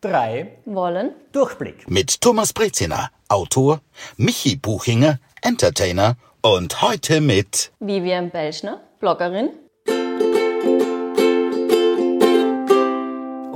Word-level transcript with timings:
drei 0.00 0.58
wollen 0.64 1.12
Durchblick. 1.32 1.88
Mit 1.88 2.20
Thomas 2.20 2.52
Breziner, 2.52 3.10
Autor, 3.28 3.80
Michi 4.16 4.56
Buchinger, 4.56 5.18
Entertainer 5.42 6.16
und 6.42 6.82
heute 6.82 7.20
mit 7.20 7.72
Vivian 7.80 8.30
Belschner, 8.30 8.80
Bloggerin. 9.00 9.50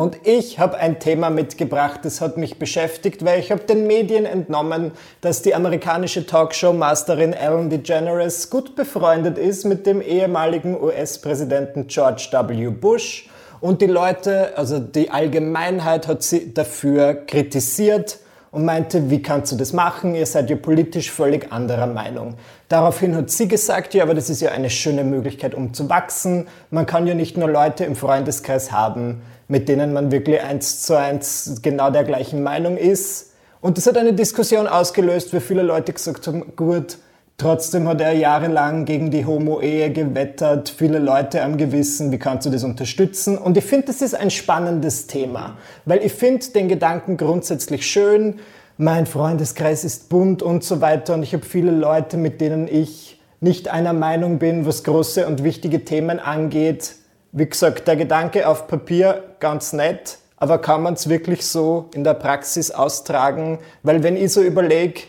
Und 0.01 0.27
ich 0.27 0.59
habe 0.59 0.79
ein 0.79 0.99
Thema 0.99 1.29
mitgebracht, 1.29 2.01
das 2.05 2.23
hat 2.23 2.39
mich 2.39 2.59
beschäftigt, 2.59 3.23
weil 3.23 3.39
ich 3.39 3.53
habe 3.53 3.65
den 3.65 3.87
Medien 3.87 4.25
entnommen, 4.25 4.93
dass 5.21 5.43
die 5.43 5.55
amerikanische 5.55 6.25
Talkshow-Masterin 6.25 7.35
Ellen 7.35 7.69
DeGeneres 7.69 8.49
gut 8.49 8.75
befreundet 8.75 9.37
ist 9.37 9.67
mit 9.67 9.85
dem 9.85 10.01
ehemaligen 10.01 10.83
US-Präsidenten 10.83 11.87
George 11.87 12.31
W. 12.33 12.71
Bush. 12.71 13.29
Und 13.61 13.83
die 13.83 13.87
Leute, 13.87 14.57
also 14.57 14.79
die 14.79 15.11
Allgemeinheit 15.11 16.07
hat 16.07 16.23
sie 16.23 16.55
dafür 16.55 17.15
kritisiert 17.27 18.19
und 18.51 18.65
meinte, 18.65 19.11
wie 19.11 19.23
kannst 19.23 19.53
du 19.53 19.57
das 19.57 19.73
machen? 19.73 20.15
Ihr 20.15 20.27
seid 20.27 20.51
ja 20.51 20.57
politisch 20.57 21.11
völlig 21.11 21.53
anderer 21.53 21.87
Meinung. 21.87 22.35
Daraufhin 22.69 23.15
hat 23.15 23.31
sie 23.31 23.49
gesagt, 23.49 23.95
ja, 23.95 24.03
aber 24.03 24.15
das 24.15 24.31
ist 24.31 24.41
ja 24.41 24.51
eine 24.51 24.71
schöne 24.71 25.05
Möglichkeit, 25.05 25.55
um 25.55 25.75
zu 25.75 25.89
wachsen. 25.89 26.49
Man 26.71 26.87
kann 26.87 27.07
ja 27.07 27.15
nicht 27.15 27.37
nur 27.37 27.49
Leute 27.49 27.85
im 27.85 27.97
Freundeskreis 27.97 28.73
haben, 28.73 29.23
mit 29.47 29.69
denen 29.69 29.93
man 29.93 30.11
wirklich 30.11 30.41
eins 30.43 30.83
zu 30.83 30.97
eins 30.97 31.61
genau 31.63 31.91
der 31.91 32.05
gleichen 32.05 32.43
Meinung 32.43 32.77
ist. 32.77 33.33
Und 33.61 33.77
das 33.77 33.87
hat 33.87 33.99
eine 33.99 34.15
Diskussion 34.15 34.67
ausgelöst, 34.67 35.35
wo 35.35 35.41
viele 35.41 35.63
Leute 35.63 35.93
gesagt 35.93 36.27
haben, 36.27 36.57
gut, 36.57 36.97
trotzdem 37.41 37.89
hat 37.89 38.01
er 38.01 38.13
jahrelang 38.13 38.85
gegen 38.85 39.11
die 39.11 39.25
Homo-Ehe 39.25 39.91
gewettert, 39.91 40.69
viele 40.69 40.99
Leute 40.99 41.43
am 41.43 41.57
Gewissen, 41.57 42.13
wie 42.13 42.19
kannst 42.19 42.47
du 42.47 42.51
das 42.51 42.65
unterstützen? 42.65 43.39
Und 43.39 43.57
ich 43.57 43.65
finde, 43.65 43.87
das 43.87 44.03
ist 44.03 44.15
ein 44.15 44.31
spannendes 44.31 45.07
Thema, 45.07 45.57
weil 45.87 46.05
ich 46.05 46.13
finde 46.13 46.47
den 46.49 46.69
Gedanken 46.69 47.17
grundsätzlich 47.17 47.87
schön, 47.87 48.39
mein 48.77 49.07
Freundeskreis 49.07 49.85
ist 49.85 50.09
bunt 50.09 50.43
und 50.43 50.65
so 50.65 50.81
weiter 50.81 51.15
und 51.15 51.23
ich 51.23 51.33
habe 51.33 51.45
viele 51.45 51.71
Leute, 51.71 52.17
mit 52.17 52.41
denen 52.41 52.69
ich 52.69 53.21
nicht 53.41 53.69
einer 53.69 53.95
Meinung 53.95 54.39
bin, 54.39 54.67
was 54.67 54.85
große 54.85 55.27
und 55.27 55.43
wichtige 55.43 55.85
Themen 55.85 56.19
angeht, 56.19 56.95
wie 57.33 57.47
gesagt, 57.47 57.89
der 57.89 57.97
Gedanke 57.97 58.47
auf 58.49 58.67
Papier 58.67 59.25
ganz 59.41 59.73
nett, 59.73 60.19
aber 60.37 60.59
kann 60.59 60.83
man 60.83 60.95
es 60.95 61.09
wirklich 61.09 61.47
so 61.47 61.89
in 61.95 62.05
der 62.05 62.15
Praxis 62.15 62.71
austragen? 62.71 63.59
Weil 63.83 64.03
wenn 64.03 64.17
ich 64.17 64.33
so 64.33 64.43
überlege, 64.43 65.03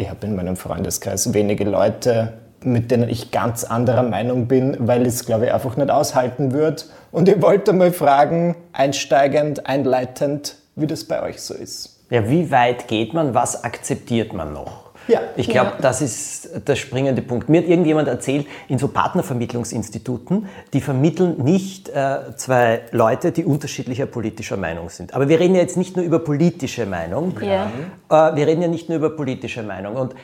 ich 0.00 0.08
habe 0.08 0.26
in 0.26 0.34
meinem 0.34 0.56
Freundeskreis 0.56 1.34
wenige 1.34 1.64
Leute, 1.64 2.32
mit 2.62 2.90
denen 2.90 3.08
ich 3.08 3.30
ganz 3.30 3.64
anderer 3.64 4.02
Meinung 4.02 4.46
bin, 4.48 4.76
weil 4.78 5.02
ich 5.02 5.08
es, 5.08 5.26
glaube 5.26 5.46
ich, 5.46 5.52
einfach 5.52 5.76
nicht 5.76 5.90
aushalten 5.90 6.52
würde. 6.52 6.82
Und 7.12 7.28
ich 7.28 7.40
wollte 7.42 7.72
mal 7.72 7.92
fragen, 7.92 8.56
einsteigend, 8.72 9.66
einleitend, 9.66 10.56
wie 10.76 10.86
das 10.86 11.04
bei 11.04 11.22
euch 11.22 11.40
so 11.40 11.54
ist. 11.54 12.04
Ja, 12.10 12.28
wie 12.28 12.50
weit 12.50 12.88
geht 12.88 13.14
man? 13.14 13.34
Was 13.34 13.62
akzeptiert 13.62 14.32
man 14.32 14.52
noch? 14.52 14.89
Ja. 15.10 15.20
Ich 15.36 15.48
glaube, 15.48 15.72
Ja. 15.72 15.76
das 15.82 16.00
ist 16.00 16.66
der 16.68 16.76
springende 16.76 17.22
Punkt. 17.22 17.48
Mir 17.48 17.62
hat 17.62 17.68
irgendjemand 17.68 18.08
erzählt, 18.08 18.46
in 18.68 18.78
so 18.78 18.88
Partnervermittlungsinstituten, 18.88 20.46
die 20.72 20.80
vermitteln 20.80 21.42
nicht 21.42 21.88
äh, 21.88 22.34
zwei 22.36 22.82
Leute, 22.92 23.32
die 23.32 23.44
unterschiedlicher 23.44 24.06
politischer 24.06 24.56
Meinung 24.56 24.88
sind. 24.88 25.14
Aber 25.14 25.28
wir 25.28 25.40
reden 25.40 25.54
ja 25.54 25.60
jetzt 25.60 25.76
nicht 25.76 25.96
nur 25.96 26.04
über 26.04 26.20
politische 26.20 26.86
Meinung. 26.86 27.34
Ja. 27.40 27.70
Äh, 28.08 28.36
wir 28.36 28.46
reden 28.46 28.62
ja 28.62 28.68
nicht 28.68 28.88
nur 28.88 28.98
über 28.98 29.10
politische 29.10 29.62
Meinung. 29.62 29.96
Und 29.96 30.14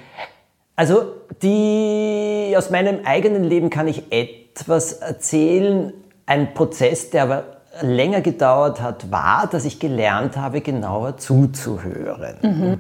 also 0.77 1.03
die, 1.43 2.55
aus 2.57 2.71
meinem 2.71 3.01
eigenen 3.05 3.45
Leben 3.45 3.71
kann 3.71 3.89
ich 3.89 4.05
etwas 4.13 4.93
erzählen. 4.95 5.93
Ein 6.27 6.55
Prozess, 6.55 7.11
der 7.11 7.23
aber 7.23 7.45
länger 7.83 8.21
gedauert 8.21 8.81
hat, 8.81 9.11
war, 9.11 9.47
dass 9.51 9.65
ich 9.65 9.79
gelernt 9.81 10.37
habe, 10.37 10.61
genauer 10.61 11.19
zuzuhören. 11.19 12.37
Äh, 12.43 12.77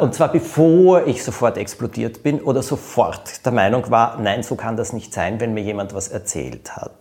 Und 0.00 0.14
zwar 0.14 0.28
bevor 0.30 1.06
ich 1.08 1.24
sofort 1.24 1.58
explodiert 1.58 2.22
bin 2.22 2.40
oder 2.40 2.62
sofort 2.62 3.44
der 3.44 3.50
Meinung 3.52 3.90
war, 3.90 4.16
nein, 4.20 4.44
so 4.44 4.54
kann 4.54 4.76
das 4.76 4.92
nicht 4.92 5.12
sein, 5.12 5.40
wenn 5.40 5.54
mir 5.54 5.62
jemand 5.62 5.92
was 5.92 6.06
erzählt 6.08 6.76
hat. 6.76 6.92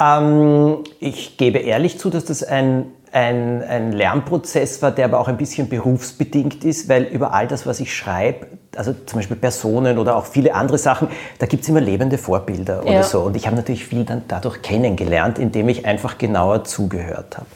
Ähm, 0.00 0.84
ich 1.00 1.36
gebe 1.36 1.58
ehrlich 1.58 1.98
zu, 1.98 2.08
dass 2.08 2.24
das 2.24 2.44
ein, 2.44 2.86
ein, 3.10 3.62
ein 3.62 3.90
Lernprozess 3.92 4.80
war, 4.82 4.92
der 4.92 5.06
aber 5.06 5.18
auch 5.18 5.26
ein 5.26 5.36
bisschen 5.36 5.68
berufsbedingt 5.68 6.64
ist, 6.64 6.88
weil 6.88 7.02
über 7.02 7.34
all 7.34 7.48
das, 7.48 7.66
was 7.66 7.80
ich 7.80 7.92
schreibe, 7.94 8.46
also 8.76 8.94
zum 9.04 9.18
Beispiel 9.18 9.36
Personen 9.36 9.98
oder 9.98 10.14
auch 10.16 10.26
viele 10.26 10.54
andere 10.54 10.78
Sachen, 10.78 11.08
da 11.40 11.46
gibt 11.46 11.64
es 11.64 11.68
immer 11.68 11.80
lebende 11.80 12.18
Vorbilder 12.18 12.84
oder 12.84 12.92
Ja. 12.92 13.02
so. 13.02 13.22
Und 13.22 13.34
ich 13.36 13.46
habe 13.46 13.56
natürlich 13.56 13.84
viel 13.84 14.04
dann 14.04 14.22
dadurch 14.28 14.62
kennengelernt, 14.62 15.40
indem 15.40 15.68
ich 15.68 15.86
einfach 15.86 16.18
genauer 16.18 16.62
zugehört 16.62 17.36
habe. 17.36 17.48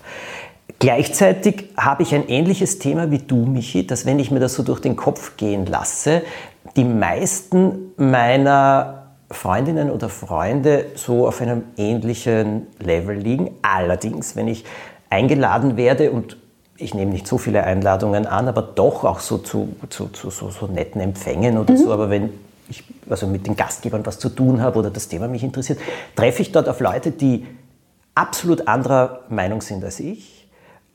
Gleichzeitig 0.85 1.71
habe 1.79 2.03
ich 2.03 2.15
ein 2.15 2.29
ähnliches 2.29 2.79
Thema 2.79 3.11
wie 3.11 3.17
du, 3.17 3.47
Michi, 3.47 3.87
dass 3.87 4.05
wenn 4.05 4.19
ich 4.19 4.31
mir 4.31 4.39
das 4.39 4.53
so 4.53 4.63
durch 4.63 4.81
den 4.81 4.97
Kopf 4.97 5.39
gehen 5.39 5.65
lasse, 5.65 6.21
die 6.77 6.85
meisten 6.85 7.93
meiner 7.97 9.07
Freundinnen 9.31 9.91
oder 9.91 10.11
Freunde 10.11 10.89
so 10.95 11.27
auf 11.27 11.41
einem 11.41 11.63
ähnlichen 11.79 12.67
Level 12.81 13.17
liegen. 13.17 13.53
Allerdings, 13.63 14.37
wenn 14.37 14.47
ich 14.47 14.67
eingeladen 15.09 15.79
werde 15.79 16.11
und 16.11 16.37
ich 16.77 16.93
nehme 16.93 17.13
nicht 17.13 17.27
so 17.27 17.39
viele 17.39 17.65
Einladungen 17.65 18.27
an, 18.27 18.47
aber 18.47 18.61
doch 18.61 19.05
auch 19.05 19.21
so 19.21 19.39
zu, 19.39 19.75
zu, 19.89 20.09
zu 20.09 20.29
so, 20.29 20.51
so 20.51 20.67
netten 20.67 21.01
Empfängen 21.01 21.57
oder 21.57 21.79
so, 21.79 21.95
aber 21.95 22.11
wenn 22.11 22.29
ich 22.69 22.85
also 23.09 23.27
mit 23.27 23.47
den 23.47 23.57
Gastgebern 23.57 24.05
was 24.05 24.19
zu 24.19 24.29
tun 24.29 24.61
habe 24.61 24.81
oder 24.81 24.91
das 24.91 25.09
Thema 25.09 25.29
mich 25.29 25.45
interessiert, 25.45 25.79
treffe 26.15 26.43
ich 26.43 26.53
dort 26.53 26.69
auf 26.69 26.81
Leute, 26.81 27.11
die 27.11 27.47
absolut 28.15 28.69
anderer 28.69 29.21
Meinung 29.31 29.63
sind 29.63 29.83
als 29.83 29.99
ich, 29.99 30.34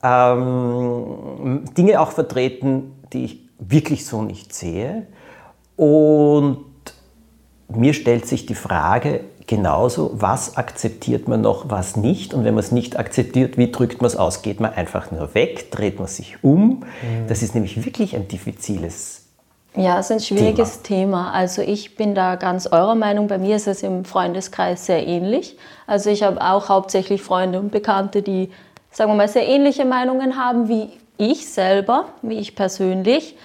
ähm, 0.02 1.64
Dinge 1.76 2.00
auch 2.00 2.12
vertreten, 2.12 2.92
die 3.12 3.24
ich 3.24 3.38
wirklich 3.58 4.06
so 4.06 4.22
nicht 4.22 4.54
sehe. 4.54 5.06
Und 5.76 6.64
mir 7.68 7.94
stellt 7.94 8.26
sich 8.26 8.46
die 8.46 8.54
Frage 8.54 9.20
genauso, 9.46 10.12
was 10.14 10.56
akzeptiert 10.56 11.26
man 11.26 11.40
noch, 11.40 11.68
was 11.68 11.96
nicht. 11.96 12.34
Und 12.34 12.44
wenn 12.44 12.54
man 12.54 12.62
es 12.62 12.70
nicht 12.70 12.98
akzeptiert, 12.98 13.58
wie 13.58 13.72
drückt 13.72 14.00
man 14.00 14.06
es 14.06 14.16
aus? 14.16 14.42
Geht 14.42 14.60
man 14.60 14.72
einfach 14.72 15.10
nur 15.10 15.34
weg, 15.34 15.70
dreht 15.72 15.98
man 15.98 16.08
sich 16.08 16.42
um? 16.42 16.84
Das 17.28 17.42
ist 17.42 17.54
nämlich 17.54 17.84
wirklich 17.84 18.14
ein 18.14 18.28
diffiziles 18.28 19.26
Ja, 19.74 19.98
es 19.98 20.06
ist 20.06 20.12
ein 20.12 20.20
schwieriges 20.20 20.82
Thema. 20.82 21.32
Also 21.32 21.62
ich 21.62 21.96
bin 21.96 22.14
da 22.14 22.36
ganz 22.36 22.68
eurer 22.68 22.94
Meinung. 22.94 23.26
Bei 23.26 23.38
mir 23.38 23.56
ist 23.56 23.66
es 23.66 23.82
im 23.82 24.04
Freundeskreis 24.04 24.86
sehr 24.86 25.06
ähnlich. 25.06 25.56
Also 25.86 26.10
ich 26.10 26.22
habe 26.22 26.40
auch 26.40 26.68
hauptsächlich 26.68 27.20
Freunde 27.22 27.58
und 27.58 27.72
Bekannte, 27.72 28.22
die, 28.22 28.50
sagen 28.90 29.10
wir 29.10 29.16
mal, 29.16 29.28
sehr 29.28 29.46
ähnliche 29.46 29.84
Meinungen 29.84 30.36
haben 30.36 30.68
wie 30.68 30.90
ich 31.16 31.48
selber, 31.48 32.06
wie 32.22 32.38
ich 32.38 32.54
persönlich. 32.56 33.36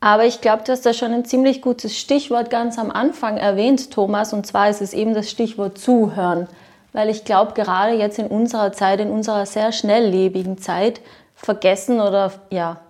Aber 0.00 0.24
ich 0.24 0.40
glaube, 0.40 0.64
du 0.64 0.72
hast 0.72 0.84
da 0.84 0.92
schon 0.92 1.12
ein 1.12 1.24
ziemlich 1.24 1.62
gutes 1.62 1.96
Stichwort 1.96 2.50
ganz 2.50 2.78
am 2.78 2.90
Anfang 2.90 3.36
erwähnt, 3.36 3.92
Thomas. 3.92 4.32
Und 4.32 4.46
zwar 4.46 4.68
ist 4.68 4.82
es 4.82 4.92
eben 4.92 5.14
das 5.14 5.30
Stichwort 5.30 5.78
Zuhören. 5.78 6.48
Weil 6.92 7.08
ich 7.08 7.24
glaube, 7.24 7.52
gerade 7.52 7.94
jetzt 7.94 8.18
in 8.18 8.26
unserer 8.26 8.72
Zeit, 8.72 9.00
in 9.00 9.10
unserer 9.10 9.46
sehr 9.46 9.72
schnelllebigen 9.72 10.58
Zeit, 10.58 11.00
vergessen 11.34 12.00
oder 12.00 12.32
ja, 12.50 12.80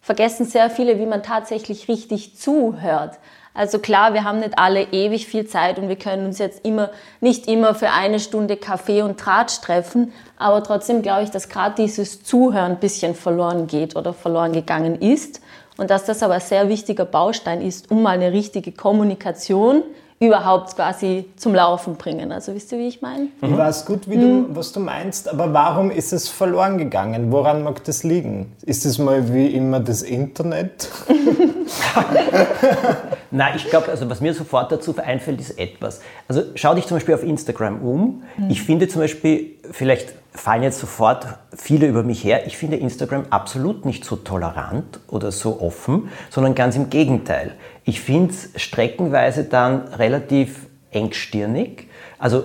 vergessen 0.00 0.46
sehr 0.46 0.70
viele, 0.70 0.98
wie 0.98 1.06
man 1.06 1.22
tatsächlich 1.22 1.88
richtig 1.88 2.36
zuhört. 2.36 3.18
Also 3.52 3.80
klar, 3.80 4.14
wir 4.14 4.24
haben 4.24 4.40
nicht 4.40 4.58
alle 4.58 4.84
ewig 4.92 5.26
viel 5.26 5.46
Zeit 5.46 5.78
und 5.78 5.88
wir 5.88 5.96
können 5.96 6.26
uns 6.26 6.38
jetzt 6.38 6.64
immer, 6.64 6.90
nicht 7.20 7.48
immer 7.48 7.74
für 7.74 7.90
eine 7.90 8.20
Stunde 8.20 8.56
Kaffee 8.56 9.02
und 9.02 9.18
Tratsch 9.18 9.60
treffen, 9.60 10.12
aber 10.38 10.62
trotzdem 10.62 11.02
glaube 11.02 11.24
ich, 11.24 11.30
dass 11.30 11.48
gerade 11.48 11.74
dieses 11.76 12.22
Zuhören 12.22 12.72
ein 12.72 12.80
bisschen 12.80 13.14
verloren 13.14 13.66
geht 13.66 13.96
oder 13.96 14.12
verloren 14.12 14.52
gegangen 14.52 15.00
ist 15.00 15.40
und 15.78 15.90
dass 15.90 16.04
das 16.04 16.22
aber 16.22 16.34
ein 16.34 16.40
sehr 16.40 16.68
wichtiger 16.68 17.04
Baustein 17.04 17.60
ist, 17.60 17.90
um 17.90 18.02
mal 18.02 18.10
eine 18.10 18.32
richtige 18.32 18.70
Kommunikation 18.70 19.82
überhaupt 20.20 20.76
quasi 20.76 21.24
zum 21.36 21.54
Laufen 21.54 21.96
bringen. 21.96 22.30
Also 22.30 22.54
wisst 22.54 22.70
ihr, 22.72 22.78
wie 22.78 22.88
ich 22.88 23.00
meine? 23.00 23.28
Ich 23.40 23.56
weiß 23.56 23.86
gut, 23.86 24.08
wie 24.08 24.18
du, 24.18 24.46
was 24.50 24.70
du 24.70 24.78
meinst, 24.78 25.28
aber 25.28 25.52
warum 25.52 25.90
ist 25.90 26.12
es 26.12 26.28
verloren 26.28 26.76
gegangen? 26.76 27.32
Woran 27.32 27.64
mag 27.64 27.82
das 27.84 28.04
liegen? 28.04 28.52
Ist 28.64 28.84
es 28.84 28.98
mal 28.98 29.32
wie 29.32 29.46
immer 29.46 29.80
das 29.80 30.02
Internet? 30.02 30.88
Nein, 33.30 33.52
ich 33.56 33.68
glaube, 33.68 33.88
also 33.88 34.10
was 34.10 34.20
mir 34.20 34.34
sofort 34.34 34.72
dazu 34.72 34.94
einfällt, 34.96 35.40
ist 35.40 35.58
etwas. 35.58 36.00
Also 36.26 36.42
schau 36.56 36.74
dich 36.74 36.86
zum 36.86 36.96
Beispiel 36.96 37.14
auf 37.14 37.22
Instagram 37.22 37.80
um. 37.80 38.22
Ich 38.48 38.62
finde 38.62 38.88
zum 38.88 39.02
Beispiel, 39.02 39.56
vielleicht 39.70 40.14
fallen 40.32 40.62
jetzt 40.62 40.78
sofort 40.78 41.26
viele 41.56 41.86
über 41.86 42.02
mich 42.02 42.24
her, 42.24 42.46
ich 42.46 42.56
finde 42.56 42.76
Instagram 42.76 43.26
absolut 43.30 43.84
nicht 43.84 44.04
so 44.04 44.16
tolerant 44.16 45.00
oder 45.08 45.32
so 45.32 45.60
offen, 45.60 46.08
sondern 46.28 46.54
ganz 46.54 46.76
im 46.76 46.90
Gegenteil. 46.90 47.54
Ich 47.84 48.00
finde 48.00 48.32
es 48.32 48.50
streckenweise 48.60 49.44
dann 49.44 49.88
relativ 49.88 50.66
engstirnig. 50.90 51.88
Also 52.18 52.44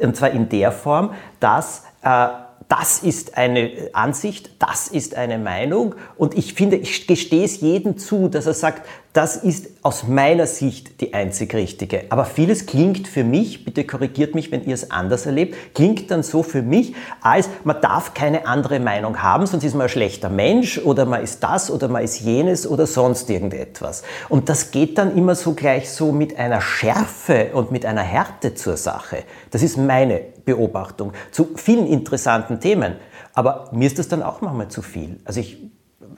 und 0.00 0.16
zwar 0.16 0.30
in 0.30 0.48
der 0.48 0.72
Form, 0.72 1.12
dass 1.40 1.84
äh, 2.02 2.28
das 2.68 3.02
ist 3.02 3.36
eine 3.36 3.70
Ansicht, 3.92 4.50
das 4.58 4.88
ist 4.88 5.14
eine 5.16 5.38
Meinung 5.38 5.94
und 6.16 6.36
ich 6.36 6.54
finde, 6.54 6.76
ich 6.76 7.06
gestehe 7.06 7.44
es 7.44 7.60
jedem 7.60 7.98
zu, 7.98 8.28
dass 8.28 8.46
er 8.46 8.54
sagt, 8.54 8.86
das 9.14 9.36
ist 9.36 9.68
aus 9.82 10.08
meiner 10.08 10.48
Sicht 10.48 11.00
die 11.00 11.14
einzig 11.14 11.54
richtige. 11.54 12.06
Aber 12.08 12.24
vieles 12.24 12.66
klingt 12.66 13.06
für 13.06 13.22
mich, 13.22 13.64
bitte 13.64 13.84
korrigiert 13.84 14.34
mich, 14.34 14.50
wenn 14.50 14.64
ihr 14.64 14.74
es 14.74 14.90
anders 14.90 15.24
erlebt, 15.24 15.54
klingt 15.72 16.10
dann 16.10 16.24
so 16.24 16.42
für 16.42 16.62
mich, 16.62 16.94
als 17.20 17.48
man 17.62 17.80
darf 17.80 18.12
keine 18.14 18.48
andere 18.48 18.80
Meinung 18.80 19.22
haben, 19.22 19.46
sonst 19.46 19.62
ist 19.62 19.74
man 19.74 19.82
ein 19.82 19.88
schlechter 19.88 20.30
Mensch 20.30 20.78
oder 20.78 21.06
man 21.06 21.22
ist 21.22 21.44
das 21.44 21.70
oder 21.70 21.86
man 21.86 22.02
ist 22.02 22.20
jenes 22.20 22.66
oder 22.66 22.88
sonst 22.88 23.30
irgendetwas. 23.30 24.02
Und 24.28 24.48
das 24.48 24.72
geht 24.72 24.98
dann 24.98 25.16
immer 25.16 25.36
so 25.36 25.54
gleich 25.54 25.90
so 25.90 26.10
mit 26.10 26.36
einer 26.36 26.60
Schärfe 26.60 27.50
und 27.54 27.70
mit 27.70 27.86
einer 27.86 28.02
Härte 28.02 28.54
zur 28.54 28.76
Sache. 28.76 29.22
Das 29.52 29.62
ist 29.62 29.78
meine 29.78 30.22
Beobachtung 30.44 31.12
zu 31.30 31.50
vielen 31.54 31.86
interessanten 31.86 32.58
Themen. 32.58 32.96
Aber 33.32 33.70
mir 33.72 33.86
ist 33.86 34.00
das 34.00 34.08
dann 34.08 34.24
auch 34.24 34.40
manchmal 34.40 34.68
zu 34.68 34.82
viel. 34.82 35.20
Also 35.24 35.38
ich 35.38 35.58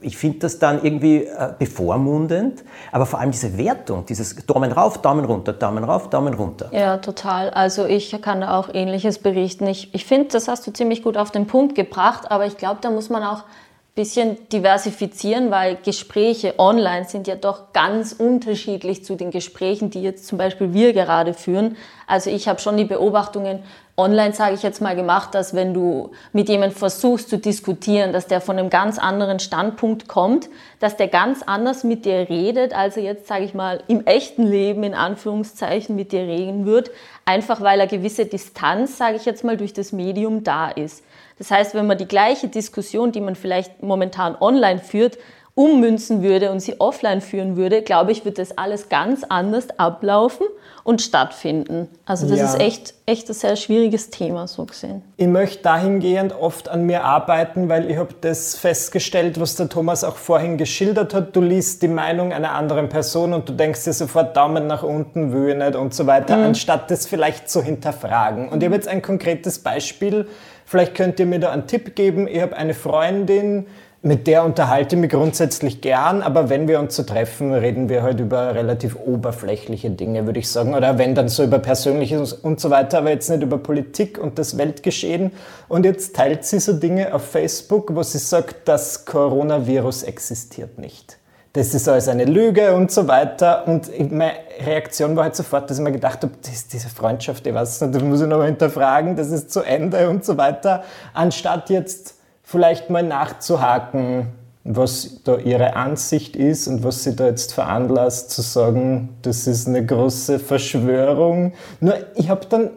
ich 0.00 0.16
finde 0.16 0.40
das 0.40 0.58
dann 0.58 0.82
irgendwie 0.82 1.24
äh, 1.24 1.52
bevormundend, 1.58 2.64
aber 2.92 3.06
vor 3.06 3.20
allem 3.20 3.30
diese 3.30 3.56
Wertung, 3.58 4.06
dieses 4.06 4.34
Daumen 4.46 4.72
rauf, 4.72 4.98
Daumen 4.98 5.24
runter, 5.24 5.52
Daumen 5.52 5.84
rauf, 5.84 6.10
Daumen 6.10 6.34
runter. 6.34 6.68
Ja, 6.72 6.98
total. 6.98 7.50
Also 7.50 7.86
ich 7.86 8.16
kann 8.20 8.40
da 8.40 8.58
auch 8.58 8.68
Ähnliches 8.72 9.18
berichten. 9.18 9.66
Ich, 9.66 9.94
ich 9.94 10.04
finde, 10.04 10.28
das 10.28 10.48
hast 10.48 10.66
du 10.66 10.72
ziemlich 10.72 11.02
gut 11.02 11.16
auf 11.16 11.30
den 11.30 11.46
Punkt 11.46 11.74
gebracht, 11.74 12.30
aber 12.30 12.46
ich 12.46 12.56
glaube, 12.56 12.78
da 12.80 12.90
muss 12.90 13.10
man 13.10 13.22
auch 13.22 13.38
ein 13.38 13.94
bisschen 13.94 14.36
diversifizieren, 14.50 15.50
weil 15.50 15.76
Gespräche 15.76 16.54
online 16.58 17.06
sind 17.06 17.26
ja 17.26 17.34
doch 17.34 17.72
ganz 17.72 18.12
unterschiedlich 18.12 19.04
zu 19.04 19.16
den 19.16 19.30
Gesprächen, 19.30 19.90
die 19.90 20.02
jetzt 20.02 20.26
zum 20.26 20.38
Beispiel 20.38 20.74
wir 20.74 20.92
gerade 20.92 21.32
führen. 21.32 21.76
Also 22.06 22.30
ich 22.30 22.48
habe 22.48 22.60
schon 22.60 22.76
die 22.76 22.84
Beobachtungen 22.84 23.60
online, 23.96 24.34
sage 24.34 24.54
ich 24.54 24.62
jetzt 24.62 24.82
mal, 24.82 24.94
gemacht, 24.94 25.34
dass 25.34 25.54
wenn 25.54 25.72
du 25.72 26.10
mit 26.32 26.48
jemandem 26.48 26.76
versuchst 26.76 27.30
zu 27.30 27.38
diskutieren, 27.38 28.12
dass 28.12 28.26
der 28.26 28.40
von 28.42 28.58
einem 28.58 28.68
ganz 28.68 28.98
anderen 28.98 29.38
Standpunkt 29.38 30.06
kommt, 30.06 30.50
dass 30.80 30.96
der 30.96 31.08
ganz 31.08 31.42
anders 31.42 31.82
mit 31.82 32.04
dir 32.04 32.28
redet, 32.28 32.74
als 32.76 32.98
er 32.98 33.04
jetzt, 33.04 33.26
sage 33.26 33.44
ich 33.44 33.54
mal, 33.54 33.82
im 33.88 34.04
echten 34.04 34.42
Leben 34.42 34.82
in 34.82 34.94
Anführungszeichen 34.94 35.96
mit 35.96 36.12
dir 36.12 36.22
reden 36.22 36.66
wird, 36.66 36.90
einfach 37.24 37.62
weil 37.62 37.80
er 37.80 37.86
gewisse 37.86 38.26
Distanz, 38.26 38.98
sage 38.98 39.16
ich 39.16 39.24
jetzt 39.24 39.44
mal, 39.44 39.56
durch 39.56 39.72
das 39.72 39.92
Medium 39.92 40.44
da 40.44 40.68
ist. 40.68 41.02
Das 41.38 41.50
heißt, 41.50 41.74
wenn 41.74 41.86
man 41.86 41.98
die 41.98 42.08
gleiche 42.08 42.48
Diskussion, 42.48 43.12
die 43.12 43.20
man 43.20 43.34
vielleicht 43.34 43.82
momentan 43.82 44.36
online 44.40 44.78
führt, 44.78 45.18
ummünzen 45.56 46.22
würde 46.22 46.52
und 46.52 46.60
sie 46.60 46.78
offline 46.80 47.22
führen 47.22 47.56
würde, 47.56 47.80
glaube 47.80 48.12
ich, 48.12 48.26
wird 48.26 48.38
das 48.38 48.58
alles 48.58 48.90
ganz 48.90 49.24
anders 49.24 49.66
ablaufen 49.78 50.46
und 50.84 51.00
stattfinden. 51.00 51.88
Also 52.04 52.28
das 52.28 52.38
ja. 52.38 52.44
ist 52.44 52.60
echt, 52.60 52.94
echt 53.06 53.28
ein 53.30 53.32
sehr 53.32 53.56
schwieriges 53.56 54.10
Thema, 54.10 54.46
so 54.48 54.66
gesehen. 54.66 55.02
Ich 55.16 55.26
möchte 55.26 55.62
dahingehend 55.62 56.34
oft 56.38 56.68
an 56.68 56.82
mir 56.82 57.04
arbeiten, 57.04 57.70
weil 57.70 57.90
ich 57.90 57.96
habe 57.96 58.14
das 58.20 58.54
festgestellt, 58.54 59.40
was 59.40 59.56
der 59.56 59.70
Thomas 59.70 60.04
auch 60.04 60.16
vorhin 60.16 60.58
geschildert 60.58 61.14
hat. 61.14 61.34
Du 61.34 61.40
liest 61.40 61.80
die 61.80 61.88
Meinung 61.88 62.34
einer 62.34 62.52
anderen 62.52 62.90
Person 62.90 63.32
und 63.32 63.48
du 63.48 63.54
denkst 63.54 63.82
dir 63.84 63.94
sofort 63.94 64.36
Daumen 64.36 64.66
nach 64.66 64.82
unten, 64.82 65.32
will 65.32 65.48
ich 65.48 65.56
nicht 65.56 65.74
und 65.74 65.94
so 65.94 66.06
weiter, 66.06 66.36
mhm. 66.36 66.44
anstatt 66.44 66.90
das 66.90 67.06
vielleicht 67.06 67.48
zu 67.48 67.62
hinterfragen. 67.62 68.50
Und 68.50 68.62
ich 68.62 68.66
habe 68.66 68.76
jetzt 68.76 68.88
ein 68.88 69.00
konkretes 69.00 69.60
Beispiel. 69.60 70.28
Vielleicht 70.66 70.94
könnt 70.94 71.18
ihr 71.18 71.26
mir 71.26 71.40
da 71.40 71.50
einen 71.50 71.66
Tipp 71.66 71.96
geben. 71.96 72.28
Ich 72.28 72.42
habe 72.42 72.56
eine 72.56 72.74
Freundin, 72.74 73.66
mit 74.06 74.28
der 74.28 74.44
unterhalte 74.44 74.94
ich 74.94 75.00
mich 75.00 75.10
grundsätzlich 75.10 75.80
gern, 75.80 76.22
aber 76.22 76.48
wenn 76.48 76.68
wir 76.68 76.78
uns 76.78 76.94
so 76.94 77.02
treffen, 77.02 77.52
reden 77.52 77.88
wir 77.88 78.04
halt 78.04 78.20
über 78.20 78.54
relativ 78.54 78.94
oberflächliche 78.94 79.90
Dinge, 79.90 80.26
würde 80.26 80.38
ich 80.38 80.48
sagen. 80.48 80.74
Oder 80.74 80.96
wenn 80.96 81.16
dann 81.16 81.28
so 81.28 81.42
über 81.42 81.58
Persönliches 81.58 82.32
und 82.32 82.60
so 82.60 82.70
weiter, 82.70 82.98
aber 82.98 83.10
jetzt 83.10 83.28
nicht 83.30 83.42
über 83.42 83.58
Politik 83.58 84.16
und 84.16 84.38
das 84.38 84.58
Weltgeschehen. 84.58 85.32
Und 85.66 85.84
jetzt 85.84 86.14
teilt 86.14 86.44
sie 86.44 86.60
so 86.60 86.74
Dinge 86.74 87.12
auf 87.12 87.24
Facebook, 87.24 87.96
wo 87.96 88.04
sie 88.04 88.18
sagt, 88.18 88.68
das 88.68 89.06
Coronavirus 89.06 90.04
existiert 90.04 90.78
nicht. 90.78 91.18
Das 91.54 91.74
ist 91.74 91.88
alles 91.88 92.06
eine 92.06 92.26
Lüge 92.26 92.74
und 92.76 92.92
so 92.92 93.08
weiter. 93.08 93.66
Und 93.66 93.88
meine 94.12 94.34
Reaktion 94.64 95.16
war 95.16 95.24
halt 95.24 95.34
sofort, 95.34 95.68
dass 95.68 95.78
ich 95.78 95.82
mir 95.82 95.90
gedacht 95.90 96.22
habe, 96.22 96.32
diese 96.72 96.88
Freundschaft, 96.88 97.44
ich 97.44 97.54
weiß 97.54 97.80
nicht, 97.80 97.94
das 97.96 98.02
muss 98.04 98.20
ich 98.20 98.28
noch 98.28 98.38
mal 98.38 98.46
hinterfragen, 98.46 99.16
das 99.16 99.32
ist 99.32 99.50
zu 99.50 99.62
Ende 99.62 100.08
und 100.08 100.24
so 100.24 100.36
weiter. 100.36 100.84
Anstatt 101.12 101.70
jetzt 101.70 102.15
vielleicht 102.46 102.90
mal 102.90 103.02
nachzuhaken, 103.02 104.28
was 104.62 105.22
da 105.24 105.36
ihre 105.36 105.74
Ansicht 105.74 106.36
ist 106.36 106.68
und 106.68 106.84
was 106.84 107.02
sie 107.02 107.16
da 107.16 107.26
jetzt 107.26 107.52
veranlasst 107.52 108.30
zu 108.30 108.40
sagen, 108.40 109.16
das 109.22 109.48
ist 109.48 109.66
eine 109.66 109.84
große 109.84 110.38
Verschwörung. 110.38 111.54
Nur 111.80 111.94
ich 112.14 112.30
habe 112.30 112.46
dann, 112.48 112.70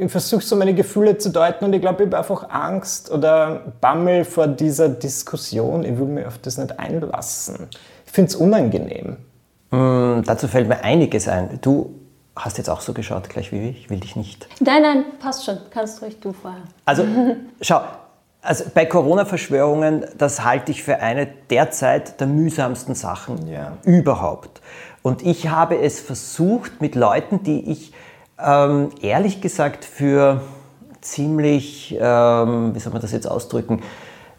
ich 0.00 0.10
versuche 0.10 0.42
so 0.42 0.54
meine 0.54 0.72
Gefühle 0.72 1.18
zu 1.18 1.30
deuten 1.30 1.64
und 1.64 1.72
ich 1.72 1.80
glaube, 1.80 2.04
ich 2.04 2.06
habe 2.06 2.18
einfach 2.18 2.48
Angst 2.48 3.10
oder 3.10 3.72
Bammel 3.80 4.24
vor 4.24 4.46
dieser 4.46 4.88
Diskussion. 4.88 5.84
Ich 5.84 5.98
will 5.98 6.06
mich 6.06 6.26
auf 6.26 6.38
das 6.38 6.56
nicht 6.56 6.78
einlassen. 6.78 7.68
Ich 8.06 8.12
finde 8.12 8.28
es 8.30 8.36
unangenehm. 8.36 9.16
Mm, 9.72 10.22
dazu 10.24 10.46
fällt 10.46 10.68
mir 10.68 10.82
einiges 10.84 11.26
ein. 11.26 11.58
Du 11.60 11.92
hast 12.36 12.56
jetzt 12.56 12.70
auch 12.70 12.80
so 12.80 12.92
geschaut, 12.92 13.28
gleich 13.30 13.50
wie 13.50 13.68
ich, 13.68 13.90
will 13.90 13.98
dich 13.98 14.14
nicht. 14.14 14.46
Nein, 14.60 14.82
nein, 14.82 15.04
passt 15.18 15.44
schon. 15.44 15.58
Kannst 15.70 16.02
ruhig 16.02 16.20
du 16.20 16.32
vorher. 16.32 16.62
Also, 16.84 17.04
schau, 17.60 17.80
also 18.46 18.64
bei 18.72 18.86
Corona-Verschwörungen, 18.86 20.04
das 20.16 20.44
halte 20.44 20.72
ich 20.72 20.82
für 20.82 21.00
eine 21.00 21.26
derzeit 21.50 22.20
der 22.20 22.26
mühsamsten 22.26 22.94
Sachen 22.94 23.48
ja. 23.48 23.76
überhaupt. 23.84 24.60
Und 25.02 25.22
ich 25.24 25.48
habe 25.48 25.78
es 25.78 26.00
versucht 26.00 26.80
mit 26.80 26.94
Leuten, 26.94 27.42
die 27.42 27.70
ich 27.70 27.92
ähm, 28.42 28.90
ehrlich 29.00 29.40
gesagt 29.40 29.84
für 29.84 30.40
ziemlich, 31.00 31.96
ähm, 32.00 32.74
wie 32.74 32.78
soll 32.78 32.92
man 32.92 33.02
das 33.02 33.12
jetzt 33.12 33.28
ausdrücken, 33.28 33.82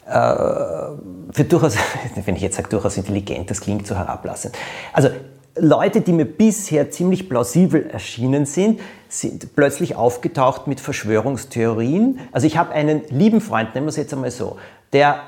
äh, 0.06 0.12
für 0.12 1.44
durchaus, 1.48 1.78
wenn 2.26 2.36
ich 2.36 2.42
jetzt 2.42 2.58
sage 2.58 2.70
durchaus 2.70 2.98
intelligent, 2.98 3.50
das 3.50 3.62
klingt 3.62 3.88
so 3.88 3.96
herablassend. 3.96 4.56
Also 4.94 5.10
Leute, 5.60 6.02
die 6.02 6.14
mir 6.14 6.26
bisher 6.26 6.92
ziemlich 6.92 7.30
plausibel 7.30 7.90
erschienen 7.90 8.46
sind, 8.46 8.80
sind 9.10 9.56
plötzlich 9.56 9.96
aufgetaucht 9.96 10.68
mit 10.68 10.80
Verschwörungstheorien. 10.80 12.20
Also 12.32 12.48
ich 12.48 12.58
habe 12.58 12.74
einen 12.74 13.02
lieben 13.10 13.42
Freund, 13.42 13.74
nennen 13.74 13.86
wir 13.86 13.90
es 13.90 13.96
jetzt 13.96 14.14
einmal 14.14 14.32
so, 14.32 14.58
der 14.94 15.22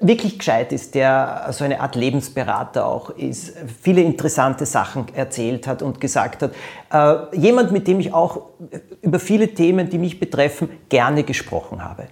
wirklich 0.00 0.38
gescheit 0.38 0.72
ist, 0.72 0.94
der 0.94 1.48
so 1.52 1.64
eine 1.64 1.80
Art 1.80 1.94
Lebensberater 1.94 2.86
auch 2.86 3.10
ist, 3.10 3.54
viele 3.80 4.02
interessante 4.02 4.66
Sachen 4.66 5.06
erzählt 5.14 5.66
hat 5.66 5.82
und 5.82 6.00
gesagt 6.00 6.42
hat. 6.42 6.52
Äh, 6.92 7.36
jemand, 7.36 7.70
mit 7.70 7.86
dem 7.86 8.00
ich 8.00 8.12
auch 8.12 8.42
über 9.00 9.20
viele 9.20 9.54
Themen, 9.54 9.88
die 9.88 9.98
mich 9.98 10.18
betreffen, 10.18 10.70
gerne 10.88 11.22
gesprochen 11.22 11.84
habe. 11.84 12.08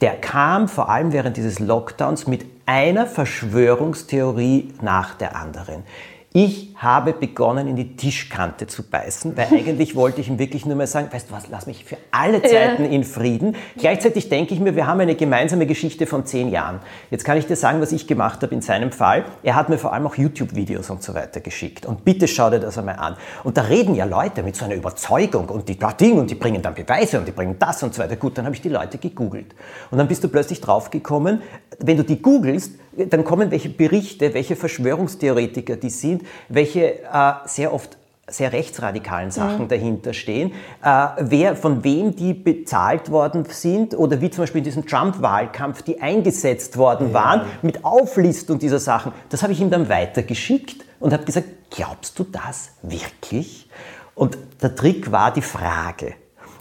Der 0.00 0.16
kam 0.16 0.68
vor 0.68 0.90
allem 0.90 1.12
während 1.12 1.36
dieses 1.36 1.60
Lockdowns 1.60 2.26
mit 2.26 2.44
einer 2.66 3.06
Verschwörungstheorie 3.06 4.74
nach 4.82 5.14
der 5.14 5.36
anderen. 5.36 5.84
Ich 6.32 6.73
habe 6.84 7.12
begonnen, 7.12 7.66
in 7.66 7.76
die 7.76 7.96
Tischkante 7.96 8.66
zu 8.66 8.82
beißen, 8.82 9.36
weil 9.36 9.46
eigentlich 9.50 9.96
wollte 9.96 10.20
ich 10.20 10.28
ihm 10.28 10.38
wirklich 10.38 10.66
nur 10.66 10.76
mal 10.76 10.86
sagen, 10.86 11.08
weißt 11.10 11.30
du 11.30 11.34
was, 11.34 11.48
lass 11.48 11.66
mich 11.66 11.84
für 11.84 11.96
alle 12.10 12.42
Zeiten 12.42 12.84
ja. 12.84 12.90
in 12.90 13.02
Frieden. 13.02 13.56
Gleichzeitig 13.76 14.28
denke 14.28 14.54
ich 14.54 14.60
mir, 14.60 14.76
wir 14.76 14.86
haben 14.86 15.00
eine 15.00 15.16
gemeinsame 15.16 15.66
Geschichte 15.66 16.06
von 16.06 16.26
zehn 16.26 16.50
Jahren. 16.50 16.80
Jetzt 17.10 17.24
kann 17.24 17.36
ich 17.38 17.46
dir 17.46 17.56
sagen, 17.56 17.80
was 17.80 17.90
ich 17.90 18.06
gemacht 18.06 18.42
habe 18.42 18.54
in 18.54 18.60
seinem 18.60 18.92
Fall. 18.92 19.24
Er 19.42 19.56
hat 19.56 19.68
mir 19.68 19.78
vor 19.78 19.92
allem 19.92 20.06
auch 20.06 20.14
YouTube-Videos 20.14 20.90
und 20.90 21.02
so 21.02 21.14
weiter 21.14 21.40
geschickt. 21.40 21.86
Und 21.86 22.04
bitte 22.04 22.28
schau 22.28 22.50
dir 22.50 22.60
das 22.60 22.78
einmal 22.78 22.96
an. 22.96 23.16
Und 23.42 23.56
da 23.56 23.62
reden 23.62 23.94
ja 23.94 24.04
Leute 24.04 24.42
mit 24.42 24.54
so 24.54 24.64
einer 24.64 24.74
Überzeugung 24.74 25.48
und 25.48 25.68
die 25.68 25.78
Ding 26.00 26.18
und 26.18 26.30
die 26.30 26.34
bringen 26.34 26.62
dann 26.62 26.74
Beweise 26.74 27.18
und 27.18 27.26
die 27.26 27.32
bringen 27.32 27.56
das 27.58 27.82
und 27.82 27.94
so 27.94 28.02
weiter. 28.02 28.16
Gut, 28.16 28.38
dann 28.38 28.44
habe 28.44 28.54
ich 28.54 28.62
die 28.62 28.68
Leute 28.68 28.98
gegoogelt. 28.98 29.54
Und 29.90 29.98
dann 29.98 30.06
bist 30.06 30.22
du 30.22 30.28
plötzlich 30.28 30.60
draufgekommen, 30.60 31.42
wenn 31.78 31.96
du 31.96 32.04
die 32.04 32.20
googelst, 32.20 32.72
dann 32.96 33.24
kommen 33.24 33.50
welche 33.50 33.68
Berichte, 33.68 34.34
welche 34.34 34.56
Verschwörungstheoretiker 34.56 35.76
die 35.76 35.90
sind, 35.90 36.22
welche 36.48 36.73
äh, 36.82 37.32
sehr 37.46 37.72
oft 37.72 37.96
sehr 38.26 38.52
rechtsradikalen 38.52 39.30
Sachen 39.30 39.64
mhm. 39.64 39.68
dahinter 39.68 40.14
stehen, 40.14 40.52
äh, 40.82 41.06
wer, 41.18 41.56
von 41.56 41.84
wem 41.84 42.16
die 42.16 42.32
bezahlt 42.32 43.10
worden 43.10 43.44
sind 43.48 43.94
oder 43.94 44.20
wie 44.20 44.30
zum 44.30 44.42
Beispiel 44.42 44.60
in 44.60 44.64
diesem 44.64 44.86
Trump-Wahlkampf, 44.86 45.82
die 45.82 46.00
eingesetzt 46.00 46.76
worden 46.76 47.08
ja. 47.08 47.14
waren, 47.14 47.40
mit 47.62 47.84
Auflistung 47.84 48.58
dieser 48.58 48.78
Sachen. 48.78 49.12
Das 49.28 49.42
habe 49.42 49.52
ich 49.52 49.60
ihm 49.60 49.70
dann 49.70 49.88
weitergeschickt 49.88 50.84
und 51.00 51.12
habe 51.12 51.24
gesagt, 51.24 51.48
glaubst 51.70 52.18
du 52.18 52.24
das 52.24 52.70
wirklich? 52.82 53.68
Und 54.14 54.38
der 54.62 54.74
Trick 54.74 55.12
war 55.12 55.32
die 55.32 55.42
Frage. 55.42 56.14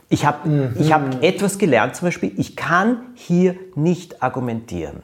Ich 0.10 0.26
habe 0.26 0.50
mhm. 0.50 0.92
hab 0.92 1.24
etwas 1.24 1.58
gelernt, 1.58 1.96
zum 1.96 2.08
Beispiel, 2.08 2.34
ich 2.38 2.56
kann 2.56 2.98
hier 3.16 3.56
nicht 3.76 4.22
argumentieren. 4.22 5.04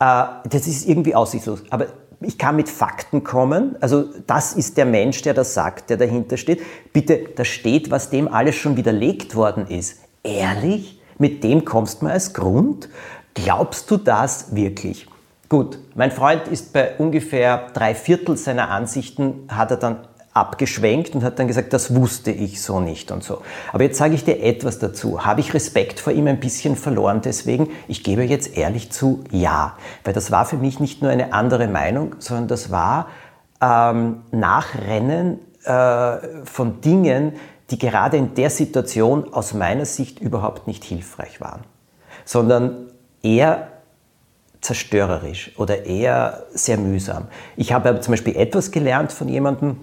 Äh, 0.00 0.24
das 0.48 0.66
ist 0.66 0.88
irgendwie 0.88 1.14
aussichtslos. 1.14 1.62
Aber 1.70 1.86
ich 2.24 2.38
kann 2.38 2.56
mit 2.56 2.68
Fakten 2.68 3.24
kommen. 3.24 3.76
Also 3.80 4.04
das 4.26 4.54
ist 4.54 4.76
der 4.76 4.86
Mensch, 4.86 5.22
der 5.22 5.34
das 5.34 5.54
sagt, 5.54 5.90
der 5.90 5.96
dahinter 5.96 6.36
steht. 6.36 6.62
Bitte, 6.92 7.24
da 7.36 7.44
steht, 7.44 7.90
was 7.90 8.10
dem 8.10 8.28
alles 8.28 8.56
schon 8.56 8.76
widerlegt 8.76 9.34
worden 9.34 9.66
ist. 9.66 10.00
Ehrlich? 10.22 11.00
Mit 11.18 11.44
dem 11.44 11.64
kommst 11.64 12.00
du 12.00 12.06
mal 12.06 12.12
als 12.12 12.32
Grund? 12.34 12.88
Glaubst 13.34 13.90
du 13.90 13.96
das 13.96 14.54
wirklich? 14.54 15.06
Gut, 15.48 15.78
mein 15.94 16.10
Freund 16.10 16.48
ist 16.48 16.72
bei 16.72 16.96
ungefähr 16.96 17.68
drei 17.74 17.94
Viertel 17.94 18.36
seiner 18.36 18.70
Ansichten, 18.70 19.46
hat 19.48 19.70
er 19.70 19.76
dann 19.76 19.98
abgeschwenkt 20.34 21.14
und 21.14 21.24
hat 21.24 21.38
dann 21.38 21.46
gesagt, 21.46 21.72
das 21.72 21.94
wusste 21.94 22.30
ich 22.30 22.62
so 22.62 22.80
nicht 22.80 23.10
und 23.10 23.22
so. 23.22 23.42
Aber 23.72 23.84
jetzt 23.84 23.98
sage 23.98 24.14
ich 24.14 24.24
dir 24.24 24.42
etwas 24.42 24.78
dazu. 24.78 25.24
Habe 25.24 25.40
ich 25.40 25.52
Respekt 25.52 26.00
vor 26.00 26.12
ihm 26.12 26.26
ein 26.26 26.40
bisschen 26.40 26.76
verloren 26.76 27.20
deswegen? 27.22 27.68
Ich 27.86 28.02
gebe 28.02 28.22
jetzt 28.22 28.56
ehrlich 28.56 28.90
zu, 28.90 29.22
ja. 29.30 29.76
Weil 30.04 30.14
das 30.14 30.30
war 30.30 30.46
für 30.46 30.56
mich 30.56 30.80
nicht 30.80 31.02
nur 31.02 31.10
eine 31.10 31.34
andere 31.34 31.68
Meinung, 31.68 32.16
sondern 32.18 32.48
das 32.48 32.70
war 32.70 33.08
ähm, 33.60 34.22
Nachrennen 34.30 35.38
äh, 35.64 36.16
von 36.44 36.80
Dingen, 36.80 37.34
die 37.70 37.78
gerade 37.78 38.16
in 38.16 38.34
der 38.34 38.50
Situation 38.50 39.32
aus 39.32 39.52
meiner 39.52 39.84
Sicht 39.84 40.20
überhaupt 40.20 40.66
nicht 40.66 40.84
hilfreich 40.84 41.40
waren, 41.40 41.60
sondern 42.24 42.88
eher 43.22 43.68
zerstörerisch 44.62 45.52
oder 45.58 45.86
eher 45.86 46.44
sehr 46.52 46.78
mühsam. 46.78 47.28
Ich 47.56 47.72
habe 47.72 48.00
zum 48.00 48.12
Beispiel 48.12 48.36
etwas 48.36 48.70
gelernt 48.70 49.12
von 49.12 49.28
jemandem, 49.28 49.76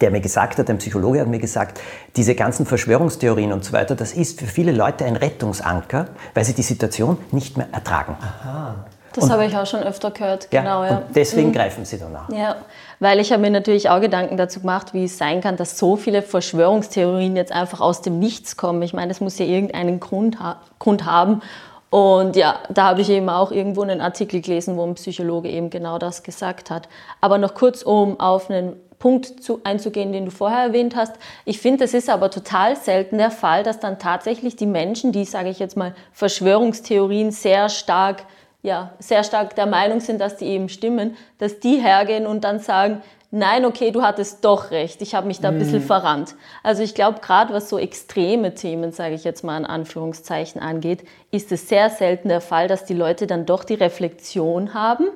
der 0.00 0.10
mir 0.10 0.20
gesagt 0.20 0.58
hat, 0.58 0.68
ein 0.68 0.78
Psychologe 0.78 1.20
hat 1.20 1.28
mir 1.28 1.38
gesagt, 1.38 1.80
diese 2.16 2.34
ganzen 2.34 2.66
Verschwörungstheorien 2.66 3.52
und 3.52 3.64
so 3.64 3.72
weiter, 3.72 3.94
das 3.94 4.12
ist 4.12 4.40
für 4.40 4.46
viele 4.46 4.72
Leute 4.72 5.04
ein 5.04 5.16
Rettungsanker, 5.16 6.08
weil 6.34 6.44
sie 6.44 6.54
die 6.54 6.62
Situation 6.62 7.18
nicht 7.30 7.56
mehr 7.56 7.68
ertragen. 7.72 8.16
Aha. 8.20 8.74
Das 9.14 9.30
habe 9.30 9.46
ich 9.46 9.56
auch 9.56 9.66
schon 9.66 9.82
öfter 9.82 10.10
gehört, 10.10 10.50
genau. 10.50 10.84
Ja, 10.84 10.98
und 10.98 11.04
deswegen 11.14 11.48
mhm. 11.48 11.54
greifen 11.54 11.84
sie 11.86 11.98
danach. 11.98 12.28
Ja, 12.30 12.56
weil 13.00 13.18
ich 13.18 13.32
habe 13.32 13.40
mir 13.40 13.50
natürlich 13.50 13.88
auch 13.88 14.00
Gedanken 14.00 14.36
dazu 14.36 14.60
gemacht, 14.60 14.92
wie 14.92 15.04
es 15.04 15.16
sein 15.16 15.40
kann, 15.40 15.56
dass 15.56 15.78
so 15.78 15.96
viele 15.96 16.20
Verschwörungstheorien 16.20 17.34
jetzt 17.34 17.50
einfach 17.50 17.80
aus 17.80 18.02
dem 18.02 18.18
Nichts 18.18 18.58
kommen. 18.58 18.82
Ich 18.82 18.92
meine, 18.92 19.08
das 19.08 19.20
muss 19.20 19.38
ja 19.38 19.46
irgendeinen 19.46 20.00
Grund, 20.00 20.38
ha 20.38 20.60
Grund 20.78 21.06
haben. 21.06 21.40
Und 21.88 22.36
ja, 22.36 22.56
da 22.68 22.88
habe 22.88 23.00
ich 23.00 23.08
eben 23.08 23.30
auch 23.30 23.52
irgendwo 23.52 23.82
einen 23.82 24.00
Artikel 24.00 24.42
gelesen, 24.42 24.76
wo 24.76 24.84
ein 24.84 24.94
Psychologe 24.96 25.48
eben 25.48 25.70
genau 25.70 25.98
das 25.98 26.22
gesagt 26.22 26.68
hat. 26.68 26.88
Aber 27.20 27.38
noch 27.38 27.54
kurz, 27.54 27.82
um 27.82 28.20
auf 28.20 28.50
einen 28.50 28.74
Punkt 28.98 29.42
zu, 29.42 29.60
einzugehen, 29.64 30.12
den 30.12 30.24
du 30.24 30.30
vorher 30.30 30.64
erwähnt 30.64 30.96
hast. 30.96 31.14
Ich 31.44 31.60
finde, 31.60 31.84
es 31.84 31.94
ist 31.94 32.08
aber 32.08 32.30
total 32.30 32.76
selten 32.76 33.18
der 33.18 33.30
Fall, 33.30 33.62
dass 33.62 33.78
dann 33.78 33.98
tatsächlich 33.98 34.56
die 34.56 34.66
Menschen, 34.66 35.12
die, 35.12 35.24
sage 35.24 35.50
ich 35.50 35.58
jetzt 35.58 35.76
mal, 35.76 35.94
Verschwörungstheorien 36.12 37.30
sehr 37.30 37.68
stark, 37.68 38.24
ja, 38.62 38.94
sehr 38.98 39.22
stark 39.22 39.54
der 39.54 39.66
Meinung 39.66 40.00
sind, 40.00 40.20
dass 40.20 40.36
die 40.36 40.46
eben 40.46 40.68
stimmen, 40.68 41.16
dass 41.38 41.60
die 41.60 41.76
hergehen 41.76 42.26
und 42.26 42.44
dann 42.44 42.58
sagen, 42.58 43.02
nein, 43.30 43.64
okay, 43.64 43.90
du 43.90 44.02
hattest 44.02 44.44
doch 44.44 44.70
recht, 44.70 45.02
ich 45.02 45.14
habe 45.14 45.26
mich 45.26 45.40
da 45.40 45.48
ein 45.48 45.58
bisschen 45.58 45.82
mhm. 45.82 45.86
verrannt. 45.86 46.34
Also 46.62 46.82
ich 46.82 46.94
glaube, 46.94 47.20
gerade 47.20 47.52
was 47.52 47.68
so 47.68 47.78
extreme 47.78 48.54
Themen, 48.54 48.92
sage 48.92 49.14
ich 49.14 49.24
jetzt 49.24 49.44
mal 49.44 49.58
in 49.58 49.66
Anführungszeichen, 49.66 50.60
angeht, 50.60 51.04
ist 51.30 51.52
es 51.52 51.68
sehr 51.68 51.90
selten 51.90 52.28
der 52.28 52.40
Fall, 52.40 52.66
dass 52.68 52.84
die 52.84 52.94
Leute 52.94 53.26
dann 53.26 53.46
doch 53.46 53.64
die 53.64 53.74
Reflexion 53.74 54.74
haben, 54.74 55.06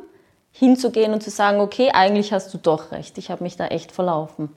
hinzugehen 0.53 1.13
und 1.13 1.23
zu 1.23 1.31
sagen, 1.31 1.61
okay, 1.61 1.91
eigentlich 1.93 2.33
hast 2.33 2.53
du 2.53 2.59
doch 2.59 2.93
recht, 2.93 3.19
ich 3.19 3.31
habe 3.31 3.43
mich 3.43 3.57
da 3.57 3.67
echt 3.67 3.93
verlaufen. 3.93 4.51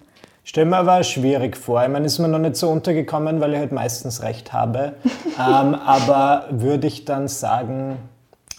Stell 0.46 0.66
mir 0.66 0.78
aber 0.78 1.04
schwierig 1.04 1.56
vor. 1.56 1.82
Ich 1.84 1.90
meine, 1.90 2.06
ist 2.06 2.20
mir 2.20 2.28
noch 2.28 2.40
nicht 2.40 2.58
so 2.58 2.70
untergekommen, 2.70 3.40
weil 3.40 3.54
ich 3.54 3.60
halt 3.60 3.72
meistens 3.72 4.22
recht 4.24 4.52
habe. 4.52 4.94
ähm, 5.40 5.74
aber 5.74 6.48
würde 6.52 6.88
ich 6.88 7.06
dann 7.06 7.30
sagen, 7.30 7.98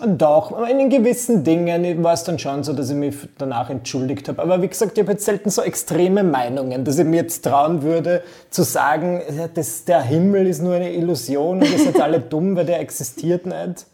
doch, 0.04 0.66
in 0.66 0.90
gewissen 0.90 1.44
Dingen 1.44 2.02
war 2.02 2.14
es 2.14 2.24
dann 2.24 2.38
schon 2.38 2.64
so, 2.64 2.72
dass 2.72 2.90
ich 2.90 2.96
mich 2.96 3.14
danach 3.38 3.70
entschuldigt 3.70 4.28
habe. 4.28 4.42
Aber 4.42 4.60
wie 4.60 4.68
gesagt, 4.68 4.98
ich 4.98 5.04
habe 5.04 5.12
jetzt 5.12 5.24
selten 5.24 5.50
so 5.50 5.62
extreme 5.62 6.24
Meinungen, 6.24 6.84
dass 6.84 6.98
ich 6.98 7.04
mir 7.04 7.20
jetzt 7.20 7.44
trauen 7.44 7.82
würde, 7.82 8.22
zu 8.50 8.64
sagen, 8.64 9.20
das, 9.54 9.84
der 9.84 10.02
Himmel 10.02 10.46
ist 10.46 10.62
nur 10.62 10.74
eine 10.74 10.92
Illusion 10.92 11.58
und 11.58 11.70
ihr 11.70 11.78
seid 11.78 12.00
alle 12.00 12.18
dumm, 12.18 12.56
weil 12.56 12.66
der 12.66 12.80
existiert 12.80 13.46
nicht. 13.46 13.86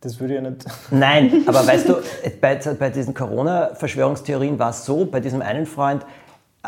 Das 0.00 0.20
würde 0.20 0.36
ja 0.36 0.40
nicht. 0.40 0.64
Nein, 0.90 1.44
aber 1.46 1.66
weißt 1.66 1.88
du, 1.88 1.96
bei, 2.40 2.56
bei 2.78 2.90
diesen 2.90 3.14
Corona-Verschwörungstheorien 3.14 4.58
war 4.58 4.70
es 4.70 4.84
so, 4.84 5.04
bei 5.04 5.20
diesem 5.20 5.42
einen 5.42 5.66
Freund, 5.66 6.06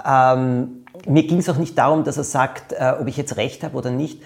ähm, 0.05 0.85
mir 1.07 1.23
ging 1.27 1.39
es 1.39 1.49
auch 1.49 1.57
nicht 1.57 1.79
darum, 1.79 2.05
dass 2.05 2.17
er 2.17 2.25
sagt, 2.25 2.73
äh, 2.73 2.95
ob 3.01 3.07
ich 3.07 3.17
jetzt 3.17 3.37
recht 3.37 3.63
habe 3.63 3.77
oder 3.77 3.91
nicht. 3.91 4.23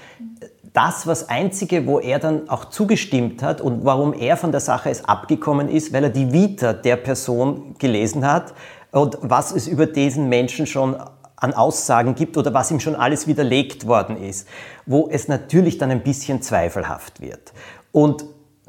Das, 0.73 1.07
was 1.07 1.29
Einzige, 1.29 1.87
wo 1.87 2.01
er 2.01 2.19
dann 2.19 2.49
auch 2.49 2.65
zugestimmt 2.65 3.43
hat 3.43 3.61
und 3.61 3.85
warum 3.85 4.13
er 4.13 4.37
von 4.37 4.51
der 4.51 4.61
Sache 4.61 4.91
ist 4.91 5.09
abgekommen 5.09 5.69
ist, 5.69 5.93
weil 5.93 6.05
er 6.05 6.11
die 6.11 6.33
Vita 6.33 6.73
der 6.73 6.97
Person 6.97 7.77
gelesen 7.79 8.27
hat 8.27 8.55
und 8.91 9.19
was 9.21 9.53
es 9.53 9.69
über 9.69 9.87
diesen 9.87 10.29
Menschen 10.29 10.67
schon 10.67 10.97
an 11.37 11.53
Aussagen 11.53 12.15
gibt 12.15 12.37
oder 12.37 12.55
was 12.55 12.71
ihm 12.71 12.81
schon 12.81 12.97
alles 12.97 13.27
widerlegt 13.27 13.87
worden 13.87 14.17
ist, 14.17 14.49
wo 14.87 15.09
es 15.11 15.29
natürlich 15.29 15.79
dann 15.79 15.91
ein 15.91 16.03
bisschen 16.03 16.43
zweifelhaft 16.43 17.21
wird. 17.21 17.53
Und 17.93 18.25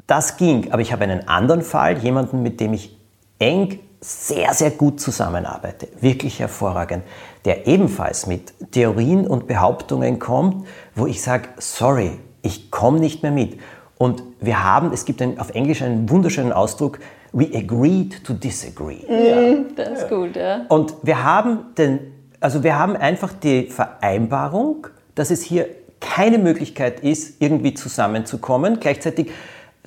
das 0.06 0.36
ging, 0.36 0.72
aber 0.72 0.82
ich 0.82 0.92
habe 0.92 1.04
einen 1.04 1.28
anderen 1.28 1.62
Fall, 1.62 1.98
jemanden, 1.98 2.42
mit 2.42 2.60
dem 2.60 2.72
ich 2.72 2.96
eng 3.38 3.80
sehr, 4.00 4.54
sehr 4.54 4.70
gut 4.70 5.00
zusammenarbeite, 5.00 5.88
wirklich 6.00 6.38
hervorragend, 6.38 7.02
der 7.44 7.66
ebenfalls 7.66 8.26
mit 8.26 8.52
Theorien 8.70 9.26
und 9.26 9.46
Behauptungen 9.46 10.18
kommt, 10.18 10.66
wo 10.94 11.06
ich 11.06 11.22
sage, 11.22 11.48
sorry, 11.58 12.12
ich 12.42 12.70
komme 12.70 13.00
nicht 13.00 13.22
mehr 13.22 13.32
mit. 13.32 13.58
Und 13.98 14.22
wir 14.40 14.62
haben, 14.62 14.92
es 14.92 15.04
gibt 15.06 15.22
ein, 15.22 15.40
auf 15.40 15.50
Englisch 15.50 15.82
einen 15.82 16.08
wunderschönen 16.08 16.52
Ausdruck, 16.52 16.98
we 17.32 17.48
agreed 17.54 18.22
to 18.24 18.34
disagree. 18.34 19.02
Mm, 19.08 19.74
das 19.74 20.02
ist 20.02 20.08
gut, 20.08 20.36
ja. 20.36 20.66
Und 20.68 20.94
wir 21.02 21.24
haben, 21.24 21.74
den, 21.76 22.12
also 22.40 22.62
wir 22.62 22.78
haben 22.78 22.96
einfach 22.96 23.32
die 23.32 23.66
Vereinbarung, 23.66 24.86
dass 25.14 25.30
es 25.30 25.42
hier 25.42 25.66
keine 26.00 26.38
Möglichkeit 26.38 27.00
ist, 27.00 27.40
irgendwie 27.40 27.74
zusammenzukommen. 27.74 28.80
Gleichzeitig 28.80 29.30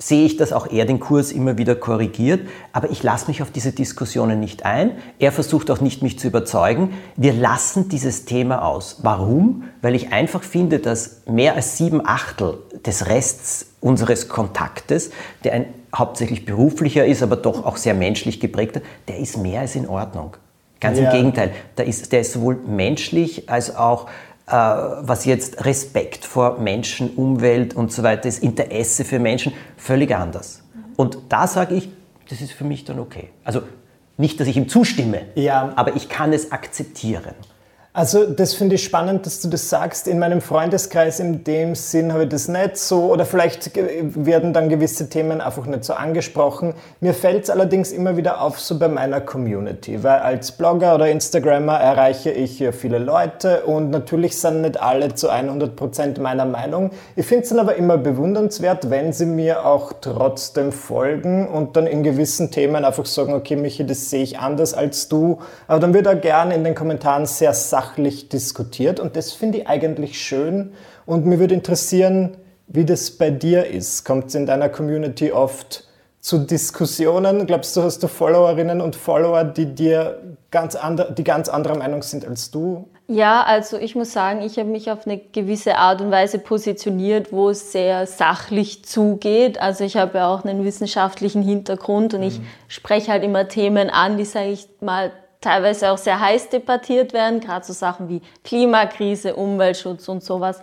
sehe 0.02 0.24
ich, 0.24 0.36
dass 0.36 0.52
auch 0.52 0.66
er 0.72 0.86
den 0.86 0.98
Kurs 0.98 1.30
immer 1.30 1.58
wieder 1.58 1.74
korrigiert. 1.74 2.48
Aber 2.72 2.90
ich 2.90 3.02
lasse 3.02 3.28
mich 3.28 3.42
auf 3.42 3.50
diese 3.50 3.72
Diskussionen 3.72 4.40
nicht 4.40 4.64
ein. 4.64 4.92
Er 5.18 5.30
versucht 5.30 5.70
auch 5.70 5.80
nicht, 5.80 6.02
mich 6.02 6.18
zu 6.18 6.26
überzeugen. 6.26 6.94
Wir 7.16 7.34
lassen 7.34 7.88
dieses 7.88 8.24
Thema 8.24 8.64
aus. 8.64 9.00
Warum? 9.02 9.64
Weil 9.82 9.94
ich 9.94 10.12
einfach 10.12 10.42
finde, 10.42 10.78
dass 10.78 11.22
mehr 11.26 11.54
als 11.54 11.76
sieben 11.76 12.04
Achtel 12.04 12.58
des 12.84 13.08
Rests 13.08 13.66
unseres 13.80 14.28
Kontaktes, 14.28 15.10
der 15.44 15.52
ein 15.52 15.66
hauptsächlich 15.94 16.46
beruflicher 16.46 17.04
ist, 17.04 17.22
aber 17.22 17.36
doch 17.36 17.64
auch 17.64 17.76
sehr 17.76 17.94
menschlich 17.94 18.40
geprägter, 18.40 18.80
der 19.08 19.18
ist 19.18 19.36
mehr 19.36 19.60
als 19.60 19.76
in 19.76 19.86
Ordnung. 19.86 20.36
Ganz 20.80 20.98
ja. 20.98 21.10
im 21.10 21.16
Gegenteil. 21.16 21.52
Der 21.76 21.86
ist, 21.86 22.10
der 22.10 22.20
ist 22.20 22.32
sowohl 22.32 22.56
menschlich 22.66 23.50
als 23.50 23.76
auch 23.76 24.06
was 24.50 25.24
jetzt 25.24 25.64
Respekt 25.64 26.24
vor 26.24 26.58
Menschen, 26.58 27.10
Umwelt 27.10 27.74
und 27.74 27.92
so 27.92 28.02
weiter 28.02 28.28
ist, 28.28 28.42
Interesse 28.42 29.04
für 29.04 29.18
Menschen, 29.18 29.52
völlig 29.76 30.14
anders. 30.14 30.62
Und 30.96 31.18
da 31.28 31.46
sage 31.46 31.74
ich, 31.74 31.88
das 32.28 32.40
ist 32.40 32.52
für 32.52 32.64
mich 32.64 32.84
dann 32.84 32.98
okay. 32.98 33.30
Also 33.44 33.62
nicht, 34.16 34.38
dass 34.38 34.48
ich 34.48 34.56
ihm 34.56 34.68
zustimme, 34.68 35.22
ja. 35.34 35.72
aber 35.76 35.96
ich 35.96 36.08
kann 36.08 36.32
es 36.32 36.52
akzeptieren. 36.52 37.34
Also 37.92 38.24
das 38.24 38.54
finde 38.54 38.76
ich 38.76 38.84
spannend, 38.84 39.26
dass 39.26 39.40
du 39.40 39.48
das 39.48 39.68
sagst. 39.68 40.06
In 40.06 40.20
meinem 40.20 40.40
Freundeskreis 40.40 41.18
in 41.18 41.42
dem 41.42 41.74
Sinn 41.74 42.12
habe 42.12 42.22
ich 42.22 42.28
das 42.28 42.46
nicht 42.46 42.76
so 42.76 43.10
oder 43.10 43.26
vielleicht 43.26 43.72
werden 43.74 44.52
dann 44.52 44.68
gewisse 44.68 45.08
Themen 45.08 45.40
einfach 45.40 45.66
nicht 45.66 45.82
so 45.82 45.94
angesprochen. 45.94 46.74
Mir 47.00 47.14
fällt 47.14 47.42
es 47.42 47.50
allerdings 47.50 47.90
immer 47.90 48.16
wieder 48.16 48.42
auf 48.42 48.60
so 48.60 48.78
bei 48.78 48.86
meiner 48.86 49.20
Community, 49.20 50.04
weil 50.04 50.20
als 50.20 50.52
Blogger 50.52 50.94
oder 50.94 51.10
Instagrammer 51.10 51.80
erreiche 51.80 52.30
ich 52.30 52.60
ja 52.60 52.70
viele 52.70 52.98
Leute 52.98 53.62
und 53.62 53.90
natürlich 53.90 54.38
sind 54.38 54.60
nicht 54.60 54.80
alle 54.80 55.12
zu 55.16 55.28
100 55.28 55.74
Prozent 55.74 56.18
meiner 56.20 56.44
Meinung. 56.44 56.92
Ich 57.16 57.26
finde 57.26 57.42
es 57.42 57.48
dann 57.48 57.58
aber 57.58 57.74
immer 57.74 57.98
bewundernswert, 57.98 58.88
wenn 58.90 59.12
sie 59.12 59.26
mir 59.26 59.66
auch 59.66 59.94
trotzdem 60.00 60.70
folgen 60.70 61.48
und 61.48 61.76
dann 61.76 61.88
in 61.88 62.04
gewissen 62.04 62.52
Themen 62.52 62.84
einfach 62.84 63.06
sagen, 63.06 63.32
okay 63.32 63.56
Michi, 63.56 63.84
das 63.84 64.10
sehe 64.10 64.22
ich 64.22 64.38
anders 64.38 64.74
als 64.74 65.08
du. 65.08 65.40
Aber 65.66 65.80
dann 65.80 65.92
wird 65.92 66.06
er 66.06 66.14
gerne 66.14 66.54
in 66.54 66.62
den 66.62 66.76
Kommentaren 66.76 67.26
sehr 67.26 67.52
sachlich 67.52 67.80
diskutiert 67.96 69.00
und 69.00 69.16
das 69.16 69.32
finde 69.32 69.58
ich 69.58 69.68
eigentlich 69.68 70.20
schön 70.20 70.72
und 71.06 71.26
mir 71.26 71.38
würde 71.38 71.54
interessieren, 71.54 72.36
wie 72.66 72.84
das 72.84 73.10
bei 73.10 73.30
dir 73.30 73.66
ist. 73.66 74.04
Kommt 74.04 74.28
es 74.28 74.34
in 74.34 74.46
deiner 74.46 74.68
Community 74.68 75.32
oft 75.32 75.84
zu 76.20 76.38
Diskussionen? 76.38 77.46
Glaubst 77.46 77.76
du, 77.76 77.82
hast 77.82 78.02
du 78.02 78.08
Followerinnen 78.08 78.80
und 78.80 78.94
Follower, 78.94 79.44
die 79.44 79.74
dir 79.74 80.20
ganz 80.50 80.76
andere, 80.76 81.12
die 81.12 81.24
ganz 81.24 81.48
anderer 81.48 81.76
Meinung 81.76 82.02
sind 82.02 82.26
als 82.26 82.50
du? 82.50 82.88
Ja, 83.08 83.42
also 83.42 83.76
ich 83.76 83.96
muss 83.96 84.12
sagen, 84.12 84.40
ich 84.42 84.56
habe 84.58 84.68
mich 84.68 84.90
auf 84.90 85.04
eine 85.04 85.18
gewisse 85.18 85.76
Art 85.76 86.00
und 86.00 86.12
Weise 86.12 86.38
positioniert, 86.38 87.32
wo 87.32 87.50
es 87.50 87.72
sehr 87.72 88.06
sachlich 88.06 88.84
zugeht. 88.84 89.60
Also 89.60 89.82
ich 89.82 89.96
habe 89.96 90.18
ja 90.18 90.32
auch 90.32 90.44
einen 90.44 90.64
wissenschaftlichen 90.64 91.42
Hintergrund 91.42 92.14
und 92.14 92.20
mhm. 92.20 92.26
ich 92.28 92.40
spreche 92.68 93.10
halt 93.10 93.24
immer 93.24 93.48
Themen 93.48 93.90
an, 93.90 94.16
die, 94.16 94.24
sage 94.24 94.50
ich 94.50 94.68
mal, 94.80 95.10
teilweise 95.40 95.90
auch 95.90 95.98
sehr 95.98 96.20
heiß 96.20 96.50
debattiert 96.50 97.12
werden, 97.12 97.40
gerade 97.40 97.64
so 97.64 97.72
Sachen 97.72 98.08
wie 98.08 98.20
Klimakrise, 98.44 99.34
Umweltschutz 99.34 100.08
und 100.08 100.22
sowas. 100.22 100.62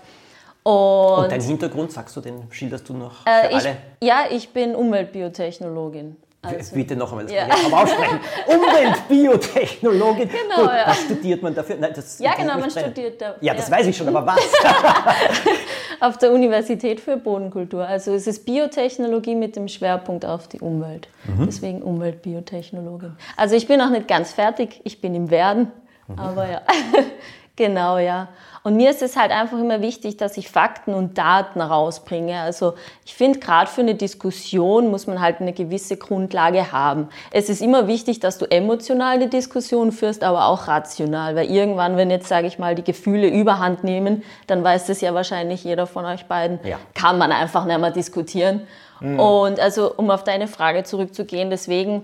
Und, 0.63 1.23
und 1.23 1.31
dein 1.31 1.41
Hintergrund, 1.41 1.91
sagst 1.91 2.15
du, 2.15 2.21
den 2.21 2.43
schilderst 2.51 2.89
du 2.89 2.93
noch 2.93 3.23
für 3.23 3.29
äh, 3.29 3.47
ich, 3.49 3.55
alle? 3.55 3.77
Ja, 4.01 4.25
ich 4.29 4.49
bin 4.49 4.75
Umweltbiotechnologin. 4.75 6.17
Also, 6.41 6.75
Bitte 6.75 6.95
noch 6.95 7.11
einmal, 7.11 7.25
das 7.25 7.33
ja. 7.33 7.47
aber 7.65 7.83
aussprechen. 7.83 8.19
Umweltbiotechnologin. 8.47 10.29
Genau, 10.29 10.55
Gut, 10.61 10.71
ja. 10.71 10.87
Was 10.87 11.01
studiert 11.01 11.41
man 11.41 11.55
dafür? 11.55 11.77
Nein, 11.79 11.91
das 11.95 12.19
ja, 12.19 12.35
genau, 12.35 12.59
man 12.59 12.69
studiert 12.69 13.21
da. 13.21 13.35
Ja, 13.41 13.53
das 13.53 13.69
weiß 13.69 13.87
ich 13.87 13.97
schon, 13.97 14.07
aber 14.07 14.25
was? 14.25 14.37
auf 15.99 16.17
der 16.17 16.31
Universität 16.31 16.99
für 16.99 17.17
Bodenkultur. 17.17 17.85
Also 17.85 18.13
es 18.13 18.27
ist 18.27 18.45
Biotechnologie 18.45 19.35
mit 19.35 19.55
dem 19.55 19.67
Schwerpunkt 19.67 20.25
auf 20.25 20.47
die 20.47 20.59
Umwelt. 20.59 21.09
Mhm. 21.25 21.45
Deswegen 21.45 21.81
Umweltbiotechnologin. 21.81 23.17
Also 23.35 23.55
ich 23.55 23.67
bin 23.67 23.79
noch 23.79 23.89
nicht 23.89 24.07
ganz 24.07 24.31
fertig, 24.31 24.81
ich 24.83 25.01
bin 25.01 25.15
im 25.15 25.29
Werden. 25.29 25.71
Mhm. 26.07 26.19
Aber 26.19 26.49
ja, 26.49 26.61
genau, 27.57 27.97
ja. 27.97 28.29
Und 28.67 28.75
mir 28.75 28.89
ist 28.89 29.01
es 29.01 29.15
halt 29.15 29.31
einfach 29.31 29.57
immer 29.57 29.81
wichtig, 29.81 30.17
dass 30.17 30.35
ich 30.35 30.49
Fakten 30.49 30.93
und 30.93 31.17
Daten 31.17 31.61
rausbringe. 31.61 32.41
Also 32.41 32.73
ich 33.05 33.15
finde, 33.15 33.39
gerade 33.39 33.69
für 33.69 33.79
eine 33.79 33.95
Diskussion 33.95 34.89
muss 34.89 35.07
man 35.07 35.21
halt 35.21 35.39
eine 35.39 35.53
gewisse 35.53 35.95
Grundlage 35.95 36.73
haben. 36.73 37.07
Es 37.31 37.47
ist 37.47 37.61
immer 37.61 37.87
wichtig, 37.87 38.19
dass 38.19 38.37
du 38.37 38.45
emotional 38.45 39.15
eine 39.15 39.29
Diskussion 39.29 39.93
führst, 39.93 40.21
aber 40.21 40.47
auch 40.47 40.67
rational. 40.67 41.37
Weil 41.37 41.49
irgendwann, 41.49 41.95
wenn 41.95 42.09
jetzt, 42.09 42.27
sage 42.27 42.47
ich 42.47 42.59
mal, 42.59 42.75
die 42.75 42.83
Gefühle 42.83 43.29
überhand 43.29 43.85
nehmen, 43.85 44.21
dann 44.47 44.65
weiß 44.65 44.87
das 44.87 44.99
ja 44.99 45.13
wahrscheinlich 45.13 45.63
jeder 45.63 45.87
von 45.87 46.03
euch 46.03 46.25
beiden, 46.25 46.59
ja. 46.65 46.77
kann 46.93 47.17
man 47.17 47.31
einfach 47.31 47.63
nicht 47.63 47.79
mehr 47.79 47.91
diskutieren. 47.91 48.67
Mhm. 48.99 49.17
Und 49.17 49.59
also, 49.61 49.93
um 49.95 50.11
auf 50.11 50.25
deine 50.25 50.49
Frage 50.49 50.83
zurückzugehen, 50.83 51.49
deswegen, 51.49 52.03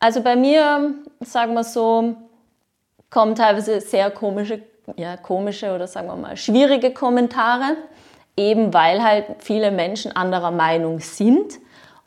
also 0.00 0.22
bei 0.22 0.36
mir, 0.36 0.94
sagen 1.20 1.52
wir 1.52 1.64
so, 1.64 2.14
kommen 3.10 3.34
teilweise 3.34 3.82
sehr 3.82 4.10
komische 4.10 4.62
ja, 4.96 5.16
komische 5.16 5.74
oder 5.74 5.86
sagen 5.86 6.08
wir 6.08 6.16
mal 6.16 6.36
schwierige 6.36 6.92
Kommentare, 6.92 7.76
eben 8.36 8.72
weil 8.72 9.02
halt 9.02 9.24
viele 9.38 9.70
Menschen 9.70 10.14
anderer 10.14 10.50
Meinung 10.50 11.00
sind. 11.00 11.58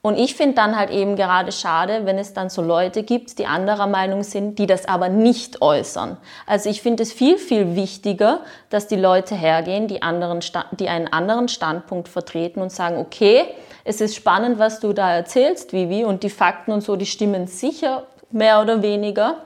Und 0.03 0.17
ich 0.17 0.33
finde 0.33 0.55
dann 0.55 0.75
halt 0.75 0.89
eben 0.89 1.15
gerade 1.15 1.51
schade, 1.51 2.05
wenn 2.05 2.17
es 2.17 2.33
dann 2.33 2.50
so 2.50 2.63
Leute 2.63 3.03
gibt, 3.03 3.38
die 3.38 3.45
anderer 3.45 3.85
Meinung 3.85 4.23
sind, 4.23 4.57
die 4.57 4.65
das 4.65 4.88
aber 4.88 5.09
nicht 5.09 5.61
äußern. 5.61 6.17
Also 6.47 6.71
ich 6.71 6.81
finde 6.81 7.03
es 7.03 7.13
viel, 7.13 7.38
viel 7.38 7.75
wichtiger, 7.75 8.39
dass 8.71 8.88
die 8.88 8.95
Leute 8.95 9.35
hergehen, 9.35 9.88
die, 9.88 10.01
anderen, 10.01 10.39
die 10.71 10.89
einen 10.89 11.07
anderen 11.07 11.50
Standpunkt 11.50 12.07
vertreten 12.07 12.61
und 12.61 12.71
sagen, 12.71 12.97
okay, 12.97 13.45
es 13.83 14.01
ist 14.01 14.15
spannend, 14.15 14.57
was 14.57 14.79
du 14.79 14.91
da 14.91 15.13
erzählst, 15.13 15.71
Vivi, 15.71 16.03
und 16.03 16.23
die 16.23 16.29
Fakten 16.31 16.71
und 16.71 16.81
so, 16.81 16.95
die 16.95 17.05
stimmen 17.05 17.45
sicher 17.45 18.03
mehr 18.31 18.61
oder 18.61 18.81
weniger, 18.81 19.38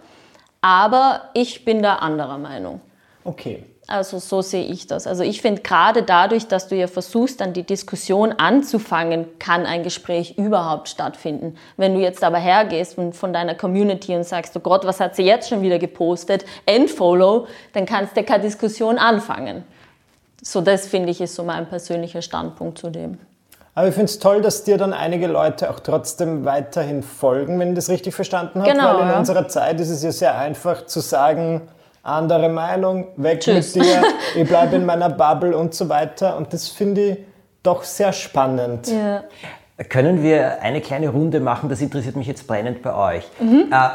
aber 0.62 1.30
ich 1.34 1.66
bin 1.66 1.84
da 1.84 1.96
anderer 1.98 2.38
Meinung. 2.38 2.82
Okay. 3.26 3.64
Also 3.88 4.18
so 4.18 4.42
sehe 4.42 4.66
ich 4.66 4.88
das. 4.88 5.06
Also 5.06 5.22
ich 5.24 5.42
finde 5.42 5.62
gerade 5.62 6.02
dadurch, 6.02 6.48
dass 6.48 6.68
du 6.68 6.76
ja 6.76 6.88
versuchst, 6.88 7.42
dann 7.42 7.54
die 7.54 7.64
Diskussion 7.64 8.32
anzufangen, 8.32 9.28
kann 9.38 9.66
ein 9.66 9.84
Gespräch 9.84 10.38
überhaupt 10.38 10.90
stattfinden. 10.90 11.56
Wenn 11.78 11.94
du 11.94 12.02
jetzt 12.02 12.24
aber 12.24 12.38
hergehst 12.38 12.98
und 12.98 13.16
von 13.16 13.32
deiner 13.32 13.54
Community 13.54 14.16
und 14.16 14.24
sagst, 14.24 14.56
oh 14.58 14.60
Gott, 14.60 14.86
was 14.86 15.00
hat 15.00 15.16
sie 15.16 15.24
jetzt 15.24 15.50
schon 15.50 15.62
wieder 15.62 15.78
gepostet, 15.78 16.46
Endfollow, 16.66 17.48
dann 17.74 17.86
kannst 17.86 18.18
du 18.18 18.24
keine 18.24 18.44
Diskussion 18.44 18.98
anfangen. 18.98 19.64
So 20.42 20.62
das 20.62 20.88
finde 20.88 21.12
ich 21.12 21.22
ist 21.22 21.36
so 21.36 21.44
mein 21.44 21.68
persönlicher 21.68 22.22
Standpunkt 22.22 22.80
zu 22.80 22.90
dem. 22.90 23.20
Aber 23.76 23.90
ich 23.90 23.94
finde 23.94 24.06
es 24.06 24.20
toll, 24.20 24.42
dass 24.42 24.64
dir 24.64 24.78
dann 24.78 24.94
einige 24.94 25.28
Leute 25.28 25.70
auch 25.70 25.80
trotzdem 25.80 26.46
weiterhin 26.46 27.04
folgen, 27.04 27.60
wenn 27.60 27.70
ich 27.70 27.76
das 27.76 27.90
richtig 27.90 28.16
verstanden 28.16 28.62
habe. 28.62 28.72
Genau, 28.72 28.96
weil 28.96 29.02
in 29.02 29.10
ja. 29.10 29.20
unserer 29.20 29.48
Zeit 29.48 29.80
ist 29.82 29.90
es 29.90 30.02
ja 30.02 30.12
sehr 30.12 30.38
einfach 30.38 30.86
zu 30.86 31.02
sagen, 31.02 31.62
andere 32.06 32.50
Meinung, 32.50 33.08
weg 33.18 33.42
Tschüss. 33.42 33.76
mit 33.76 33.86
dir, 33.86 34.04
ich 34.36 34.48
bleibe 34.48 34.76
in 34.76 34.86
meiner 34.86 35.10
Bubble 35.10 35.58
und 35.58 35.74
so 35.74 35.90
weiter. 35.90 36.38
Und 36.38 36.54
das 36.54 36.70
finde 36.70 37.02
ich 37.02 37.18
doch 37.64 37.84
sehr 37.84 38.14
spannend. 38.14 38.88
Ja. 38.88 39.24
Können 39.90 40.24
wir 40.24 40.62
eine 40.62 40.82
kleine 40.82 41.10
Runde 41.10 41.40
machen? 41.40 41.68
Das 41.68 41.82
interessiert 41.82 42.16
mich 42.16 42.28
jetzt 42.28 42.48
brennend 42.48 42.82
bei 42.82 43.18
euch. 43.18 43.26
Mhm. 43.42 43.72
Äh, 43.72 43.90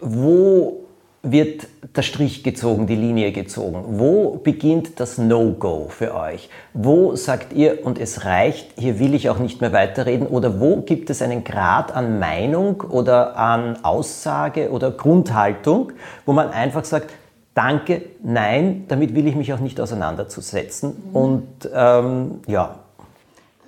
wo 0.00 0.84
wird 1.22 1.66
der 1.96 2.02
Strich 2.02 2.44
gezogen, 2.44 2.86
die 2.86 2.94
Linie 2.96 3.32
gezogen? 3.32 3.98
Wo 3.98 4.38
beginnt 4.44 5.00
das 5.00 5.16
No-Go 5.16 5.86
für 5.88 6.14
euch? 6.14 6.50
Wo 6.74 7.16
sagt 7.16 7.54
ihr, 7.54 7.84
und 7.84 7.98
es 7.98 8.26
reicht, 8.26 8.72
hier 8.76 8.98
will 8.98 9.14
ich 9.14 9.30
auch 9.30 9.38
nicht 9.38 9.62
mehr 9.62 9.72
weiterreden? 9.72 10.26
Oder 10.26 10.60
wo 10.60 10.82
gibt 10.82 11.08
es 11.08 11.22
einen 11.22 11.42
Grad 11.42 11.92
an 11.96 12.18
Meinung 12.18 12.82
oder 12.82 13.36
an 13.38 13.82
Aussage 13.82 14.70
oder 14.70 14.90
Grundhaltung, 14.90 15.92
wo 16.26 16.34
man 16.34 16.50
einfach 16.50 16.84
sagt, 16.84 17.10
Danke, 17.54 18.02
nein, 18.22 18.84
damit 18.88 19.14
will 19.14 19.26
ich 19.26 19.36
mich 19.36 19.52
auch 19.52 19.60
nicht 19.60 19.80
auseinanderzusetzen. 19.80 21.10
Mhm. 21.10 21.16
Und 21.16 21.70
ähm, 21.72 22.40
ja. 22.46 22.80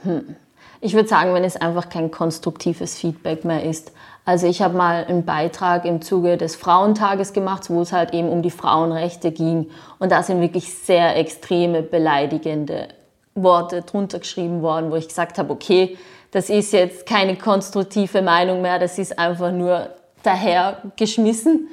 Hm. 0.03 0.37
Ich 0.81 0.95
würde 0.95 1.09
sagen, 1.09 1.33
wenn 1.35 1.45
es 1.45 1.57
einfach 1.57 1.89
kein 1.89 2.11
konstruktives 2.11 2.97
Feedback 2.97 3.45
mehr 3.45 3.65
ist. 3.65 3.93
Also 4.25 4.47
ich 4.47 4.61
habe 4.61 4.77
mal 4.77 5.05
einen 5.05 5.25
Beitrag 5.25 5.85
im 5.85 6.03
Zuge 6.03 6.37
des 6.37 6.57
Frauentages 6.57 7.33
gemacht, 7.33 7.71
wo 7.71 7.81
es 7.81 7.93
halt 7.93 8.13
eben 8.13 8.29
um 8.29 8.43
die 8.43 8.51
Frauenrechte 8.51 9.33
ging. 9.33 9.71
Und 9.99 10.13
da 10.13 10.23
sind 10.23 10.41
wirklich 10.41 10.75
sehr 10.75 11.17
extreme, 11.17 11.83
beleidigende 11.83 12.89
Worte 13.35 13.83
drunter 13.83 14.19
geschrieben 14.19 14.63
worden, 14.63 14.91
wo 14.91 14.97
ich 14.97 15.09
gesagt 15.09 15.39
habe, 15.39 15.53
okay, 15.53 15.97
das 16.33 16.51
ist 16.51 16.73
jetzt 16.73 17.07
keine 17.07 17.37
konstruktive 17.37 18.21
Meinung 18.21 18.63
mehr, 18.63 18.79
das 18.79 18.99
ist 18.99 19.19
einfach 19.19 19.53
nur 19.53 19.91
dahergeschmissen. 20.23 21.69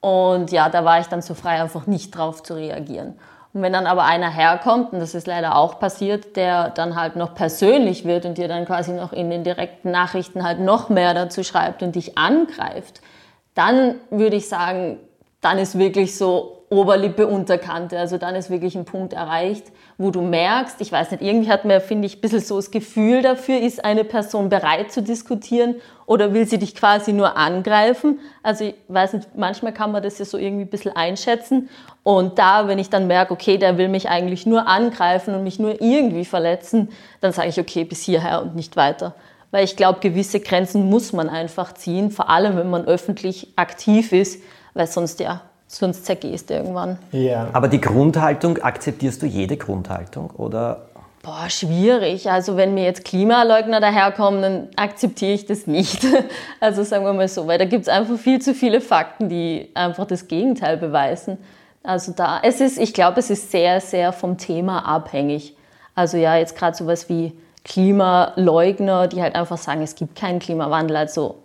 Und 0.00 0.52
ja, 0.52 0.68
da 0.68 0.84
war 0.84 1.00
ich 1.00 1.06
dann 1.08 1.22
so 1.22 1.34
frei, 1.34 1.60
einfach 1.60 1.86
nicht 1.86 2.10
drauf 2.12 2.42
zu 2.42 2.54
reagieren. 2.54 3.18
Und 3.52 3.62
wenn 3.62 3.72
dann 3.72 3.86
aber 3.86 4.04
einer 4.04 4.30
herkommt, 4.30 4.92
und 4.92 5.00
das 5.00 5.14
ist 5.14 5.26
leider 5.26 5.56
auch 5.56 5.80
passiert, 5.80 6.36
der 6.36 6.70
dann 6.70 6.94
halt 6.94 7.16
noch 7.16 7.34
persönlich 7.34 8.04
wird 8.04 8.24
und 8.26 8.38
dir 8.38 8.46
dann 8.46 8.66
quasi 8.66 8.92
noch 8.92 9.12
in 9.12 9.30
den 9.30 9.42
direkten 9.42 9.90
Nachrichten 9.90 10.44
halt 10.44 10.60
noch 10.60 10.90
mehr 10.90 11.14
dazu 11.14 11.42
schreibt 11.42 11.82
und 11.82 11.96
dich 11.96 12.18
angreift, 12.18 13.00
dann 13.54 13.96
würde 14.10 14.36
ich 14.36 14.48
sagen, 14.48 15.00
dann 15.40 15.58
ist 15.58 15.78
wirklich 15.78 16.16
so 16.16 16.57
Oberlippe, 16.70 17.26
Unterkante. 17.26 17.98
Also 17.98 18.18
dann 18.18 18.34
ist 18.34 18.50
wirklich 18.50 18.76
ein 18.76 18.84
Punkt 18.84 19.14
erreicht, 19.14 19.72
wo 19.96 20.10
du 20.10 20.20
merkst, 20.20 20.80
ich 20.80 20.92
weiß 20.92 21.12
nicht, 21.12 21.22
irgendwie 21.22 21.50
hat 21.50 21.64
man, 21.64 21.80
finde 21.80 22.06
ich, 22.06 22.18
ein 22.18 22.20
bisschen 22.20 22.40
so 22.40 22.56
das 22.56 22.70
Gefühl 22.70 23.22
dafür, 23.22 23.58
ist 23.58 23.84
eine 23.84 24.04
Person 24.04 24.50
bereit 24.50 24.92
zu 24.92 25.02
diskutieren 25.02 25.76
oder 26.04 26.34
will 26.34 26.46
sie 26.46 26.58
dich 26.58 26.74
quasi 26.74 27.14
nur 27.14 27.38
angreifen? 27.38 28.20
Also 28.42 28.64
ich 28.64 28.74
weiß 28.88 29.14
nicht, 29.14 29.28
manchmal 29.34 29.72
kann 29.72 29.92
man 29.92 30.02
das 30.02 30.18
ja 30.18 30.26
so 30.26 30.36
irgendwie 30.36 30.64
ein 30.64 30.70
bisschen 30.70 30.94
einschätzen. 30.94 31.70
Und 32.02 32.38
da, 32.38 32.68
wenn 32.68 32.78
ich 32.78 32.90
dann 32.90 33.06
merke, 33.06 33.32
okay, 33.32 33.56
der 33.56 33.78
will 33.78 33.88
mich 33.88 34.10
eigentlich 34.10 34.44
nur 34.44 34.66
angreifen 34.66 35.34
und 35.34 35.44
mich 35.44 35.58
nur 35.58 35.80
irgendwie 35.80 36.26
verletzen, 36.26 36.90
dann 37.22 37.32
sage 37.32 37.48
ich, 37.48 37.58
okay, 37.58 37.84
bis 37.84 38.02
hierher 38.02 38.42
und 38.42 38.54
nicht 38.56 38.76
weiter. 38.76 39.14
Weil 39.50 39.64
ich 39.64 39.76
glaube, 39.76 40.00
gewisse 40.00 40.40
Grenzen 40.40 40.90
muss 40.90 41.14
man 41.14 41.30
einfach 41.30 41.72
ziehen, 41.72 42.10
vor 42.10 42.28
allem 42.28 42.58
wenn 42.58 42.68
man 42.68 42.84
öffentlich 42.84 43.54
aktiv 43.56 44.12
ist, 44.12 44.42
weil 44.74 44.86
sonst 44.86 45.20
ja 45.20 45.40
sonst 45.68 46.06
zergehst 46.06 46.50
du 46.50 46.54
irgendwann. 46.54 46.98
Ja. 47.12 47.48
Aber 47.52 47.68
die 47.68 47.80
Grundhaltung, 47.80 48.58
akzeptierst 48.58 49.22
du 49.22 49.26
jede 49.26 49.56
Grundhaltung 49.56 50.30
oder? 50.30 50.86
Boah, 51.22 51.50
schwierig. 51.50 52.30
Also 52.30 52.56
wenn 52.56 52.74
mir 52.74 52.84
jetzt 52.84 53.04
Klimaleugner 53.04 53.80
daherkommen, 53.80 54.40
dann 54.42 54.68
akzeptiere 54.76 55.32
ich 55.32 55.46
das 55.46 55.66
nicht. 55.66 56.04
Also 56.60 56.82
sagen 56.82 57.04
wir 57.04 57.12
mal 57.12 57.28
so, 57.28 57.46
weil 57.46 57.58
da 57.58 57.66
gibt 57.66 57.82
es 57.82 57.88
einfach 57.88 58.18
viel 58.18 58.40
zu 58.40 58.52
viele 58.52 58.80
Fakten, 58.80 59.28
die 59.28 59.70
einfach 59.74 60.06
das 60.06 60.26
Gegenteil 60.26 60.76
beweisen. 60.76 61.38
Also 61.84 62.12
da, 62.12 62.40
es 62.42 62.60
ist, 62.60 62.78
ich 62.78 62.94
glaube, 62.94 63.20
es 63.20 63.30
ist 63.30 63.52
sehr, 63.52 63.80
sehr 63.80 64.12
vom 64.12 64.38
Thema 64.38 64.80
abhängig. 64.80 65.54
Also 65.94 66.16
ja, 66.16 66.36
jetzt 66.36 66.56
gerade 66.56 66.76
sowas 66.76 67.08
wie 67.08 67.32
Klimaleugner, 67.64 69.06
die 69.06 69.22
halt 69.22 69.34
einfach 69.34 69.58
sagen, 69.58 69.82
es 69.82 69.94
gibt 69.94 70.16
keinen 70.16 70.38
Klimawandel. 70.38 70.96
Also 70.96 71.36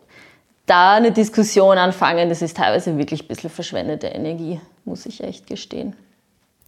da 0.66 0.96
eine 0.96 1.12
Diskussion 1.12 1.78
anfangen, 1.78 2.30
das 2.30 2.42
ist 2.42 2.58
teilweise 2.58 2.98
wirklich 2.98 3.24
ein 3.24 3.28
bisschen 3.28 3.50
verschwendete 3.50 4.08
Energie, 4.08 4.60
muss 4.86 5.06
ich 5.06 5.24
echt 5.24 5.48
gestehen. 5.48 5.96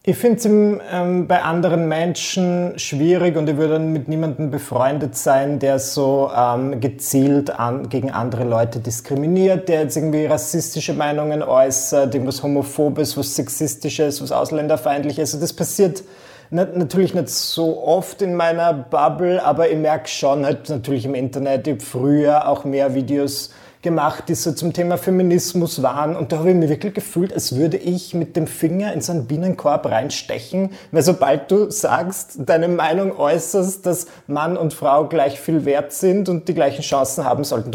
Ich 0.08 0.18
finde 0.18 0.38
es 0.38 0.46
ähm, 0.46 1.28
bei 1.28 1.42
anderen 1.42 1.88
Menschen 1.88 2.78
schwierig 2.78 3.38
und 3.38 3.50
ich 3.50 3.58
würde 3.58 3.74
dann 3.74 3.92
mit 3.92 4.08
niemandem 4.08 4.52
befreundet 4.52 5.16
sein, 5.16 5.58
der 5.58 5.80
so 5.80 6.30
ähm, 6.36 6.80
gezielt 6.80 7.50
an, 7.50 7.90
gegen 7.90 8.12
andere 8.12 8.44
Leute 8.44 8.80
diskriminiert, 8.80 9.68
der 9.68 9.82
jetzt 9.82 9.98
irgendwie 9.98 10.28
rassistische 10.28 10.94
Meinungen 10.94 11.42
äußert, 11.42 12.14
irgendwas 12.14 12.44
Homophobes, 12.44 13.18
was 13.18 13.36
Sexistisches, 13.36 14.22
was 14.22 14.32
Ausländerfeindliches. 14.32 15.34
Also 15.34 15.40
das 15.40 15.54
passiert 15.54 16.04
nicht, 16.52 16.76
natürlich 16.76 17.16
nicht 17.16 17.30
so 17.30 17.84
oft 17.84 18.22
in 18.22 18.36
meiner 18.36 18.74
Bubble, 18.74 19.44
aber 19.44 19.72
ich 19.72 19.78
merke 19.78 20.08
schon 20.08 20.46
halt 20.46 20.70
natürlich 20.70 21.06
im 21.06 21.16
Internet, 21.16 21.66
ich 21.66 21.74
habe 21.74 21.84
früher 21.84 22.48
auch 22.48 22.64
mehr 22.64 22.94
Videos 22.94 23.50
gemacht, 23.86 24.26
die 24.28 24.36
so 24.36 24.52
zum 24.52 24.74
Thema 24.74 24.98
Feminismus 24.98 25.82
waren. 25.82 26.18
Und 26.18 26.34
da 26.34 26.40
habe 26.40 26.50
ich 26.50 26.56
mir 26.56 26.68
wirklich 26.68 26.94
gefühlt, 26.94 27.32
als 27.32 27.56
würde 27.56 27.78
ich 27.78 28.14
mit 28.14 28.36
dem 28.36 28.48
Finger 28.48 28.92
in 28.92 29.00
so 29.00 29.14
einen 29.14 29.28
Bienenkorb 29.28 29.86
reinstechen. 29.86 30.72
Weil 30.92 31.04
sobald 31.04 31.50
du 31.50 31.72
sagst, 31.72 32.40
deine 32.40 32.68
Meinung 32.68 33.18
äußerst, 33.18 33.86
dass 33.86 34.08
Mann 34.28 34.58
und 34.58 34.74
Frau 34.74 35.08
gleich 35.08 35.40
viel 35.40 35.64
wert 35.64 35.94
sind 35.94 36.28
und 36.28 36.50
die 36.50 36.54
gleichen 36.54 36.82
Chancen 36.82 37.24
haben 37.24 37.46
sollten, 37.46 37.72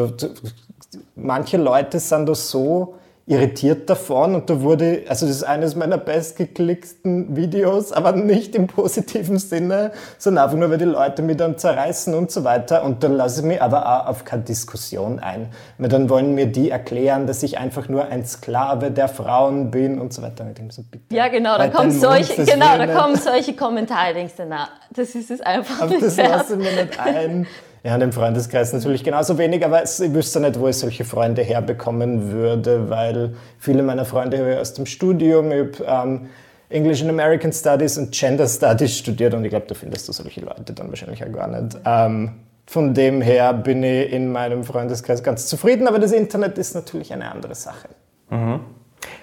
manche 1.14 1.57
Leute 1.57 1.99
sind 2.01 2.29
da 2.29 2.35
so 2.35 2.96
irritiert 3.27 3.89
davon 3.89 4.35
und 4.35 4.51
da 4.51 4.61
wurde, 4.61 5.05
also 5.09 5.27
das 5.27 5.37
ist 5.37 5.45
eines 5.45 5.77
meiner 5.77 5.99
bestgeklickten 5.99 7.37
Videos, 7.37 7.93
aber 7.93 8.13
nicht 8.13 8.57
im 8.57 8.67
positiven 8.67 9.39
Sinne, 9.39 9.93
sondern 10.19 10.45
einfach 10.45 10.57
nur, 10.57 10.71
weil 10.71 10.79
die 10.79 10.85
Leute 10.85 11.23
mich 11.23 11.37
dann 11.37 11.57
zerreißen 11.57 12.13
und 12.15 12.33
so 12.33 12.43
weiter. 12.43 12.83
Und 12.83 13.05
dann 13.05 13.13
lasse 13.13 13.41
ich 13.41 13.47
mich 13.47 13.63
aber 13.63 13.87
auch 13.87 14.07
auf 14.09 14.25
keine 14.25 14.43
Diskussion 14.43 15.21
ein, 15.21 15.49
weil 15.79 15.89
dann 15.89 16.11
wollen 16.11 16.35
mir 16.35 16.47
die 16.47 16.71
erklären, 16.71 17.27
dass 17.27 17.43
ich 17.43 17.59
einfach 17.59 17.89
nur 17.89 18.07
ein 18.07 18.27
Sklave 18.27 18.91
der 18.91 19.09
Frauen 19.09 19.71
bin 19.71 20.01
und 20.01 20.13
so 20.13 20.23
weiter. 20.23 20.47
So, 20.71 20.83
ja, 21.13 21.29
genau, 21.29 21.57
da 21.57 21.69
kommen 21.69 21.93
solche, 21.93 22.45
genau, 22.45 22.79
da 22.79 22.87
kommen 22.87 23.17
solche 23.17 23.55
Kommentare, 23.55 24.15
denkst 24.15 24.35
du, 24.39 24.47
na, 24.49 24.69
das 24.91 25.15
ist 25.15 25.31
es 25.31 25.41
einfach 25.41 25.83
aber 25.83 25.99
das 25.99 26.17
lasse 26.17 26.55
ich 26.55 26.59
mir 26.59 26.83
nicht 26.83 26.99
ein. 26.99 27.47
Ja, 27.83 27.95
in 27.95 28.01
dem 28.01 28.12
Freundeskreis 28.12 28.73
natürlich 28.75 29.03
genauso 29.05 29.38
wenig, 29.38 29.64
aber 29.64 29.83
ich 29.83 30.14
wüsste 30.14 30.40
nicht, 30.40 30.61
wo 30.61 30.69
ich 30.69 30.77
solche 30.77 31.05
Freunde 31.05 31.43
herbekommen 31.43 32.31
würde, 32.31 32.90
weil 32.90 33.35
viele 33.59 33.83
meiner 33.83 34.05
Freunde 34.05 34.38
habe 34.38 34.53
ich 34.53 34.59
aus 34.59 34.75
dem 34.75 34.85
Studium, 34.85 35.51
ich 35.51 35.83
ähm, 35.87 36.29
English 36.69 37.01
and 37.01 37.11
American 37.11 37.53
Studies 37.53 37.97
und 37.97 38.12
Gender 38.12 38.47
Studies 38.47 38.99
studiert 38.99 39.33
und 39.33 39.45
ich 39.45 39.51
glaube, 39.51 39.66
da 39.66 39.75
findest 39.75 40.09
du 40.09 40.12
solche 40.12 40.40
Leute 40.40 40.73
dann 40.75 40.88
wahrscheinlich 40.90 41.25
auch 41.25 41.33
gar 41.33 41.49
nicht. 41.49 41.79
Ähm, 41.85 42.33
von 42.66 42.95
dem 42.95 43.21
her 43.23 43.53
bin 43.55 43.83
ich 43.83 44.12
in 44.12 44.31
meinem 44.31 44.62
Freundeskreis 44.62 45.23
ganz 45.23 45.47
zufrieden, 45.47 45.88
aber 45.88 45.99
das 45.99 46.12
Internet 46.12 46.59
ist 46.59 46.75
natürlich 46.75 47.12
eine 47.12 47.33
andere 47.33 47.55
Sache. 47.55 47.88
Mhm. 48.29 48.61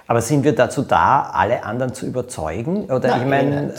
Aber 0.07 0.21
sind 0.21 0.43
wir 0.43 0.55
dazu 0.55 0.81
da, 0.81 1.29
alle 1.33 1.63
anderen 1.63 1.93
zu 1.93 2.05
überzeugen? 2.05 2.85
Oder 2.85 3.09
Nein, 3.09 3.21
ich 3.21 3.27
meine, 3.27 3.73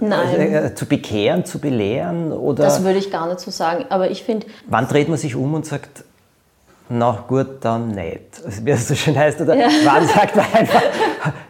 Nein. 0.00 0.40
Äh, 0.40 0.74
zu 0.74 0.86
bekehren, 0.86 1.44
zu 1.44 1.58
belehren? 1.58 2.32
Oder 2.32 2.64
das 2.64 2.82
würde 2.82 2.98
ich 2.98 3.10
gar 3.10 3.26
nicht 3.26 3.40
so 3.40 3.50
sagen. 3.50 3.86
Aber 3.88 4.10
ich 4.10 4.22
finde. 4.22 4.46
Wann 4.66 4.88
dreht 4.88 5.08
man 5.08 5.18
sich 5.18 5.34
um 5.34 5.54
und 5.54 5.66
sagt, 5.66 6.04
na 6.88 7.24
gut, 7.28 7.58
dann 7.60 7.88
nicht. 7.88 8.42
Wie 8.64 8.70
es 8.70 8.88
so 8.88 8.94
schön 8.94 9.18
heißt. 9.18 9.40
Oder 9.40 9.54
ja. 9.54 9.68
wann 9.84 10.06
sagt 10.06 10.36
man 10.36 10.46
einfach, 10.52 10.82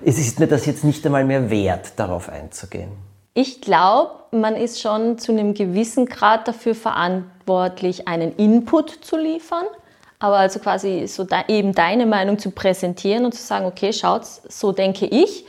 es 0.04 0.18
ist 0.18 0.40
mir 0.40 0.46
das 0.46 0.66
jetzt 0.66 0.84
nicht 0.84 1.04
einmal 1.06 1.24
mehr 1.24 1.50
wert, 1.50 1.92
darauf 1.96 2.28
einzugehen? 2.28 2.90
Ich 3.34 3.60
glaube, 3.60 4.10
man 4.32 4.56
ist 4.56 4.80
schon 4.80 5.18
zu 5.18 5.30
einem 5.30 5.54
gewissen 5.54 6.06
Grad 6.06 6.48
dafür 6.48 6.74
verantwortlich, 6.74 8.08
einen 8.08 8.34
Input 8.34 8.90
zu 8.90 9.16
liefern. 9.16 9.66
Aber 10.18 10.38
also 10.38 10.58
quasi 10.58 11.06
so 11.06 11.22
da, 11.22 11.44
eben 11.46 11.72
deine 11.72 12.04
Meinung 12.04 12.40
zu 12.40 12.50
präsentieren 12.50 13.24
und 13.24 13.34
zu 13.34 13.42
sagen, 13.42 13.66
okay, 13.66 13.92
schaut, 13.92 14.22
so 14.24 14.72
denke 14.72 15.06
ich 15.06 15.44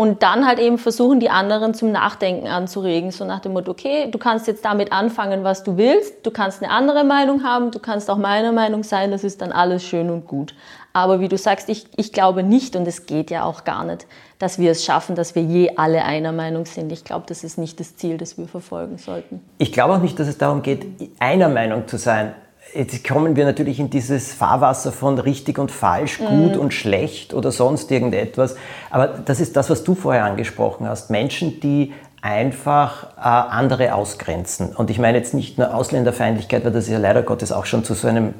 und 0.00 0.22
dann 0.22 0.46
halt 0.46 0.60
eben 0.60 0.78
versuchen, 0.78 1.18
die 1.18 1.28
anderen 1.28 1.74
zum 1.74 1.90
Nachdenken 1.90 2.46
anzuregen. 2.46 3.10
So 3.10 3.24
nach 3.24 3.40
dem 3.40 3.52
Motto, 3.52 3.72
okay, 3.72 4.08
du 4.08 4.16
kannst 4.16 4.46
jetzt 4.46 4.64
damit 4.64 4.92
anfangen, 4.92 5.42
was 5.42 5.64
du 5.64 5.76
willst. 5.76 6.24
Du 6.24 6.30
kannst 6.30 6.62
eine 6.62 6.70
andere 6.70 7.02
Meinung 7.02 7.42
haben. 7.42 7.72
Du 7.72 7.80
kannst 7.80 8.08
auch 8.08 8.16
meiner 8.16 8.52
Meinung 8.52 8.84
sein. 8.84 9.10
Das 9.10 9.24
ist 9.24 9.42
dann 9.42 9.50
alles 9.50 9.82
schön 9.82 10.08
und 10.08 10.28
gut. 10.28 10.54
Aber 10.92 11.18
wie 11.18 11.26
du 11.26 11.36
sagst, 11.36 11.68
ich, 11.68 11.86
ich 11.96 12.12
glaube 12.12 12.44
nicht, 12.44 12.76
und 12.76 12.86
es 12.86 13.06
geht 13.06 13.28
ja 13.32 13.42
auch 13.42 13.64
gar 13.64 13.82
nicht, 13.84 14.06
dass 14.38 14.60
wir 14.60 14.70
es 14.70 14.84
schaffen, 14.84 15.16
dass 15.16 15.34
wir 15.34 15.42
je 15.42 15.72
alle 15.74 16.04
einer 16.04 16.30
Meinung 16.30 16.64
sind. 16.64 16.92
Ich 16.92 17.02
glaube, 17.02 17.24
das 17.26 17.42
ist 17.42 17.58
nicht 17.58 17.80
das 17.80 17.96
Ziel, 17.96 18.18
das 18.18 18.38
wir 18.38 18.46
verfolgen 18.46 18.98
sollten. 18.98 19.40
Ich 19.58 19.72
glaube 19.72 19.94
auch 19.94 20.00
nicht, 20.00 20.16
dass 20.20 20.28
es 20.28 20.38
darum 20.38 20.62
geht, 20.62 20.86
einer 21.18 21.48
Meinung 21.48 21.88
zu 21.88 21.98
sein. 21.98 22.34
Jetzt 22.74 23.06
kommen 23.06 23.34
wir 23.34 23.44
natürlich 23.44 23.80
in 23.80 23.90
dieses 23.90 24.32
Fahrwasser 24.32 24.92
von 24.92 25.18
richtig 25.18 25.58
und 25.58 25.70
falsch, 25.70 26.18
gut 26.18 26.54
mhm. 26.54 26.60
und 26.60 26.74
schlecht 26.74 27.32
oder 27.32 27.50
sonst 27.50 27.90
irgendetwas. 27.90 28.56
Aber 28.90 29.08
das 29.08 29.40
ist 29.40 29.56
das, 29.56 29.70
was 29.70 29.84
du 29.84 29.94
vorher 29.94 30.24
angesprochen 30.24 30.86
hast. 30.86 31.10
Menschen, 31.10 31.60
die 31.60 31.94
einfach 32.20 33.16
äh, 33.16 33.20
andere 33.20 33.94
ausgrenzen. 33.94 34.74
Und 34.74 34.90
ich 34.90 34.98
meine 34.98 35.18
jetzt 35.18 35.34
nicht 35.34 35.56
nur 35.56 35.74
Ausländerfeindlichkeit, 35.74 36.64
weil 36.64 36.72
das 36.72 36.84
ist 36.84 36.90
ja 36.90 36.98
leider 36.98 37.22
Gottes 37.22 37.52
auch 37.52 37.64
schon 37.64 37.84
zu 37.84 37.94
so 37.94 38.08
einem 38.08 38.34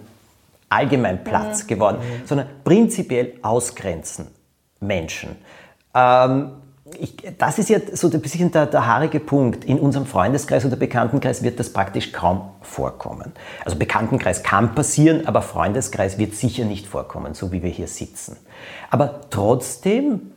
Allgemeinplatz 0.69 1.65
mhm. 1.65 1.67
geworden, 1.69 1.99
mhm. 1.99 2.27
sondern 2.27 2.47
prinzipiell 2.65 3.35
ausgrenzen 3.43 4.27
Menschen. 4.81 5.37
Ähm, 5.95 6.51
ich, 6.99 7.15
das 7.39 7.59
ist 7.59 7.69
ja 7.69 7.79
so 7.93 8.11
ein 8.11 8.21
bisschen 8.21 8.51
der, 8.51 8.67
der 8.67 8.87
haarige 8.87 9.21
Punkt. 9.21 9.65
In 9.65 9.79
unserem 9.79 10.07
Freundeskreis 10.07 10.65
oder 10.65 10.77
Bekanntenkreis 10.77 11.43
wird 11.43 11.59
das 11.59 11.73
praktisch 11.73 12.13
kaum 12.13 12.51
vorkommen. 12.63 13.33
Also 13.65 13.79
Bekanntenkreis 13.79 14.43
kann 14.43 14.75
passieren, 14.75 15.27
aber 15.27 15.43
Freundeskreis 15.43 16.19
wird 16.19 16.35
sicher 16.35 16.65
nicht 16.65 16.87
vorkommen, 16.87 17.35
so 17.35 17.53
wie 17.53 17.63
wir 17.63 17.71
hier 17.71 17.89
sitzen. 17.89 18.37
Aber 18.91 19.21
trotzdem, 19.31 20.33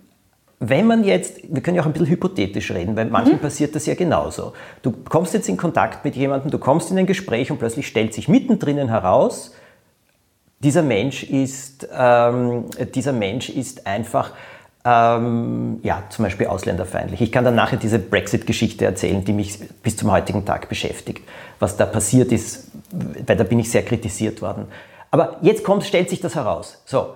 wenn 0.60 0.88
man 0.88 1.04
jetzt, 1.04 1.40
wir 1.50 1.62
können 1.62 1.76
ja 1.76 1.84
auch 1.84 1.88
ein 1.88 1.94
bisschen 1.94 2.10
hypothetisch 2.10 2.72
reden, 2.72 2.96
weil 2.96 3.06
manchen 3.06 3.36
mhm. 3.36 3.40
passiert 3.40 3.76
das 3.76 3.86
ja 3.86 3.96
genauso. 3.96 4.54
Du 4.82 4.92
kommst 4.92 5.34
jetzt 5.34 5.50
in 5.50 5.58
Kontakt 5.58 6.06
mit 6.06 6.16
jemandem, 6.16 6.52
du 6.52 6.60
kommst 6.60 6.92
in 6.92 6.98
ein 6.98 7.08
Gespräch 7.08 7.52
und 7.52 7.58
plötzlich 7.58 7.88
stellt 7.88 8.14
sich 8.14 8.28
mittendrin 8.28 8.88
heraus, 8.88 9.54
dieser 10.60 10.84
Mensch 10.84 11.24
ist, 11.24 11.88
ähm, 11.92 12.66
dieser 12.94 13.14
Mensch 13.14 13.50
ist 13.50 13.88
einfach 13.88 14.34
ähm, 14.84 15.80
ja, 15.84 16.04
zum 16.10 16.24
Beispiel 16.24 16.48
ausländerfeindlich. 16.48 17.22
Ich 17.22 17.32
kann 17.32 17.46
dann 17.46 17.56
nachher 17.56 17.78
diese 17.78 18.00
Brexit-Geschichte 18.00 18.86
erzählen, 18.86 19.24
die 19.24 19.34
mich 19.34 19.60
bis 19.84 19.98
zum 19.98 20.12
heutigen 20.12 20.46
Tag 20.46 20.70
beschäftigt. 20.70 21.28
Was 21.60 21.78
da 21.78 21.86
passiert 21.86 22.32
ist, 22.32 22.72
weil 23.26 23.36
da 23.36 23.44
bin 23.44 23.60
ich 23.60 23.70
sehr 23.70 23.84
kritisiert 23.84 24.42
worden. 24.42 24.66
Aber 25.12 25.38
jetzt 25.42 25.64
kommt, 25.64 25.84
stellt 25.84 26.10
sich 26.10 26.20
das 26.20 26.36
heraus. 26.36 26.82
So, 26.86 27.16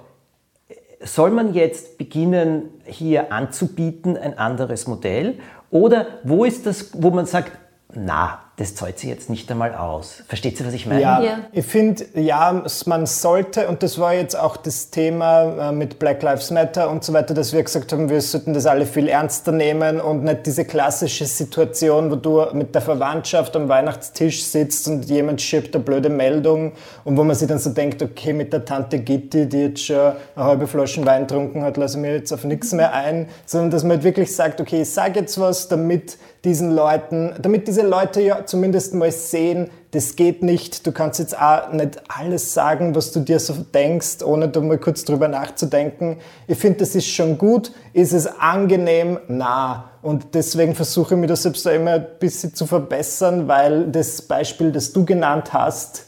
soll 1.01 1.32
man 1.32 1.54
jetzt 1.54 1.97
beginnen, 1.97 2.69
hier 2.86 3.32
anzubieten 3.32 4.17
ein 4.17 4.38
anderes 4.38 4.88
Modell? 4.88 5.39
Oder 5.71 6.08
wo 6.23 6.45
ist 6.45 6.65
das, 6.65 6.91
wo 6.93 7.10
man 7.10 7.25
sagt, 7.25 7.51
na, 7.93 8.45
das 8.58 8.74
zahlt 8.74 9.00
sich 9.00 9.10
jetzt 9.10 9.30
nicht 9.30 9.52
einmal 9.52 9.76
aus. 9.76 10.24
Versteht 10.30 10.58
ihr, 10.62 10.65
was 10.65 10.74
ich 10.74 10.86
meine? 10.86 11.02
Ja, 11.02 11.22
ja. 11.22 11.39
ich 11.52 11.65
finde, 11.65 12.06
ja, 12.13 12.63
man 12.86 13.06
sollte, 13.06 13.68
und 13.68 13.84
das 13.84 14.00
war 14.00 14.13
jetzt 14.13 14.39
auch 14.39 14.56
das 14.56 14.91
Thema 14.91 15.70
äh, 15.70 15.72
mit 15.74 16.00
Black 16.00 16.24
Lives 16.24 16.52
Matter 16.52 16.89
und 16.89 17.04
so 17.04 17.12
weiter, 17.12 17.34
dass 17.34 17.52
wir 17.52 17.62
gesagt 17.62 17.91
haben, 17.91 18.10
wir 18.10 18.22
sollten 18.22 18.54
das 18.54 18.65
alle 18.65 18.86
viel 18.86 19.10
ernster 19.10 19.52
nehmen 19.52 20.00
und 20.00 20.24
nicht 20.24 20.46
diese 20.46 20.63
klassische 20.63 21.26
Situation, 21.26 22.10
wo 22.10 22.15
du 22.15 22.46
mit 22.54 22.74
der 22.74 22.82
Verwandtschaft 22.82 23.58
am 23.58 23.68
Weihnachtstisch 23.68 24.46
sitzt 24.46 24.88
und 24.88 25.04
jemand 25.10 25.41
schiebt 25.41 25.76
eine 25.76 25.84
blöde 25.84 26.10
Meldung 26.10 26.72
und 27.04 27.18
wo 27.18 27.26
man 27.26 27.36
sich 27.36 27.50
dann 27.50 27.60
so 27.60 27.72
denkt, 27.72 28.02
okay, 28.02 28.32
mit 28.32 28.54
der 28.54 28.63
Tante 28.63 29.00
Gitti, 29.00 29.50
die 29.50 29.63
jetzt 29.63 29.84
schon 29.84 30.13
eine 30.36 30.46
halbe 30.46 30.68
Flasche 30.68 31.06
Wein 31.06 31.28
getrunken 31.28 31.62
hat, 31.62 31.76
lasse 31.76 31.98
ich 31.98 32.02
mir 32.02 32.13
jetzt 32.13 32.32
auf 32.32 32.46
nichts 32.46 32.72
mehr 32.72 32.94
ein, 32.94 33.28
sondern 33.46 33.72
dass 33.72 33.84
man 33.84 33.98
halt 33.98 34.04
wirklich 34.06 34.34
sagt, 34.34 34.62
okay, 34.62 34.84
ich 34.84 34.91
sage 34.91 35.20
jetzt 35.20 35.38
was, 35.41 35.68
damit 35.68 36.18
diesen 36.46 36.72
Leuten, 36.72 37.34
damit 37.41 37.68
diese 37.68 37.82
Leute 37.82 38.22
ja 38.22 38.45
zumindest 38.46 38.94
mal 38.94 39.12
sehen, 39.12 39.70
das 39.92 40.16
geht 40.16 40.44
nicht. 40.44 40.86
Du 40.86 40.92
kannst 40.92 41.20
jetzt 41.20 41.40
auch 41.40 41.72
nicht 41.72 42.02
alles 42.08 42.54
sagen, 42.54 42.96
was 42.96 43.12
du 43.12 43.22
dir 43.22 43.40
so 43.40 43.54
denkst, 43.54 44.24
ohne 44.24 44.50
da 44.50 44.60
mal 44.62 44.78
kurz 44.78 45.06
drüber 45.06 45.28
nachzudenken. 45.28 46.18
Ich 46.48 46.58
finde, 46.58 46.80
das 46.80 46.96
ist 46.96 47.08
schon 47.08 47.38
gut. 47.38 47.72
Ist 47.94 48.14
es 48.14 48.28
angenehm? 48.28 49.20
Na. 49.28 49.92
Und 50.02 50.36
deswegen 50.36 50.76
versuche 50.76 51.16
ich 51.16 51.20
mir 51.20 51.28
das 51.28 51.44
selbst 51.44 51.66
da 51.66 51.72
immer 51.72 51.92
ein 51.92 52.08
bisschen 52.20 52.54
zu 52.54 52.66
verbessern, 52.66 53.48
weil 53.48 53.88
das 53.88 54.22
Beispiel, 54.22 54.72
das 54.72 54.94
du 54.94 55.06
genannt 55.06 55.54
hast, 55.54 56.06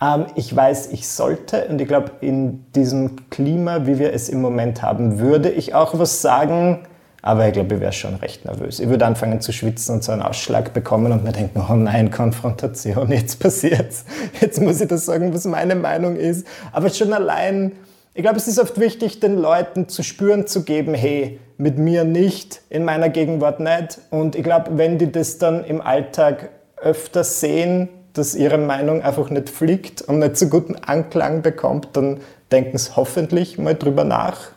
ähm, 0.00 0.26
ich 0.34 0.54
weiß, 0.54 0.88
ich 0.92 1.08
sollte, 1.08 1.66
und 1.68 1.80
ich 1.80 1.88
glaube, 1.88 2.12
in 2.20 2.64
diesem 2.72 3.28
Klima, 3.30 3.86
wie 3.86 3.98
wir 3.98 4.12
es 4.12 4.28
im 4.28 4.40
Moment 4.40 4.82
haben, 4.82 5.18
würde 5.18 5.50
ich 5.50 5.74
auch 5.74 5.98
was 5.98 6.22
sagen, 6.22 6.86
aber 7.26 7.46
ich 7.46 7.54
glaube, 7.54 7.76
ich 7.76 7.80
wäre 7.80 7.92
schon 7.92 8.16
recht 8.16 8.44
nervös. 8.44 8.80
Ich 8.80 8.88
würde 8.90 9.06
anfangen 9.06 9.40
zu 9.40 9.50
schwitzen 9.50 9.94
und 9.94 10.04
so 10.04 10.12
einen 10.12 10.20
Ausschlag 10.20 10.74
bekommen 10.74 11.10
und 11.10 11.24
mir 11.24 11.32
denken, 11.32 11.64
oh 11.66 11.72
nein, 11.72 12.10
Konfrontation, 12.10 13.10
jetzt 13.10 13.40
passiert's. 13.40 14.04
Jetzt 14.42 14.60
muss 14.60 14.78
ich 14.82 14.88
das 14.88 15.06
sagen, 15.06 15.32
was 15.32 15.46
meine 15.46 15.74
Meinung 15.74 16.16
ist. 16.16 16.46
Aber 16.70 16.90
schon 16.90 17.14
allein, 17.14 17.72
ich 18.12 18.22
glaube, 18.22 18.36
es 18.36 18.46
ist 18.46 18.58
oft 18.58 18.78
wichtig, 18.78 19.20
den 19.20 19.38
Leuten 19.38 19.88
zu 19.88 20.02
spüren 20.02 20.46
zu 20.46 20.64
geben, 20.64 20.92
hey, 20.92 21.40
mit 21.56 21.78
mir 21.78 22.04
nicht, 22.04 22.60
in 22.68 22.84
meiner 22.84 23.08
Gegenwart 23.08 23.58
nicht. 23.58 24.00
Und 24.10 24.36
ich 24.36 24.44
glaube, 24.44 24.76
wenn 24.76 24.98
die 24.98 25.10
das 25.10 25.38
dann 25.38 25.64
im 25.64 25.80
Alltag 25.80 26.50
öfter 26.76 27.24
sehen, 27.24 27.88
dass 28.12 28.34
ihre 28.34 28.58
Meinung 28.58 29.00
einfach 29.00 29.30
nicht 29.30 29.48
fliegt 29.48 30.02
und 30.02 30.18
nicht 30.18 30.36
so 30.36 30.48
guten 30.48 30.76
Anklang 30.76 31.40
bekommt, 31.40 31.88
dann 31.94 32.20
denken 32.52 32.76
sie 32.76 32.94
hoffentlich 32.94 33.56
mal 33.56 33.74
drüber 33.74 34.04
nach. 34.04 34.50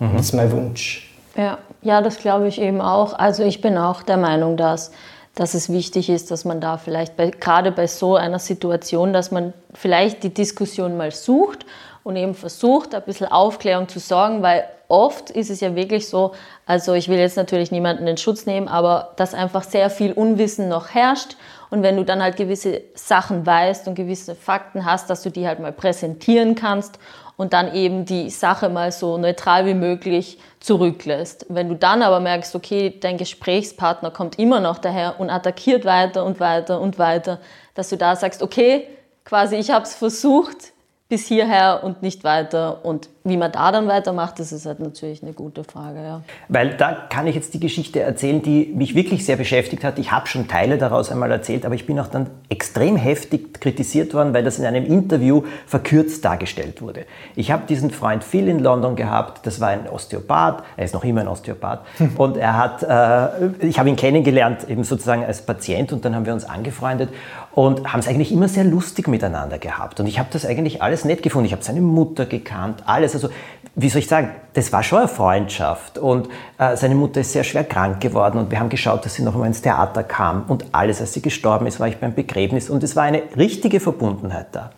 Mhm. 0.00 0.16
Das 0.16 0.26
ist 0.26 0.32
mein 0.32 0.50
Wunsch. 0.50 1.13
Ja, 1.36 1.58
ja, 1.82 2.00
das 2.00 2.18
glaube 2.18 2.48
ich 2.48 2.60
eben 2.60 2.80
auch. 2.80 3.12
Also 3.12 3.42
ich 3.42 3.60
bin 3.60 3.76
auch 3.76 4.02
der 4.02 4.16
Meinung, 4.16 4.56
dass, 4.56 4.92
dass 5.34 5.54
es 5.54 5.72
wichtig 5.72 6.08
ist, 6.08 6.30
dass 6.30 6.44
man 6.44 6.60
da 6.60 6.78
vielleicht 6.78 7.16
bei, 7.16 7.30
gerade 7.30 7.72
bei 7.72 7.86
so 7.86 8.16
einer 8.16 8.38
Situation, 8.38 9.12
dass 9.12 9.30
man 9.30 9.52
vielleicht 9.72 10.22
die 10.22 10.32
Diskussion 10.32 10.96
mal 10.96 11.10
sucht 11.10 11.66
und 12.04 12.16
eben 12.16 12.34
versucht, 12.34 12.94
ein 12.94 13.02
bisschen 13.02 13.26
Aufklärung 13.26 13.88
zu 13.88 13.98
sorgen, 13.98 14.42
weil 14.42 14.64
oft 14.88 15.30
ist 15.30 15.50
es 15.50 15.60
ja 15.60 15.74
wirklich 15.74 16.08
so, 16.08 16.32
also 16.66 16.94
ich 16.94 17.08
will 17.08 17.18
jetzt 17.18 17.36
natürlich 17.36 17.72
niemanden 17.72 18.06
in 18.06 18.16
Schutz 18.16 18.46
nehmen, 18.46 18.68
aber 18.68 19.12
dass 19.16 19.34
einfach 19.34 19.64
sehr 19.64 19.90
viel 19.90 20.12
Unwissen 20.12 20.68
noch 20.68 20.90
herrscht 20.90 21.36
und 21.70 21.82
wenn 21.82 21.96
du 21.96 22.04
dann 22.04 22.22
halt 22.22 22.36
gewisse 22.36 22.82
Sachen 22.94 23.44
weißt 23.44 23.88
und 23.88 23.96
gewisse 23.96 24.34
Fakten 24.36 24.84
hast, 24.84 25.10
dass 25.10 25.22
du 25.22 25.30
die 25.30 25.48
halt 25.48 25.58
mal 25.58 25.72
präsentieren 25.72 26.54
kannst 26.54 26.98
und 27.36 27.52
dann 27.52 27.74
eben 27.74 28.04
die 28.04 28.30
Sache 28.30 28.68
mal 28.68 28.92
so 28.92 29.18
neutral 29.18 29.66
wie 29.66 29.74
möglich 29.74 30.38
zurücklässt. 30.64 31.46
Wenn 31.50 31.68
du 31.68 31.76
dann 31.76 32.02
aber 32.02 32.20
merkst, 32.20 32.54
okay, 32.54 32.98
dein 32.98 33.18
Gesprächspartner 33.18 34.10
kommt 34.10 34.38
immer 34.38 34.60
noch 34.60 34.78
daher 34.78 35.20
und 35.20 35.28
attackiert 35.28 35.84
weiter 35.84 36.24
und 36.24 36.40
weiter 36.40 36.80
und 36.80 36.98
weiter, 36.98 37.38
dass 37.74 37.90
du 37.90 37.96
da 37.96 38.16
sagst, 38.16 38.42
okay, 38.42 38.88
quasi 39.24 39.56
ich 39.56 39.70
habe 39.70 39.84
es 39.84 39.94
versucht, 39.94 40.72
bis 41.08 41.26
hierher 41.26 41.84
und 41.84 42.02
nicht 42.02 42.24
weiter. 42.24 42.84
Und 42.84 43.10
wie 43.24 43.36
man 43.36 43.52
da 43.52 43.72
dann 43.72 43.88
weitermacht, 43.88 44.38
das 44.38 44.52
ist 44.52 44.64
halt 44.64 44.80
natürlich 44.80 45.22
eine 45.22 45.34
gute 45.34 45.62
Frage. 45.62 46.02
Ja. 46.02 46.22
Weil 46.48 46.76
da 46.76 46.92
kann 47.10 47.26
ich 47.26 47.34
jetzt 47.34 47.52
die 47.52 47.60
Geschichte 47.60 48.00
erzählen, 48.00 48.40
die 48.40 48.72
mich 48.74 48.94
wirklich 48.94 49.24
sehr 49.24 49.36
beschäftigt 49.36 49.84
hat. 49.84 49.98
Ich 49.98 50.12
habe 50.12 50.26
schon 50.28 50.48
Teile 50.48 50.78
daraus 50.78 51.12
einmal 51.12 51.30
erzählt, 51.30 51.66
aber 51.66 51.74
ich 51.74 51.84
bin 51.84 52.00
auch 52.00 52.06
dann 52.06 52.30
extrem 52.48 52.96
heftig 52.96 53.60
kritisiert 53.60 54.14
worden, 54.14 54.32
weil 54.32 54.44
das 54.44 54.58
in 54.58 54.64
einem 54.64 54.86
Interview 54.86 55.42
verkürzt 55.66 56.24
dargestellt 56.24 56.80
wurde. 56.80 57.04
Ich 57.36 57.50
habe 57.50 57.66
diesen 57.66 57.90
Freund 57.90 58.24
Phil 58.24 58.48
in 58.48 58.58
London 58.58 58.96
gehabt, 58.96 59.46
das 59.46 59.60
war 59.60 59.68
ein 59.68 59.88
Osteopath, 59.88 60.62
er 60.76 60.84
ist 60.86 60.94
noch 60.94 61.04
immer 61.04 61.20
ein 61.20 61.28
Osteopath 61.28 61.80
und 62.16 62.38
er 62.38 62.56
hat, 62.56 62.82
äh, 62.82 63.66
ich 63.66 63.78
habe 63.78 63.90
ihn 63.90 63.96
kennengelernt 63.96 64.68
eben 64.68 64.84
sozusagen 64.84 65.24
als 65.24 65.42
Patient 65.42 65.92
und 65.92 66.04
dann 66.04 66.14
haben 66.14 66.24
wir 66.24 66.32
uns 66.32 66.44
angefreundet 66.44 67.10
und 67.54 67.92
haben 67.92 68.00
es 68.00 68.08
eigentlich 68.08 68.32
immer 68.32 68.48
sehr 68.48 68.64
lustig 68.64 69.06
miteinander 69.06 69.58
gehabt. 69.58 70.00
Und 70.00 70.06
ich 70.06 70.18
habe 70.18 70.28
das 70.32 70.44
eigentlich 70.44 70.82
alles 70.82 71.04
nett 71.04 71.22
gefunden. 71.22 71.46
Ich 71.46 71.52
habe 71.52 71.62
seine 71.62 71.80
Mutter 71.80 72.26
gekannt, 72.26 72.82
alles. 72.86 73.14
Also, 73.14 73.28
wie 73.76 73.88
soll 73.88 74.00
ich 74.00 74.08
sagen, 74.08 74.30
das 74.54 74.72
war 74.72 74.82
schon 74.82 75.00
eine 75.00 75.08
Freundschaft. 75.08 75.98
Und 75.98 76.28
äh, 76.58 76.76
seine 76.76 76.94
Mutter 76.94 77.20
ist 77.20 77.32
sehr 77.32 77.44
schwer 77.44 77.64
krank 77.64 78.00
geworden 78.00 78.38
und 78.38 78.50
wir 78.50 78.58
haben 78.58 78.68
geschaut, 78.68 79.04
dass 79.04 79.14
sie 79.14 79.22
noch 79.22 79.34
einmal 79.34 79.48
ins 79.48 79.62
Theater 79.62 80.02
kam. 80.02 80.44
Und 80.48 80.66
alles, 80.72 81.00
als 81.00 81.12
sie 81.12 81.22
gestorben 81.22 81.66
ist, 81.66 81.78
war 81.78 81.88
ich 81.88 81.98
beim 81.98 82.14
Begräbnis 82.14 82.70
und 82.70 82.82
es 82.82 82.96
war 82.96 83.04
eine 83.04 83.22
richtige 83.36 83.80
Verbundenheit 83.80 84.48
da. 84.52 84.70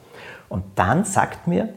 Und 0.48 0.64
dann 0.76 1.04
sagt 1.04 1.46
mir 1.46 1.70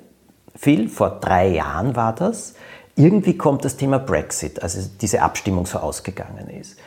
Phil, 0.56 0.90
vor 0.90 1.20
drei 1.22 1.48
Jahren 1.48 1.96
war 1.96 2.14
das, 2.14 2.56
irgendwie 2.96 3.38
kommt 3.38 3.64
das 3.64 3.78
Thema 3.78 3.98
Brexit, 3.98 4.62
also 4.62 4.82
diese 5.00 5.22
Abstimmung 5.22 5.66
so 5.66 5.80
ausgegangen 5.80 6.50
ist. 6.50 6.78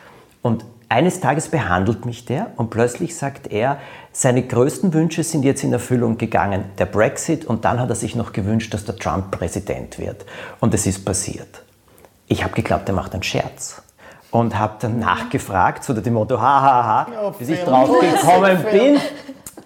Und 0.43 0.63
eines 0.93 1.19
Tages 1.19 1.47
behandelt 1.47 2.05
mich 2.05 2.25
der 2.25 2.51
und 2.55 2.69
plötzlich 2.69 3.17
sagt 3.17 3.51
er, 3.51 3.79
seine 4.11 4.43
größten 4.43 4.93
Wünsche 4.93 5.23
sind 5.23 5.43
jetzt 5.43 5.63
in 5.63 5.73
Erfüllung 5.73 6.19
gegangen, 6.19 6.65
der 6.77 6.85
Brexit 6.85 7.45
und 7.45 7.65
dann 7.65 7.79
hat 7.79 7.89
er 7.89 7.95
sich 7.95 8.15
noch 8.15 8.31
gewünscht, 8.31 8.75
dass 8.75 8.85
der 8.85 8.95
Trump 8.97 9.31
Präsident 9.31 9.97
wird. 9.97 10.23
Und 10.59 10.71
es 10.75 10.85
ist 10.85 11.03
passiert. 11.03 11.63
Ich 12.27 12.43
habe 12.43 12.53
geglaubt, 12.53 12.87
er 12.87 12.93
macht 12.93 13.13
einen 13.13 13.23
Scherz 13.23 13.81
und 14.29 14.59
habe 14.59 14.75
dann 14.81 14.99
nachgefragt, 14.99 15.83
so 15.83 15.95
dem 15.95 16.13
Motto, 16.13 16.39
hahaha, 16.39 16.85
ha, 16.85 17.07
ha, 17.11 17.29
bis 17.39 17.49
ich 17.49 17.63
drauf 17.63 17.89
gekommen 17.99 18.63
bin, 18.71 18.99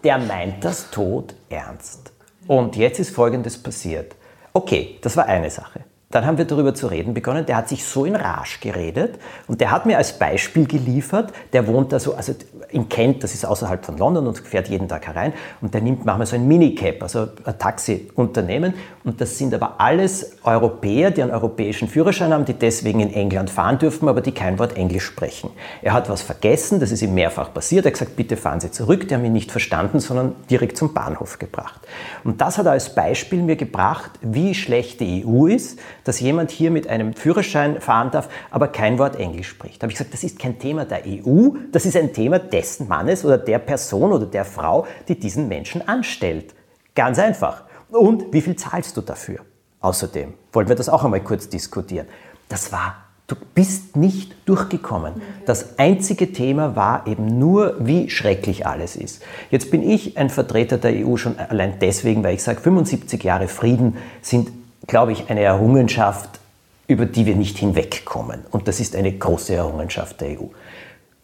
der 0.05 0.19
meint 0.19 0.63
das 0.63 0.89
tot 0.91 1.35
ernst. 1.49 2.13
Und 2.47 2.77
jetzt 2.77 2.99
ist 2.99 3.13
Folgendes 3.13 3.61
passiert. 3.61 4.15
Okay, 4.53 4.97
das 5.01 5.17
war 5.17 5.25
eine 5.25 5.49
Sache. 5.49 5.81
Dann 6.09 6.25
haben 6.25 6.37
wir 6.37 6.45
darüber 6.45 6.73
zu 6.73 6.87
reden 6.87 7.13
begonnen. 7.13 7.45
Der 7.45 7.57
hat 7.57 7.67
sich 7.67 7.83
so 7.83 8.05
in 8.05 8.15
Rage 8.15 8.59
geredet 8.61 9.19
und 9.47 9.59
der 9.59 9.71
hat 9.71 9.85
mir 9.85 9.97
als 9.97 10.17
Beispiel 10.17 10.65
geliefert, 10.65 11.33
der 11.51 11.67
wohnt 11.67 11.91
da 11.91 11.99
so, 11.99 12.13
also 12.13 12.33
in 12.69 12.87
Kent, 12.87 13.23
das 13.23 13.33
ist 13.33 13.45
außerhalb 13.45 13.85
von 13.85 13.97
London 13.97 14.25
und 14.25 14.39
fährt 14.39 14.69
jeden 14.69 14.87
Tag 14.87 15.05
herein 15.07 15.33
und 15.59 15.73
der 15.73 15.81
nimmt 15.81 16.05
manchmal 16.05 16.25
so 16.25 16.35
ein 16.35 16.47
Minicab, 16.47 17.01
also 17.03 17.27
ein 17.43 17.59
Taxiunternehmen 17.59 18.73
und 19.03 19.19
das 19.19 19.37
sind 19.37 19.53
aber 19.53 19.81
alles 19.81 20.37
Europäer, 20.43 21.11
die 21.11 21.21
einen 21.21 21.31
europäischen 21.31 21.89
Führerschein 21.89 22.33
haben, 22.33 22.45
die 22.45 22.53
deswegen 22.53 23.01
in 23.01 23.13
England 23.13 23.49
fahren 23.49 23.77
dürfen, 23.77 24.07
aber 24.07 24.21
die 24.21 24.31
kein 24.31 24.59
Wort 24.59 24.77
Englisch 24.77 25.05
sprechen. 25.05 25.49
Er 25.81 25.91
hat 25.91 26.09
was 26.09 26.21
vergessen, 26.21 26.79
das 26.79 26.91
ist 26.91 27.01
ihm 27.01 27.13
mehrfach 27.13 27.53
passiert, 27.53 27.85
er 27.85 27.91
hat 27.91 27.99
gesagt, 27.99 28.15
bitte 28.15 28.37
fahren 28.37 28.61
Sie 28.61 28.71
zurück, 28.71 29.09
die 29.09 29.13
haben 29.13 29.25
ihn 29.25 29.33
nicht 29.33 29.51
verstanden, 29.51 29.99
sondern 29.99 30.35
direkt 30.49 30.77
zum 30.77 30.93
Bahnhof 30.93 31.37
gebracht. 31.37 31.81
Und 32.23 32.39
das 32.39 32.57
hat 32.57 32.65
er 32.65 32.73
als 32.73 32.95
Beispiel 32.95 33.41
mir 33.41 33.57
gebracht, 33.57 34.11
wie 34.21 34.55
schlecht 34.55 35.01
die 35.01 35.25
EU 35.25 35.47
ist, 35.47 35.79
dass 36.07 36.19
jemand 36.19 36.51
hier 36.51 36.71
mit 36.71 36.87
einem 36.87 37.13
Führerschein 37.13 37.81
fahren 37.81 38.11
darf, 38.11 38.29
aber 38.49 38.69
kein 38.69 38.97
Wort 38.97 39.17
Englisch 39.17 39.49
spricht. 39.49 39.81
Da 39.81 39.83
habe 39.83 39.91
ich 39.91 39.97
gesagt, 39.97 40.13
das 40.13 40.23
ist 40.23 40.39
kein 40.39 40.57
Thema 40.57 40.85
der 40.85 41.03
EU, 41.05 41.49
das 41.71 41.85
ist 41.85 41.97
ein 41.97 42.13
Thema 42.13 42.39
dessen 42.39 42.87
Mannes 42.87 43.25
oder 43.25 43.37
der 43.37 43.59
Person 43.59 44.13
oder 44.13 44.25
der 44.25 44.45
Frau, 44.45 44.87
die 45.07 45.19
diesen 45.19 45.47
Menschen 45.47 45.87
anstellt. 45.87 46.55
Ganz 46.95 47.19
einfach. 47.19 47.63
Und 47.89 48.31
wie 48.31 48.41
viel 48.41 48.55
zahlst 48.55 48.95
du 48.95 49.01
dafür? 49.01 49.39
Außerdem 49.81 50.33
wollen 50.53 50.67
wir 50.67 50.75
das 50.75 50.89
auch 50.89 51.03
einmal 51.03 51.21
kurz 51.21 51.49
diskutieren. 51.49 52.07
Das 52.49 52.71
war 52.71 53.07
Du 53.27 53.35
bist 53.53 53.97
nicht 53.97 54.37
durchgekommen. 54.45 55.15
Das 55.45 55.77
einzige 55.77 56.31
Thema 56.31 56.77
war 56.77 57.07
eben 57.07 57.37
nur, 57.37 57.75
wie 57.77 58.09
schrecklich 58.09 58.65
alles 58.65 58.95
ist. 58.95 59.21
Jetzt 59.51 59.69
bin 59.69 59.83
ich 59.83 60.17
ein 60.17 60.29
Vertreter 60.29 60.77
der 60.77 61.05
EU 61.05 61.17
schon 61.17 61.37
allein 61.37 61.77
deswegen, 61.81 62.23
weil 62.23 62.35
ich 62.35 62.43
sage, 62.43 62.61
75 62.61 63.21
Jahre 63.21 63.49
Frieden 63.49 63.97
sind 64.21 64.49
glaube 64.85 65.11
ich, 65.13 65.29
eine 65.29 65.41
Errungenschaft, 65.41 66.39
über 66.87 67.05
die 67.05 67.25
wir 67.25 67.35
nicht 67.35 67.57
hinwegkommen. 67.57 68.45
Und 68.51 68.67
das 68.67 68.79
ist 68.79 68.95
eine 68.95 69.11
große 69.11 69.55
Errungenschaft 69.55 70.21
der 70.21 70.39
EU. 70.39 70.45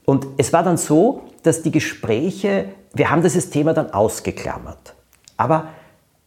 Und 0.05 0.27
es 0.37 0.51
war 0.51 0.63
dann 0.63 0.77
so, 0.77 1.23
dass 1.43 1.61
die 1.61 1.71
Gespräche, 1.71 2.65
wir 2.93 3.09
haben 3.09 3.21
dieses 3.21 3.49
Thema 3.49 3.73
dann 3.73 3.91
ausgeklammert. 3.91 4.93
Aber 5.37 5.67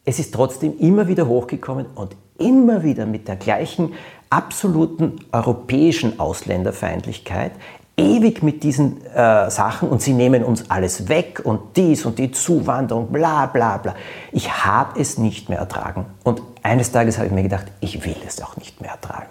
es 0.04 0.18
ist 0.18 0.32
trotzdem 0.32 0.78
immer 0.78 1.08
wieder 1.08 1.26
hochgekommen 1.26 1.86
und 1.94 2.16
immer 2.38 2.82
wieder 2.82 3.06
mit 3.06 3.28
der 3.28 3.36
gleichen 3.36 3.94
absoluten 4.30 5.20
europäischen 5.32 6.18
Ausländerfeindlichkeit, 6.18 7.52
ewig 7.96 8.42
mit 8.42 8.62
diesen 8.62 9.04
äh, 9.06 9.50
Sachen 9.50 9.88
und 9.88 10.02
sie 10.02 10.12
nehmen 10.12 10.44
uns 10.44 10.70
alles 10.70 11.08
weg 11.08 11.40
und 11.42 11.76
dies 11.76 12.04
und 12.04 12.18
die 12.18 12.30
Zuwanderung, 12.30 13.10
bla 13.10 13.46
bla 13.46 13.78
bla. 13.78 13.94
Ich 14.32 14.64
habe 14.64 15.00
es 15.00 15.18
nicht 15.18 15.48
mehr 15.48 15.58
ertragen. 15.58 16.06
Und 16.22 16.42
eines 16.62 16.92
Tages 16.92 17.16
habe 17.16 17.28
ich 17.28 17.32
mir 17.32 17.42
gedacht, 17.42 17.66
ich 17.80 18.04
will 18.04 18.16
es 18.26 18.42
auch 18.42 18.56
nicht 18.56 18.80
mehr 18.80 18.90
ertragen. 18.90 19.28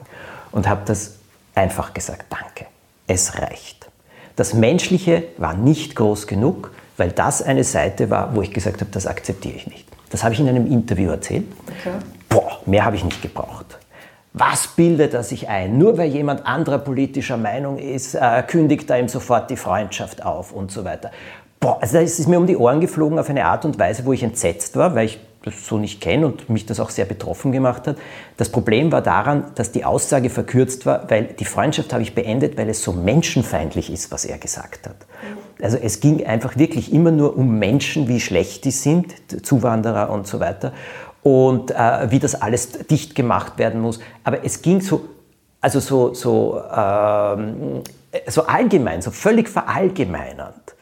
Und 0.51 0.67
habe 0.67 0.82
das 0.86 1.15
einfach 1.54 1.93
gesagt, 1.93 2.25
danke, 2.30 2.65
es 3.08 3.39
reicht. 3.39 3.88
Das 4.36 4.54
Menschliche 4.54 5.23
war 5.38 5.54
nicht 5.54 5.95
groß 5.95 6.28
genug, 6.28 6.71
weil 6.97 7.12
das 7.12 7.41
eine 7.41 7.63
Seite 7.63 8.10
war, 8.10 8.36
wo 8.36 8.41
ich 8.41 8.51
gesagt 8.51 8.82
habe, 8.82 8.91
das 8.91 9.06
akzeptiere 9.06 9.56
ich 9.56 9.67
nicht. 9.67 9.88
Das 10.10 10.23
habe 10.23 10.34
ich 10.34 10.39
in 10.39 10.47
einem 10.47 10.65
Interview 10.65 11.10
erzählt. 11.12 11.45
Okay. 11.67 11.95
Boah, 12.30 12.60
mehr 12.65 12.86
habe 12.86 12.95
ich 12.95 13.04
nicht 13.04 13.21
gebraucht. 13.21 13.78
Was 14.38 14.67
bildet 14.67 15.13
er 15.13 15.24
sich 15.24 15.48
ein? 15.48 15.78
Nur 15.78 15.98
weil 15.98 16.10
jemand 16.10 16.45
anderer 16.45 16.80
politischer 16.80 17.38
Meinung 17.38 17.78
ist, 17.78 18.15
äh, 18.15 18.43
kündigt 18.45 18.89
er 18.89 19.00
ihm 19.00 19.08
sofort 19.08 19.50
die 19.50 19.56
Freundschaft 19.56 20.26
auf 20.26 20.52
und 20.52 20.71
so 20.71 20.84
weiter. 20.84 21.12
Boah, 21.62 21.78
also 21.82 22.00
es 22.00 22.19
ist 22.19 22.28
mir 22.28 22.38
um 22.38 22.45
die 22.45 22.58
Ohren 22.58 22.82
geflogen 22.82 23.17
auf 23.17 23.30
eine 23.30 23.45
Art 23.45 23.63
und 23.63 23.80
Weise, 23.80 24.06
wo 24.06 24.12
ich 24.12 24.24
entsetzt 24.24 24.76
war, 24.76 24.93
weil 24.93 25.06
ich 25.06 25.19
das 25.45 25.65
so 25.65 25.78
nicht 25.78 26.02
kenne 26.02 26.26
und 26.26 26.50
mich 26.50 26.65
das 26.65 26.82
auch 26.82 26.89
sehr 26.89 27.06
betroffen 27.06 27.54
gemacht 27.54 27.88
hat. 27.88 27.95
Das 28.36 28.50
Problem 28.50 28.91
war 28.91 29.02
daran, 29.02 29.45
dass 29.56 29.71
die 29.71 29.86
Aussage 29.86 30.30
verkürzt 30.30 30.86
war, 30.86 31.10
weil 31.10 31.24
die 31.39 31.45
Freundschaft 31.45 31.93
habe 31.93 32.04
ich 32.04 32.13
beendet, 32.13 32.58
weil 32.58 32.67
es 32.67 32.84
so 32.84 32.91
menschenfeindlich 32.91 33.89
ist, 33.89 34.12
was 34.12 34.26
er 34.26 34.38
gesagt 34.38 34.86
hat. 34.86 34.98
Also 35.62 35.78
es 35.78 36.02
ging 36.02 36.26
einfach 36.26 36.58
wirklich 36.58 36.91
immer 36.91 37.12
nur 37.12 37.38
um 37.38 37.58
Menschen, 37.58 38.10
wie 38.10 38.19
schlecht 38.19 38.65
die 38.65 38.71
sind, 38.71 39.15
Zuwanderer 39.45 40.10
und 40.10 40.28
so 40.28 40.41
weiter 40.41 40.74
und 41.26 41.72
äh, 41.72 42.12
wie 42.12 42.20
das 42.20 42.40
alles 42.40 42.70
dicht 42.70 43.16
gemacht 43.16 43.58
werden 43.58 43.82
muss. 43.82 44.00
Aber 44.24 44.46
es 44.46 44.62
ging 44.62 44.80
so, 44.80 45.10
also 45.60 45.80
so, 45.80 46.14
so, 46.14 46.62
ähm, 46.72 47.82
so 48.28 48.46
allgemein, 48.46 49.02
so 49.02 49.10
völlig 49.10 49.50
verallgemeinernd. 49.50 50.76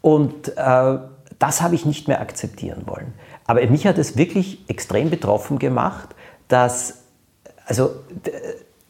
Und 0.00 0.56
äh, 0.56 0.98
das 1.40 1.60
habe 1.60 1.74
ich 1.74 1.86
nicht 1.86 2.06
mehr 2.06 2.20
akzeptieren 2.20 2.82
wollen. 2.86 3.14
Aber 3.48 3.66
mich 3.66 3.84
hat 3.84 3.98
es 3.98 4.16
wirklich 4.16 4.64
extrem 4.68 5.10
betroffen 5.10 5.58
gemacht, 5.58 6.10
dass, 6.46 6.98
also 7.66 7.90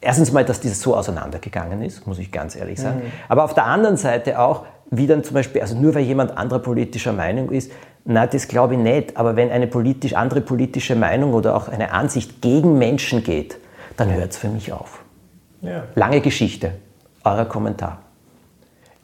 erstens 0.02 0.32
mal, 0.32 0.44
dass 0.44 0.60
dieses 0.60 0.82
so 0.82 0.94
auseinandergegangen 0.94 1.80
ist, 1.80 2.06
muss 2.06 2.18
ich 2.18 2.30
ganz 2.30 2.56
ehrlich 2.56 2.78
sagen. 2.78 3.04
Mhm. 3.04 3.12
Aber 3.26 3.44
auf 3.44 3.54
der 3.54 3.64
anderen 3.64 3.96
Seite 3.96 4.38
auch, 4.38 4.66
wie 4.90 5.06
dann 5.06 5.24
zum 5.24 5.32
Beispiel, 5.32 5.62
also 5.62 5.78
nur 5.78 5.94
weil 5.94 6.02
jemand 6.02 6.36
anderer 6.36 6.58
politischer 6.58 7.14
Meinung 7.14 7.50
ist, 7.50 7.72
na, 8.04 8.26
das 8.26 8.48
glaube 8.48 8.74
ich 8.74 8.80
nicht. 8.80 9.16
Aber 9.16 9.36
wenn 9.36 9.50
eine 9.50 9.66
politisch, 9.66 10.14
andere 10.14 10.40
politische 10.40 10.96
Meinung 10.96 11.34
oder 11.34 11.56
auch 11.56 11.68
eine 11.68 11.92
Ansicht 11.92 12.40
gegen 12.40 12.78
Menschen 12.78 13.22
geht, 13.22 13.56
dann 13.96 14.12
hört 14.12 14.32
es 14.32 14.38
für 14.38 14.48
mich 14.48 14.72
auf. 14.72 15.02
Ja. 15.60 15.84
Lange 15.94 16.20
Geschichte. 16.20 16.72
Euer 17.24 17.44
Kommentar. 17.44 17.98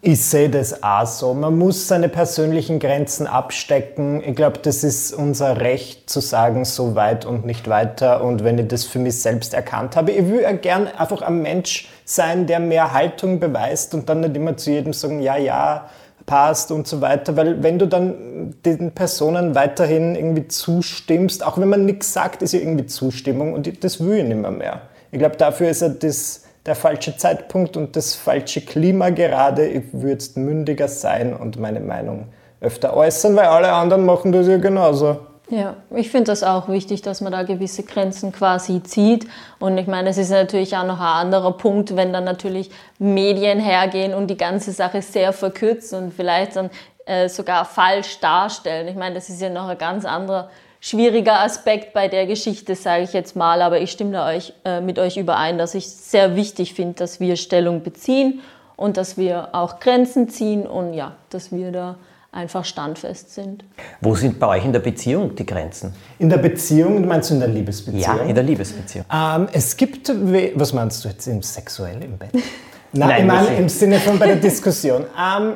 Ich 0.03 0.25
sehe 0.25 0.49
das 0.49 0.83
auch 0.83 1.07
so. 1.07 1.35
Man 1.35 1.59
muss 1.59 1.89
seine 1.89 2.09
persönlichen 2.09 2.79
Grenzen 2.79 3.27
abstecken. 3.27 4.23
Ich 4.25 4.37
glaube, 4.37 4.61
das 4.63 4.85
ist 4.85 5.13
unser 5.13 5.61
Recht 5.61 6.09
zu 6.09 6.21
sagen, 6.21 6.65
so 6.65 6.95
weit 6.95 7.25
und 7.25 7.45
nicht 7.45 7.69
weiter. 7.69 8.23
Und 8.23 8.45
wenn 8.45 8.57
ich 8.57 8.69
das 8.69 8.85
für 8.85 9.01
mich 9.01 9.21
selbst 9.21 9.53
erkannt 9.53 9.97
habe, 9.97 10.13
ich 10.13 10.29
will 10.29 10.43
ja 10.43 10.53
gern 10.53 10.87
einfach 10.87 11.23
ein 11.23 11.43
Mensch 11.43 11.89
sein, 12.05 12.47
der 12.47 12.61
mehr 12.61 12.93
Haltung 12.93 13.41
beweist 13.41 13.95
und 13.95 14.09
dann 14.09 14.21
nicht 14.21 14.37
immer 14.37 14.57
zu 14.57 14.71
jedem 14.71 14.93
sagen, 14.93 15.21
ja, 15.21 15.37
ja, 15.37 15.89
passt 16.27 16.73
und 16.73 16.87
so 16.87 17.01
weiter, 17.01 17.37
weil 17.37 17.63
wenn 17.63 17.79
du 17.79 17.87
dann 17.87 18.55
den 18.65 18.93
Personen 18.93 19.55
weiterhin 19.55 20.15
irgendwie 20.15 20.49
zustimmst, 20.49 21.47
auch 21.47 21.59
wenn 21.59 21.69
man 21.69 21.87
nichts 21.87 22.13
sagt, 22.13 22.43
ist 22.43 22.53
ja 22.53 22.61
irgendwie 22.61 22.87
Zustimmung 22.87 23.53
und 23.55 23.85
das 23.85 24.05
will 24.05 24.19
ich 24.19 24.25
nicht 24.25 24.37
mehr. 24.37 24.51
mehr. 24.51 24.81
Ich 25.13 25.19
glaube, 25.19 25.37
dafür 25.37 25.71
ist 25.71 25.83
ja 25.83 25.89
das 25.89 26.43
der 26.67 26.75
falsche 26.75 27.17
Zeitpunkt 27.17 27.77
und 27.77 27.97
das 27.97 28.15
falsche 28.15 28.61
Klima 28.61 29.11
gerade. 29.11 29.67
Ich 29.67 29.85
würde 29.93 30.25
mündiger 30.35 30.89
sein 30.89 31.35
und 31.35 31.59
meine 31.59 31.81
Meinung 31.81 32.27
öfter 32.61 32.95
äußern, 32.97 33.37
weil 33.37 33.47
alle 33.47 33.73
anderen 33.73 34.05
machen 34.05 34.33
das 34.33 34.49
ja 34.49 34.57
genauso. 34.59 35.19
Ja, 35.49 35.77
ich 35.95 36.11
finde 36.11 36.33
das 36.33 36.43
auch 36.43 36.69
wichtig, 36.69 37.03
dass 37.03 37.21
man 37.21 37.31
da 37.31 37.45
gewisse 37.45 37.85
Grenzen 37.85 38.33
quasi 38.33 38.83
zieht. 38.83 39.29
Und 39.61 39.79
ich 39.79 39.87
meine, 39.87 40.09
es 40.11 40.19
ist 40.19 40.31
natürlich 40.31 40.77
auch 40.77 40.85
noch 40.85 40.99
ein 40.99 41.27
anderer 41.27 41.53
Punkt, 41.53 41.95
wenn 41.95 42.13
dann 42.13 42.25
natürlich 42.25 42.71
Medien 42.99 43.61
hergehen 43.61 44.13
und 44.13 44.27
die 44.27 44.37
ganze 44.37 44.73
Sache 44.73 45.03
sehr 45.03 45.33
verkürzen 45.33 46.03
und 46.03 46.15
vielleicht 46.15 46.57
dann 46.57 46.71
äh, 47.05 47.29
sogar 47.29 47.65
falsch 47.65 48.19
darstellen. 48.19 48.89
Ich 48.89 48.97
meine, 48.97 49.15
das 49.15 49.29
ist 49.29 49.41
ja 49.41 49.49
noch 49.49 49.69
ein 49.69 49.79
ganz 49.79 50.05
anderer 50.05 50.51
schwieriger 50.81 51.41
Aspekt 51.41 51.93
bei 51.93 52.09
der 52.09 52.27
Geschichte, 52.27 52.75
sage 52.75 53.05
ich 53.05 53.13
jetzt 53.13 53.37
mal. 53.37 53.63
Aber 53.63 53.81
ich 53.81 53.93
stimme 53.93 54.13
da 54.13 54.27
euch, 54.27 54.53
äh, 54.65 54.81
mit 54.81 54.99
euch 54.99 55.17
überein, 55.17 55.59
dass 55.59 55.77
ich 55.77 55.89
sehr 55.89 56.35
wichtig 56.35 56.75
finde, 56.75 56.95
dass 56.95 57.21
wir 57.21 57.37
Stellung 57.37 57.85
beziehen 57.85 58.41
und 58.75 58.97
dass 58.97 59.17
wir 59.17 59.51
auch 59.53 59.79
Grenzen 59.79 60.29
ziehen 60.29 60.67
und 60.67 60.93
ja, 60.93 61.13
dass 61.31 61.53
wir 61.53 61.71
da 61.71 61.95
einfach 62.37 62.65
standfest 62.65 63.35
sind. 63.35 63.65
Wo 64.01 64.15
sind 64.15 64.39
bei 64.39 64.47
euch 64.59 64.65
in 64.65 64.73
der 64.73 64.81
Beziehung 64.81 65.35
die 65.35 65.47
Grenzen? 65.47 65.93
In 66.19 66.29
der 66.29 66.37
Beziehung, 66.37 67.07
meinst 67.07 67.31
du 67.31 67.35
in 67.35 67.41
der 67.41 67.49
Liebesbeziehung? 67.49 68.03
Ja, 68.03 68.17
in 68.19 68.35
der 68.35 68.45
Liebesbeziehung. 68.45 69.07
Ähm, 69.13 69.49
es 69.53 69.77
gibt, 69.77 70.13
was 70.55 70.73
meinst 70.73 71.05
du 71.05 71.09
jetzt 71.09 71.27
im 71.27 71.43
sexuell 71.43 72.03
im 72.05 72.19
Bett? 72.19 72.31
Nein, 72.93 73.09
Nein 73.09 73.21
ich 73.21 73.27
meine 73.27 73.57
im 73.57 73.69
Sinne 73.69 73.99
von 73.99 74.19
bei 74.19 74.27
der 74.27 74.37
Diskussion. 74.37 75.05
Ähm, 75.19 75.55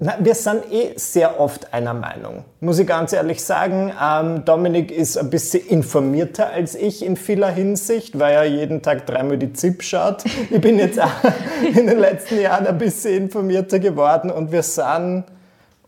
na, 0.00 0.16
wir 0.20 0.36
sind 0.36 0.70
eh 0.70 0.92
sehr 0.94 1.40
oft 1.40 1.74
einer 1.74 1.92
Meinung, 1.92 2.44
muss 2.60 2.78
ich 2.78 2.86
ganz 2.86 3.12
ehrlich 3.12 3.42
sagen. 3.42 3.92
Ähm, 4.00 4.44
Dominik 4.44 4.92
ist 4.92 5.18
ein 5.18 5.28
bisschen 5.28 5.66
informierter 5.66 6.50
als 6.50 6.76
ich 6.76 7.04
in 7.04 7.16
vieler 7.16 7.50
Hinsicht, 7.50 8.16
weil 8.16 8.32
er 8.32 8.44
jeden 8.44 8.80
Tag 8.80 9.06
dreimal 9.06 9.38
die 9.38 9.52
ZIP 9.52 9.82
schaut. 9.82 10.24
Ich 10.24 10.60
bin 10.60 10.78
jetzt 10.78 11.02
auch 11.02 11.10
in 11.76 11.88
den 11.88 11.98
letzten 11.98 12.40
Jahren 12.40 12.68
ein 12.68 12.78
bisschen 12.78 13.24
informierter 13.24 13.80
geworden 13.80 14.30
und 14.30 14.52
wir 14.52 14.62
sind 14.62 15.24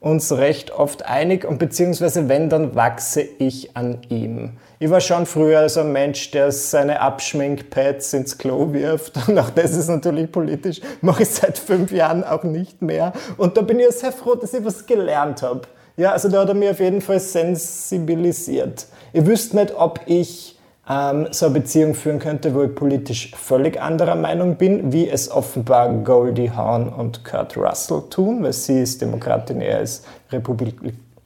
uns 0.01 0.33
recht 0.33 0.71
oft 0.71 1.05
einig 1.05 1.45
und 1.45 1.59
beziehungsweise 1.59 2.29
wenn, 2.29 2.49
dann 2.49 2.75
wachse 2.75 3.21
ich 3.21 3.77
an 3.77 3.99
ihm. 4.09 4.53
Ich 4.79 4.89
war 4.89 5.03
schon 5.03 5.27
früher 5.27 5.69
so 5.69 5.81
ein 5.81 5.93
Mensch, 5.93 6.31
der 6.31 6.51
seine 6.53 7.01
Abschminkpads 7.01 8.15
ins 8.15 8.39
Klo 8.39 8.73
wirft 8.73 9.29
und 9.29 9.39
auch 9.39 9.51
das 9.51 9.77
ist 9.77 9.89
natürlich 9.89 10.33
politisch, 10.33 10.81
mache 11.03 11.25
ich 11.25 11.29
seit 11.29 11.59
fünf 11.59 11.93
Jahren 11.93 12.25
auch 12.25 12.45
nicht 12.45 12.81
mehr 12.81 13.13
und 13.37 13.59
da 13.59 13.61
bin 13.61 13.79
ich 13.79 13.91
sehr 13.91 14.13
froh, 14.13 14.35
dass 14.35 14.55
ich 14.55 14.65
was 14.65 14.87
gelernt 14.87 15.43
habe. 15.43 15.63
Ja, 15.99 16.13
also 16.13 16.31
da 16.31 16.41
hat 16.41 16.49
er 16.49 16.55
mich 16.55 16.71
auf 16.71 16.81
jeden 16.81 17.03
Fall 17.03 17.21
sensibilisiert. 17.21 18.87
Ich 19.13 19.27
wüsste 19.27 19.57
nicht, 19.57 19.75
ob 19.77 20.01
ich 20.07 20.59
ähm, 20.89 21.29
so 21.31 21.47
eine 21.47 21.55
Beziehung 21.55 21.95
führen 21.95 22.19
könnte, 22.19 22.55
wo 22.55 22.63
ich 22.63 22.75
politisch 22.75 23.33
völlig 23.37 23.81
anderer 23.81 24.17
Meinung 24.17 24.57
bin, 24.57 24.93
wie 24.93 25.09
es 25.09 25.31
offenbar 25.31 25.93
Goldie 25.93 26.51
Hawn 26.51 26.89
und 26.89 27.25
Kurt 27.25 27.57
Russell 27.57 28.03
tun, 28.11 28.43
weil 28.43 28.53
sie 28.53 28.81
ist 28.81 29.01
Demokratin, 29.01 29.61
er 29.61 29.81
ist 29.81 30.07
Republik 30.33 30.77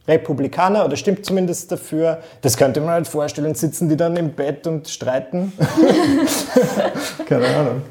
Republikaner 0.06 0.84
oder 0.84 0.96
stimmt 0.96 1.24
zumindest 1.24 1.72
dafür. 1.72 2.18
Das 2.42 2.58
könnte 2.58 2.80
man 2.80 2.90
halt 2.90 3.08
vorstellen, 3.08 3.54
sitzen 3.54 3.88
die 3.88 3.96
dann 3.96 4.16
im 4.16 4.32
Bett 4.32 4.66
und 4.66 4.86
streiten. 4.86 5.54
Keine 7.26 7.46
Ahnung. 7.46 7.82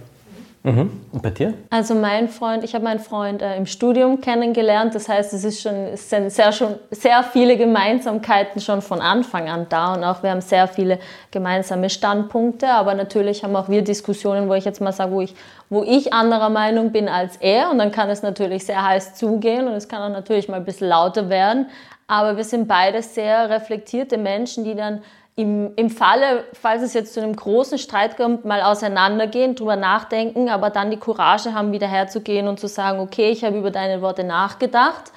Mhm. 0.65 1.02
Und 1.12 1.21
bei 1.21 1.30
dir? 1.30 1.54
Also 1.69 1.93
mein 1.93 2.30
Freund, 2.30 2.63
ich 2.63 2.73
habe 2.73 2.86
meinen 2.86 2.99
Freund 2.99 3.41
äh, 3.41 3.58
im 3.58 3.65
Studium 3.65 4.21
kennengelernt. 4.21 4.95
Das 4.95 5.10
heißt, 5.10 5.34
es, 5.34 5.43
ist 5.43 5.62
schon, 5.62 5.73
es 5.73 6.10
sind 6.10 6.32
sehr, 6.32 6.54
schon, 6.54 6.76
sehr 6.89 7.21
viele 7.21 7.58
Gemeinsamkeiten 7.58 8.62
schon 8.62 8.82
von 8.82 9.02
Anfang 9.02 9.49
an 9.49 9.67
da 9.67 9.93
und 9.93 10.06
auch 10.06 10.23
wir 10.23 10.32
haben 10.32 10.39
sehr 10.39 10.69
viele 10.69 10.99
gemeinsame 11.32 11.89
Standpunkte. 11.89 12.69
Aber 12.69 12.93
natürlich 12.93 13.43
haben 13.43 13.58
auch 13.58 13.67
wir 13.67 13.82
Diskussionen, 13.82 14.47
wo 14.47 14.54
ich 14.54 14.63
jetzt 14.63 14.80
mal 14.80 14.93
sage, 14.93 15.12
wo 15.12 15.19
ich, 15.19 15.36
wo 15.69 15.84
ich 15.84 16.13
anderer 16.13 16.49
Meinung 16.49 16.93
bin 16.93 17.10
als 17.10 17.36
er 17.38 17.69
und 17.69 17.78
dann 17.78 17.91
kann 17.91 18.10
es 18.10 18.23
natürlich 18.23 18.65
sehr 18.65 18.82
heiß 18.88 19.15
zugehen 19.15 19.67
und 19.67 19.73
es 19.73 19.89
kann 19.89 20.02
auch 20.02 20.15
natürlich 20.15 20.47
mal 20.47 20.58
ein 20.58 20.65
bisschen 20.65 20.88
lauter 20.88 21.28
werden. 21.30 21.67
Aber 22.08 22.38
wir 22.38 22.43
sind 22.45 22.69
beide 22.69 23.02
sehr 23.02 23.49
reflektierte 23.49 24.17
Menschen, 24.17 24.63
die 24.63 24.76
dann 24.76 25.02
im, 25.36 25.72
im 25.76 25.89
Falle, 25.89 26.43
falls 26.54 26.84
es 26.84 26.93
jetzt 26.93 27.13
zu 27.13 27.22
einem 27.22 27.36
großen 27.36 27.80
Streit 27.80 28.17
kommt, 28.17 28.46
mal 28.46 28.62
auseinandergehen, 28.62 29.56
drüber 29.56 29.76
nachdenken, 29.76 30.48
aber 30.50 30.69
dann 30.69 30.91
die 30.91 30.98
Courage 30.98 31.54
haben, 31.54 31.72
wieder 31.72 31.88
herzugehen 31.88 32.48
und 32.48 32.60
zu 32.60 32.67
sagen, 32.67 33.00
okay, 33.00 33.32
ich 33.32 33.43
habe 33.43 33.58
über 33.58 33.72
deine 33.72 34.02
Worte 34.02 34.24
nachgedacht, 34.24 35.12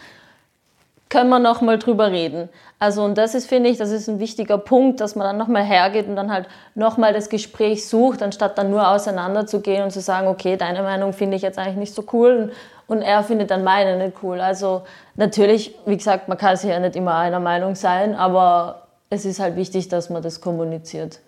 können 1.11 1.29
wir 1.29 1.39
noch 1.39 1.61
mal 1.61 1.79
drüber 1.79 2.11
reden. 2.11 2.49
Also 2.79 3.05
und 3.05 3.17
das 3.17 3.35
ist, 3.35 3.47
finde 3.47 3.71
ich, 3.71 3.77
das 3.77 3.91
ist 3.91 4.09
ein 4.09 4.19
wichtiger 4.19 4.59
Punkt, 4.59 5.01
dass 5.01 5.17
man 5.17 5.27
dann 5.27 5.37
noch 5.37 5.49
mal 5.49 5.63
hergeht 5.63 6.09
und 6.09 6.17
dann 6.17 6.33
halt 6.33 6.49
noch 6.75 6.97
mal 6.97 7.13
das 7.13 7.29
Gespräch 7.29 7.87
sucht, 7.87 8.23
anstatt 8.23 8.57
dann 8.59 8.71
nur 8.71 8.89
auseinanderzugehen 8.89 9.85
und 9.85 9.91
zu 9.91 10.01
sagen, 10.01 10.29
okay, 10.29 10.57
deine 10.57 10.83
Meinung 10.83 11.13
finde 11.13 11.37
ich 11.37 11.43
jetzt 11.43 11.59
eigentlich 11.59 11.77
nicht 11.77 11.95
so 11.95 12.05
cool 12.13 12.53
und 12.87 13.03
er 13.03 13.23
findet 13.23 13.51
dann 13.51 13.65
meine 13.65 13.99
nicht 13.99 14.17
cool. 14.23 14.41
Also 14.41 14.83
natürlich, 15.15 15.75
wie 15.85 15.97
gesagt, 15.97 16.29
man 16.29 16.39
kann 16.39 16.57
sich 16.57 16.71
ja 16.71 16.81
nicht 16.81 16.97
immer 16.97 17.15
einer 17.17 17.41
Meinung 17.41 17.75
sein, 17.75 18.15
aber 18.15 18.86
es 19.11 19.25
ist 19.25 19.41
halt 19.41 19.57
wichtig, 19.57 19.89
dass 19.89 20.11
man 20.11 20.23
das 20.23 20.41
kommuniziert. 20.41 21.21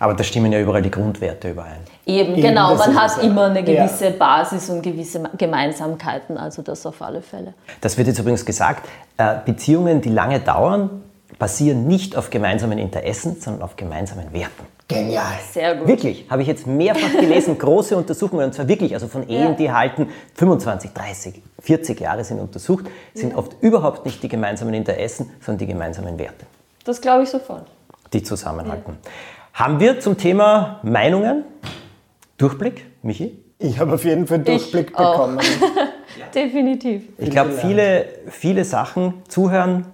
Aber 0.00 0.14
da 0.14 0.24
stimmen 0.24 0.52
ja 0.52 0.60
überall 0.60 0.82
die 0.82 0.90
Grundwerte 0.90 1.50
überein. 1.50 1.78
Eben, 2.06 2.32
Eben 2.32 2.42
genau. 2.42 2.74
Man 2.74 3.00
hat 3.00 3.22
immer 3.22 3.44
eine 3.44 3.62
gewisse 3.62 4.06
ja. 4.06 4.10
Basis 4.10 4.68
und 4.68 4.82
gewisse 4.82 5.22
Gemeinsamkeiten, 5.36 6.36
also 6.36 6.62
das 6.62 6.84
auf 6.86 7.00
alle 7.02 7.22
Fälle. 7.22 7.54
Das 7.80 7.96
wird 7.96 8.08
jetzt 8.08 8.18
übrigens 8.18 8.44
gesagt, 8.44 8.88
äh, 9.16 9.36
Beziehungen, 9.44 10.00
die 10.00 10.08
lange 10.08 10.40
dauern, 10.40 11.02
basieren 11.38 11.86
nicht 11.86 12.16
auf 12.16 12.30
gemeinsamen 12.30 12.78
Interessen, 12.78 13.40
sondern 13.40 13.62
auf 13.62 13.76
gemeinsamen 13.76 14.32
Werten. 14.32 14.64
Genial. 14.88 15.24
Sehr 15.52 15.74
gut. 15.74 15.88
Wirklich, 15.88 16.26
habe 16.30 16.42
ich 16.42 16.48
jetzt 16.48 16.66
mehrfach 16.66 17.12
gelesen, 17.12 17.58
große 17.58 17.96
Untersuchungen, 17.96 18.46
und 18.46 18.54
zwar 18.54 18.68
wirklich, 18.68 18.94
also 18.94 19.08
von 19.08 19.28
Ehen, 19.28 19.48
ja. 19.48 19.52
die 19.52 19.72
halten 19.72 20.08
25, 20.34 20.92
30, 20.92 21.42
40 21.60 22.00
Jahre 22.00 22.24
sind 22.24 22.40
untersucht, 22.40 22.86
sind 23.12 23.32
ja. 23.32 23.38
oft 23.38 23.56
überhaupt 23.60 24.04
nicht 24.04 24.22
die 24.22 24.28
gemeinsamen 24.28 24.74
Interessen, 24.74 25.30
sondern 25.40 25.58
die 25.58 25.66
gemeinsamen 25.66 26.18
Werte. 26.18 26.46
Das 26.86 27.00
glaube 27.00 27.24
ich 27.24 27.28
sofort. 27.28 27.66
Die 28.12 28.22
zusammenhalten. 28.22 28.96
Ja. 29.02 29.10
Haben 29.64 29.80
wir 29.80 30.00
zum 30.00 30.16
Thema 30.16 30.78
Meinungen 30.82 31.44
Durchblick, 32.38 32.86
Michi? 33.02 33.36
Ich 33.58 33.78
habe 33.78 33.94
auf 33.94 34.04
jeden 34.04 34.26
Fall 34.26 34.38
Durchblick 34.38 34.90
ich 34.90 34.96
bekommen. 34.96 35.40
Definitiv. 36.34 37.02
Ich 37.18 37.30
glaube, 37.30 37.52
viele, 37.52 38.06
viele 38.28 38.64
Sachen 38.64 39.14
zuhören, 39.26 39.86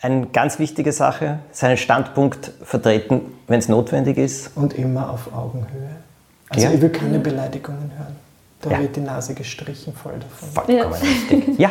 eine 0.00 0.26
ganz 0.26 0.58
wichtige 0.58 0.92
Sache, 0.92 1.38
seinen 1.52 1.76
Standpunkt 1.76 2.50
vertreten, 2.62 3.20
wenn 3.46 3.60
es 3.60 3.68
notwendig 3.68 4.18
ist. 4.18 4.56
Und 4.56 4.74
immer 4.74 5.10
auf 5.10 5.32
Augenhöhe. 5.32 5.96
Also 6.48 6.66
ja. 6.66 6.72
ich 6.72 6.80
will 6.80 6.90
keine 6.90 7.18
Beleidigungen 7.20 7.92
hören. 7.96 8.16
Da 8.62 8.70
ja. 8.70 8.80
wird 8.80 8.96
die 8.96 9.00
Nase 9.00 9.34
gestrichen 9.34 9.92
voll 9.94 10.14
davon. 10.18 10.48
Vollkommen 10.66 10.94
ja. 10.94 10.98
richtig. 10.98 11.58
Ja, 11.58 11.70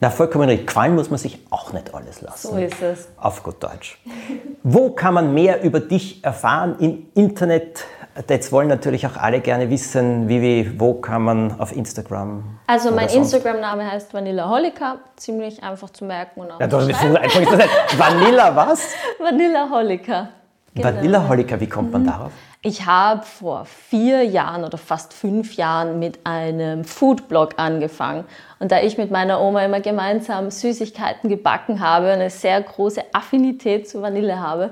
na, 0.00 0.10
vollkommen 0.10 0.48
richtig. 0.48 0.66
Quallen 0.66 0.94
muss 0.94 1.10
man 1.10 1.18
sich 1.18 1.38
auch 1.50 1.72
nicht 1.72 1.94
alles 1.94 2.20
lassen. 2.20 2.48
So 2.48 2.56
ist 2.56 2.82
es. 2.82 3.08
Auf 3.16 3.42
gut 3.42 3.62
Deutsch. 3.62 3.98
Wo 4.62 4.90
kann 4.90 5.14
man 5.14 5.32
mehr 5.32 5.62
über 5.62 5.80
dich 5.80 6.22
erfahren 6.24 6.76
im 6.78 7.06
Internet? 7.14 7.84
Jetzt 8.28 8.50
wollen 8.50 8.68
natürlich 8.68 9.06
auch 9.06 9.16
alle 9.16 9.40
gerne 9.40 9.68
wissen, 9.68 10.28
wie, 10.28 10.40
wie 10.40 10.80
wo 10.80 10.94
kann 10.94 11.22
man 11.22 11.60
auf 11.60 11.76
Instagram. 11.76 12.44
Also 12.66 12.90
mein 12.90 13.08
Instagram-Name 13.08 13.90
heißt 13.90 14.12
Vanilla 14.14 14.48
Holika, 14.48 14.96
ziemlich 15.16 15.62
einfach 15.62 15.90
zu 15.90 16.04
merken 16.06 16.40
und 16.40 16.50
auch. 16.50 16.60
Ja, 16.60 16.66
doch, 16.66 16.80
einfach 16.80 17.40
ist 17.40 17.52
das 17.52 17.58
nicht. 17.58 17.98
Vanilla 17.98 18.56
was? 18.56 18.88
Vanilla 19.18 19.68
Holika. 19.70 20.28
Genau. 20.74 20.88
Vanilla 20.88 21.28
Holika, 21.28 21.60
wie 21.60 21.68
kommt 21.68 21.92
man 21.92 22.02
mhm. 22.02 22.06
darauf? 22.06 22.32
Ich 22.62 22.84
habe 22.84 23.22
vor 23.22 23.64
vier 23.64 24.24
Jahren 24.24 24.64
oder 24.64 24.76
fast 24.76 25.12
fünf 25.12 25.54
Jahren 25.54 25.98
mit 25.98 26.18
einem 26.24 26.84
Foodblog 26.84 27.54
angefangen. 27.58 28.24
Und 28.58 28.72
da 28.72 28.80
ich 28.80 28.96
mit 28.96 29.10
meiner 29.10 29.40
Oma 29.40 29.64
immer 29.64 29.80
gemeinsam 29.80 30.50
Süßigkeiten 30.50 31.28
gebacken 31.28 31.80
habe 31.80 32.06
und 32.06 32.20
eine 32.20 32.30
sehr 32.30 32.60
große 32.60 33.02
Affinität 33.12 33.88
zu 33.88 34.00
Vanille 34.00 34.40
habe, 34.40 34.70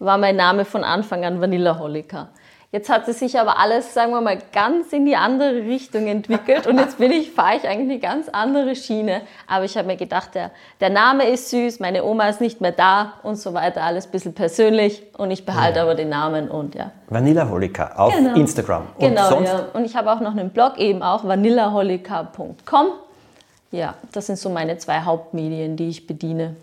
war 0.00 0.18
mein 0.18 0.36
Name 0.36 0.64
von 0.64 0.82
Anfang 0.82 1.24
an 1.24 1.40
Vanilla 1.40 1.78
Holika. 1.78 2.28
Jetzt 2.72 2.88
hat 2.88 3.08
es 3.08 3.18
sich 3.18 3.36
aber 3.36 3.58
alles, 3.58 3.94
sagen 3.94 4.12
wir 4.12 4.20
mal, 4.20 4.38
ganz 4.52 4.92
in 4.92 5.04
die 5.04 5.16
andere 5.16 5.56
Richtung 5.64 6.06
entwickelt 6.06 6.68
und 6.68 6.78
jetzt 6.78 6.98
bin 6.98 7.10
ich, 7.10 7.32
fahre 7.32 7.56
ich 7.56 7.66
eigentlich 7.66 7.90
eine 7.90 7.98
ganz 7.98 8.28
andere 8.28 8.76
Schiene. 8.76 9.22
Aber 9.48 9.64
ich 9.64 9.76
habe 9.76 9.88
mir 9.88 9.96
gedacht, 9.96 10.36
der, 10.36 10.52
der 10.80 10.90
Name 10.90 11.28
ist 11.28 11.50
süß, 11.50 11.80
meine 11.80 12.04
Oma 12.04 12.28
ist 12.28 12.40
nicht 12.40 12.60
mehr 12.60 12.70
da 12.70 13.14
und 13.24 13.34
so 13.34 13.54
weiter, 13.54 13.82
alles 13.82 14.06
ein 14.06 14.12
bisschen 14.12 14.34
persönlich 14.34 15.02
und 15.18 15.32
ich 15.32 15.44
behalte 15.44 15.78
ja. 15.78 15.82
aber 15.82 15.96
den 15.96 16.10
Namen 16.10 16.48
und 16.48 16.76
ja. 16.76 16.92
Vanilla 17.08 17.48
Holika 17.48 17.90
auf 17.96 18.14
genau. 18.14 18.36
Instagram. 18.36 18.86
Und 18.96 19.08
genau, 19.08 19.28
sonst? 19.28 19.48
ja. 19.48 19.66
Und 19.72 19.84
ich 19.84 19.96
habe 19.96 20.12
auch 20.12 20.20
noch 20.20 20.36
einen 20.36 20.50
Blog 20.50 20.78
eben 20.78 21.02
auch, 21.02 21.24
vanillaholika.com. 21.24 22.86
Ja, 23.72 23.94
das 24.12 24.26
sind 24.26 24.38
so 24.38 24.50
meine 24.50 24.78
zwei 24.78 25.00
Hauptmedien, 25.00 25.76
die 25.76 25.88
ich 25.88 26.06
bediene. 26.06 26.56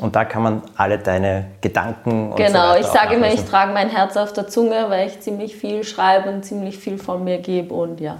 Und 0.00 0.14
da 0.14 0.24
kann 0.24 0.42
man 0.42 0.62
alle 0.76 0.98
deine 0.98 1.46
Gedanken 1.60 2.30
und 2.30 2.36
Genau, 2.36 2.72
so 2.74 2.80
ich 2.80 2.86
sage 2.86 3.16
immer, 3.16 3.32
ich 3.32 3.44
trage 3.44 3.72
mein 3.72 3.88
Herz 3.88 4.16
auf 4.16 4.32
der 4.32 4.46
Zunge, 4.46 4.86
weil 4.88 5.08
ich 5.08 5.20
ziemlich 5.20 5.56
viel 5.56 5.82
schreibe 5.82 6.30
und 6.30 6.44
ziemlich 6.44 6.78
viel 6.78 6.98
von 6.98 7.24
mir 7.24 7.38
gebe 7.38 7.74
und 7.74 8.00
ja, 8.00 8.18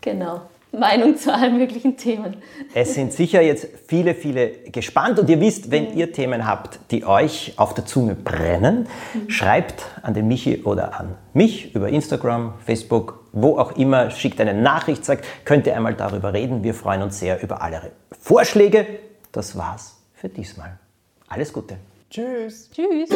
genau. 0.00 0.42
Meinung 0.78 1.16
zu 1.16 1.32
allen 1.32 1.58
möglichen 1.58 1.96
Themen. 1.96 2.36
Es 2.74 2.94
sind 2.94 3.12
sicher 3.12 3.40
jetzt 3.40 3.68
viele, 3.86 4.14
viele 4.14 4.50
gespannt 4.70 5.18
und 5.18 5.28
ihr 5.28 5.40
wisst, 5.40 5.70
wenn 5.70 5.92
mhm. 5.92 5.98
ihr 5.98 6.12
Themen 6.12 6.46
habt, 6.46 6.78
die 6.90 7.04
euch 7.04 7.54
auf 7.56 7.74
der 7.74 7.86
Zunge 7.86 8.14
brennen, 8.14 8.86
mhm. 9.14 9.30
schreibt 9.30 9.84
an 10.02 10.14
den 10.14 10.28
Michi 10.28 10.62
oder 10.62 10.98
an 10.98 11.14
mich 11.34 11.74
über 11.74 11.88
Instagram, 11.88 12.54
Facebook, 12.64 13.24
wo 13.32 13.58
auch 13.58 13.76
immer, 13.76 14.10
schickt 14.10 14.40
eine 14.40 14.54
Nachricht, 14.54 15.04
sagt, 15.04 15.24
könnt 15.44 15.66
ihr 15.66 15.76
einmal 15.76 15.94
darüber 15.94 16.32
reden. 16.32 16.62
Wir 16.62 16.74
freuen 16.74 17.02
uns 17.02 17.18
sehr 17.18 17.42
über 17.42 17.62
alle 17.62 17.92
Vorschläge. 18.20 18.86
Das 19.32 19.56
war's 19.56 19.96
für 20.14 20.28
diesmal. 20.28 20.78
Alles 21.28 21.52
Gute. 21.52 21.76
Tschüss. 22.10 22.70
Tschüss. 22.70 23.10